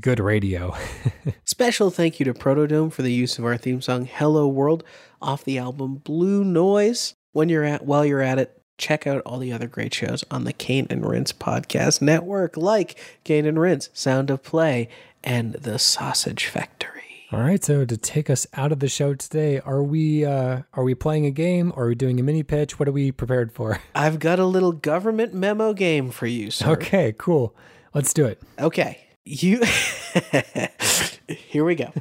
good 0.00 0.18
radio. 0.18 0.74
Special 1.44 1.90
thank 1.90 2.18
you 2.18 2.24
to 2.24 2.34
Protodome 2.34 2.92
for 2.92 3.02
the 3.02 3.12
use 3.12 3.38
of 3.38 3.44
our 3.44 3.56
theme 3.56 3.80
song 3.80 4.04
"Hello 4.04 4.48
World" 4.48 4.82
off 5.22 5.44
the 5.44 5.58
album 5.58 5.96
Blue 5.96 6.44
Noise. 6.44 7.14
When 7.32 7.48
you're 7.48 7.64
at, 7.64 7.86
while 7.86 8.04
you're 8.04 8.20
at 8.20 8.40
it, 8.40 8.60
check 8.78 9.06
out 9.06 9.22
all 9.24 9.38
the 9.38 9.52
other 9.52 9.68
great 9.68 9.94
shows 9.94 10.24
on 10.30 10.42
the 10.42 10.52
Kane 10.52 10.88
and 10.90 11.08
Rinse 11.08 11.32
podcast 11.32 12.02
network, 12.02 12.56
like 12.56 12.98
Kane 13.22 13.46
and 13.46 13.60
Rinse, 13.60 13.88
Sound 13.92 14.30
of 14.30 14.42
Play, 14.42 14.88
and 15.22 15.52
The 15.52 15.78
Sausage 15.78 16.46
Factory. 16.46 16.99
All 17.32 17.38
right, 17.38 17.62
so 17.62 17.84
to 17.84 17.96
take 17.96 18.28
us 18.28 18.44
out 18.54 18.72
of 18.72 18.80
the 18.80 18.88
show 18.88 19.14
today, 19.14 19.60
are 19.60 19.84
we 19.84 20.24
uh, 20.24 20.62
are 20.74 20.82
we 20.82 20.96
playing 20.96 21.26
a 21.26 21.30
game? 21.30 21.72
Or 21.76 21.84
are 21.84 21.88
we 21.88 21.94
doing 21.94 22.18
a 22.18 22.24
mini 22.24 22.42
pitch? 22.42 22.80
What 22.80 22.88
are 22.88 22.92
we 22.92 23.12
prepared 23.12 23.52
for? 23.52 23.78
I've 23.94 24.18
got 24.18 24.40
a 24.40 24.44
little 24.44 24.72
government 24.72 25.32
memo 25.32 25.72
game 25.72 26.10
for 26.10 26.26
you, 26.26 26.50
sir. 26.50 26.70
Okay, 26.70 27.14
cool. 27.16 27.54
Let's 27.94 28.12
do 28.12 28.26
it. 28.26 28.42
Okay. 28.58 29.06
You 29.24 29.62
Here 31.28 31.64
we 31.64 31.76
go. 31.76 31.92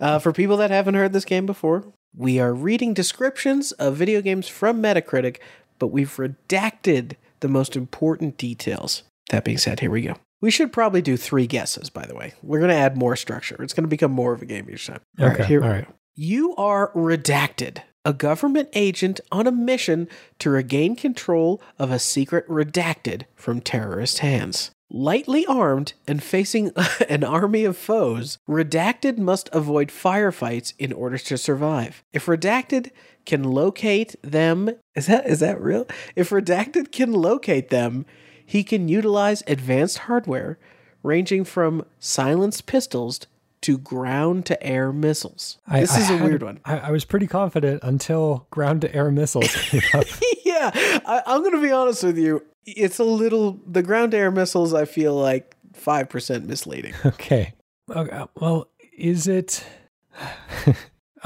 Uh, 0.00 0.20
for 0.20 0.32
people 0.32 0.58
that 0.58 0.70
haven't 0.70 0.94
heard 0.94 1.12
this 1.12 1.24
game 1.24 1.46
before, 1.46 1.84
we 2.14 2.38
are 2.38 2.54
reading 2.54 2.94
descriptions 2.94 3.72
of 3.72 3.96
video 3.96 4.22
games 4.22 4.46
from 4.46 4.80
Metacritic, 4.80 5.38
but 5.80 5.88
we've 5.88 6.14
redacted 6.14 7.14
the 7.40 7.48
most 7.48 7.74
important 7.74 8.36
details. 8.36 9.02
That 9.30 9.44
being 9.44 9.58
said, 9.58 9.80
here 9.80 9.90
we 9.90 10.02
go. 10.02 10.14
We 10.46 10.52
should 10.52 10.72
probably 10.72 11.02
do 11.02 11.16
three 11.16 11.48
guesses, 11.48 11.90
by 11.90 12.06
the 12.06 12.14
way. 12.14 12.32
We're 12.40 12.60
going 12.60 12.70
to 12.70 12.76
add 12.76 12.96
more 12.96 13.16
structure. 13.16 13.60
It's 13.64 13.74
going 13.74 13.82
to 13.82 13.88
become 13.88 14.12
more 14.12 14.32
of 14.32 14.42
a 14.42 14.46
game 14.46 14.68
each 14.70 14.86
time. 14.86 15.00
All 15.18 15.26
Okay, 15.26 15.38
right, 15.38 15.46
here 15.48 15.60
all 15.60 15.70
right. 15.70 15.88
You 16.14 16.54
are 16.54 16.92
redacted, 16.92 17.78
a 18.04 18.12
government 18.12 18.68
agent 18.72 19.18
on 19.32 19.48
a 19.48 19.50
mission 19.50 20.08
to 20.38 20.50
regain 20.50 20.94
control 20.94 21.60
of 21.80 21.90
a 21.90 21.98
secret 21.98 22.46
redacted 22.48 23.22
from 23.34 23.60
terrorist 23.60 24.20
hands. 24.20 24.70
Lightly 24.88 25.44
armed 25.46 25.94
and 26.06 26.22
facing 26.22 26.70
an 27.08 27.24
army 27.24 27.64
of 27.64 27.76
foes, 27.76 28.38
Redacted 28.48 29.18
must 29.18 29.48
avoid 29.52 29.88
firefights 29.88 30.74
in 30.78 30.92
order 30.92 31.18
to 31.18 31.36
survive. 31.36 32.04
If 32.12 32.26
Redacted 32.26 32.92
can 33.24 33.42
locate 33.42 34.14
them, 34.22 34.70
is 34.94 35.06
that 35.06 35.26
is 35.26 35.40
that 35.40 35.60
real? 35.60 35.88
If 36.14 36.30
Redacted 36.30 36.92
can 36.92 37.12
locate 37.12 37.70
them, 37.70 38.06
he 38.46 38.62
can 38.64 38.88
utilize 38.88 39.42
advanced 39.46 39.98
hardware 39.98 40.58
ranging 41.02 41.44
from 41.44 41.84
silenced 41.98 42.66
pistols 42.66 43.20
to 43.62 43.78
ground 43.78 44.46
to 44.46 44.62
air 44.62 44.92
missiles. 44.92 45.58
I- 45.66 45.80
this 45.80 45.92
I 45.96 46.00
is 46.00 46.10
a 46.10 46.16
had- 46.18 46.22
weird 46.28 46.42
one. 46.42 46.60
I, 46.64 46.78
I 46.78 46.90
was 46.90 47.04
pretty 47.04 47.26
confident 47.26 47.80
until 47.82 48.46
ground 48.50 48.80
to 48.82 48.94
air 48.94 49.10
missiles 49.10 49.52
came 49.70 49.82
up. 49.94 50.06
yeah, 50.44 50.70
I, 50.74 51.22
I'm 51.26 51.40
going 51.40 51.54
to 51.54 51.60
be 51.62 51.72
honest 51.72 52.02
with 52.04 52.16
you. 52.18 52.44
It's 52.64 52.98
a 52.98 53.04
little, 53.04 53.60
the 53.66 53.82
ground 53.82 54.12
to 54.12 54.18
air 54.18 54.30
missiles, 54.30 54.72
I 54.74 54.84
feel 54.84 55.14
like 55.14 55.54
5% 55.72 56.44
misleading. 56.46 56.94
okay. 57.04 57.54
okay. 57.90 58.24
Well, 58.36 58.68
is 58.96 59.26
it? 59.28 59.64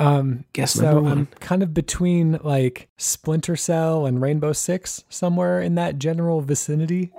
Um. 0.01 0.45
Guess 0.53 0.75
So 0.75 0.83
number 0.83 1.01
one. 1.03 1.13
I'm 1.13 1.27
kind 1.41 1.63
of 1.63 1.73
between 1.75 2.41
like 2.43 2.89
Splinter 2.97 3.57
Cell 3.57 4.07
and 4.07 4.21
Rainbow 4.21 4.53
Six, 4.53 5.05
somewhere 5.09 5.61
in 5.61 5.75
that 5.77 5.99
general 5.99 6.41
vicinity. 6.41 7.13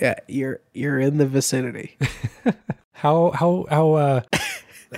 Yeah, 0.00 0.14
you're 0.28 0.60
you're 0.72 1.00
in 1.00 1.18
the 1.18 1.26
vicinity. 1.26 1.96
How 2.92 3.30
how 3.30 3.64
how 3.70 3.92
uh 3.92 4.20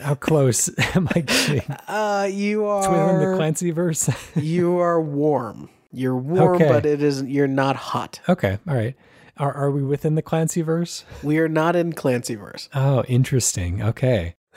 how 0.00 0.14
close 0.14 0.70
am 0.96 1.06
I 1.14 1.20
getting? 1.20 1.62
Uh, 1.86 2.26
you 2.30 2.66
It's 2.78 2.88
within 2.88 3.18
the 3.30 3.36
Clancy 3.36 3.70
verse. 3.72 4.08
you 4.36 4.78
are 4.78 4.98
warm. 5.00 5.68
You're 5.92 6.16
warm, 6.16 6.54
Okay. 6.54 6.68
but 6.68 6.86
it 6.86 7.02
isn't. 7.02 7.28
You're 7.28 7.46
not 7.46 7.76
hot. 7.76 8.20
okay, 8.26 8.58
all 8.66 8.74
right. 8.74 8.94
Are 9.36 9.52
are 9.52 9.70
we 9.70 9.82
within 9.82 10.14
the 10.14 10.22
Clancy 10.22 10.62
verse? 10.62 11.04
We 11.22 11.38
are 11.40 11.48
not 11.48 11.76
in 11.76 11.92
Clancy 11.92 12.36
verse. 12.36 12.70
Oh, 12.74 13.02
interesting. 13.04 13.82
Okay. 13.82 14.34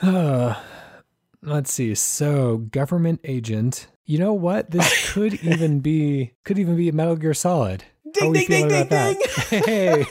Let's 1.44 1.72
see. 1.72 1.94
So, 1.94 2.56
government 2.58 3.20
agent. 3.24 3.86
You 4.06 4.18
know 4.18 4.32
what? 4.32 4.70
This 4.70 5.12
could 5.12 5.34
even 5.44 5.80
be 5.80 6.32
could 6.44 6.58
even 6.58 6.76
be 6.76 6.88
a 6.88 6.92
Metal 6.92 7.16
Gear 7.16 7.34
Solid. 7.34 7.84
How 8.18 8.32
Ding, 8.32 8.32
ding, 8.32 8.46
ding, 8.46 8.68
ding, 8.68 8.82
about 8.82 9.16
that? 9.50 9.64
Hey. 9.64 10.06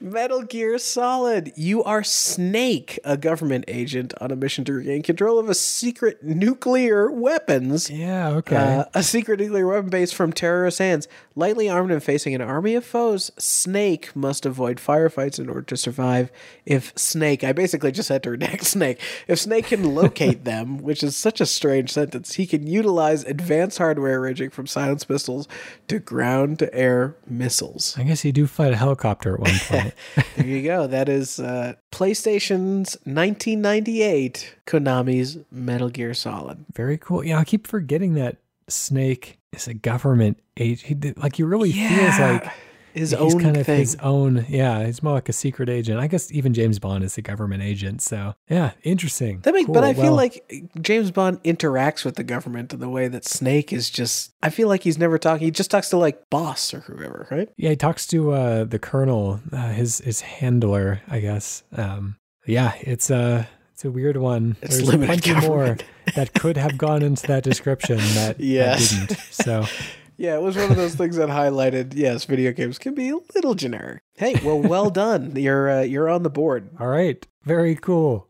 Metal 0.00 0.42
Gear 0.42 0.78
Solid. 0.78 1.52
You 1.56 1.82
are 1.82 2.04
Snake, 2.04 2.98
a 3.04 3.16
government 3.16 3.64
agent 3.68 4.12
on 4.20 4.30
a 4.30 4.36
mission 4.36 4.64
to 4.66 4.74
regain 4.74 5.02
control 5.02 5.38
of 5.38 5.48
a 5.48 5.54
secret 5.54 6.22
nuclear 6.22 7.10
weapons. 7.10 7.88
yeah. 7.90 8.28
Okay. 8.28 8.56
Uh, 8.56 8.84
a 8.94 9.02
secret 9.02 9.40
nuclear 9.40 9.66
weapon 9.66 9.88
base 9.88 10.12
from 10.12 10.32
terrorist 10.32 10.78
hands. 10.78 11.08
Lightly 11.34 11.68
armed 11.68 11.90
and 11.90 12.02
facing 12.02 12.34
an 12.34 12.40
army 12.40 12.74
of 12.74 12.84
foes, 12.84 13.30
Snake 13.38 14.14
must 14.14 14.46
avoid 14.46 14.78
firefights 14.78 15.38
in 15.38 15.48
order 15.48 15.62
to 15.62 15.76
survive. 15.76 16.30
If 16.64 16.92
Snake, 16.96 17.44
I 17.44 17.52
basically 17.52 17.92
just 17.92 18.08
had 18.08 18.22
to 18.24 18.30
redact 18.30 18.64
Snake. 18.64 19.00
If 19.28 19.38
Snake 19.38 19.66
can 19.66 19.94
locate 19.94 20.44
them, 20.44 20.78
which 20.78 21.02
is 21.02 21.16
such 21.16 21.40
a 21.40 21.46
strange 21.46 21.92
sentence, 21.92 22.34
he 22.34 22.46
can 22.46 22.66
utilize 22.66 23.24
advanced 23.24 23.78
hardware 23.78 24.20
rigging 24.20 24.50
from 24.50 24.66
silenced 24.66 25.08
pistols 25.08 25.48
to 25.88 25.98
ground 25.98 26.58
to 26.60 26.74
air 26.74 27.16
missiles. 27.26 27.94
I 27.98 28.02
guess 28.04 28.24
you 28.24 28.32
do 28.32 28.46
fight 28.46 28.72
a 28.72 28.76
helicopter 28.76 29.34
at 29.34 29.40
one 29.40 29.58
point. 29.66 29.85
There 30.36 30.46
you 30.46 30.62
go. 30.62 30.86
That 30.86 31.08
is 31.08 31.40
uh, 31.40 31.74
PlayStation's 31.92 32.96
1998 33.04 34.56
Konami's 34.66 35.38
Metal 35.50 35.88
Gear 35.88 36.12
Solid. 36.12 36.64
Very 36.74 36.98
cool. 36.98 37.24
Yeah, 37.24 37.38
I 37.38 37.44
keep 37.44 37.66
forgetting 37.66 38.14
that 38.14 38.36
Snake 38.68 39.38
is 39.52 39.66
a 39.66 39.74
government 39.74 40.38
agent. 40.56 41.18
Like 41.18 41.36
he 41.36 41.42
really 41.42 41.72
feels 41.72 42.18
like 42.18 42.50
his 42.96 43.10
he's 43.10 43.20
own 43.20 43.40
kind 43.40 43.56
of 43.56 43.66
thing. 43.66 43.78
his 43.80 43.96
own. 43.96 44.46
Yeah, 44.48 44.84
he's 44.86 45.02
more 45.02 45.12
like 45.14 45.28
a 45.28 45.32
secret 45.32 45.68
agent. 45.68 46.00
I 46.00 46.06
guess 46.06 46.32
even 46.32 46.54
James 46.54 46.78
Bond 46.78 47.04
is 47.04 47.16
a 47.18 47.22
government 47.22 47.62
agent. 47.62 48.02
So 48.02 48.34
yeah, 48.48 48.72
interesting. 48.82 49.40
That 49.40 49.54
makes, 49.54 49.66
Cool. 49.66 49.74
but 49.74 49.84
I 49.84 49.94
feel 49.94 50.14
like 50.14 50.70
James 50.80 51.10
Bond 51.10 51.42
interacts 51.42 52.04
with 52.04 52.16
the 52.16 52.24
government 52.24 52.72
in 52.72 52.80
the 52.80 52.88
way 52.88 53.08
that 53.08 53.24
Snake 53.24 53.72
is 53.72 53.90
just. 53.90 54.32
I 54.42 54.50
feel 54.50 54.68
like 54.68 54.82
he's 54.82 54.98
never 54.98 55.18
talking. 55.18 55.44
He 55.44 55.50
just 55.50 55.70
talks 55.70 55.90
to 55.90 55.96
like 55.96 56.28
boss 56.30 56.72
or 56.74 56.80
whoever, 56.80 57.26
right? 57.30 57.48
yeah, 57.56 57.70
he 57.70 57.76
talks 57.76 58.06
to 58.08 58.32
uh, 58.32 58.64
the 58.64 58.78
colonel, 58.78 59.40
uh, 59.52 59.68
his 59.70 59.98
his 59.98 60.20
handler, 60.22 61.00
I 61.08 61.20
guess. 61.20 61.62
Um, 61.76 62.16
yeah, 62.46 62.72
it's 62.80 63.10
a 63.10 63.48
it's 63.72 63.84
a 63.84 63.90
weird 63.90 64.16
one. 64.16 64.56
It's 64.62 64.76
There's 64.78 64.88
plenty 64.90 65.34
more 65.46 65.76
that 66.14 66.32
could 66.32 66.56
have 66.56 66.78
gone 66.78 67.02
into 67.02 67.26
that 67.26 67.42
description 67.42 67.98
that, 67.98 68.38
that 68.38 68.78
didn't. 69.08 69.18
So 69.30 69.64
Yeah, 70.16 70.36
it 70.36 70.42
was 70.42 70.56
one 70.56 70.70
of 70.70 70.76
those 70.76 70.94
things 70.94 71.16
that 71.16 71.28
highlighted. 71.28 71.92
Yes, 71.94 72.24
video 72.24 72.52
games 72.52 72.78
can 72.78 72.94
be 72.94 73.10
a 73.10 73.18
little 73.34 73.54
generic. 73.54 74.02
Hey, 74.14 74.40
well, 74.42 74.58
well 74.60 74.90
done. 74.90 75.32
You're 75.36 75.70
uh, 75.70 75.82
you're 75.82 76.08
on 76.08 76.22
the 76.22 76.30
board. 76.30 76.70
All 76.80 76.88
right, 76.88 77.26
very 77.44 77.76
cool. 77.76 78.28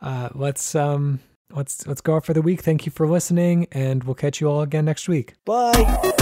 Uh, 0.00 0.30
let's 0.34 0.74
um, 0.74 1.20
let's 1.52 1.86
let's 1.86 2.00
go 2.00 2.16
out 2.16 2.26
for 2.26 2.34
the 2.34 2.42
week. 2.42 2.62
Thank 2.62 2.84
you 2.84 2.92
for 2.92 3.06
listening, 3.06 3.66
and 3.70 4.04
we'll 4.04 4.14
catch 4.14 4.40
you 4.40 4.48
all 4.48 4.62
again 4.62 4.84
next 4.84 5.08
week. 5.08 5.34
Bye. 5.44 6.16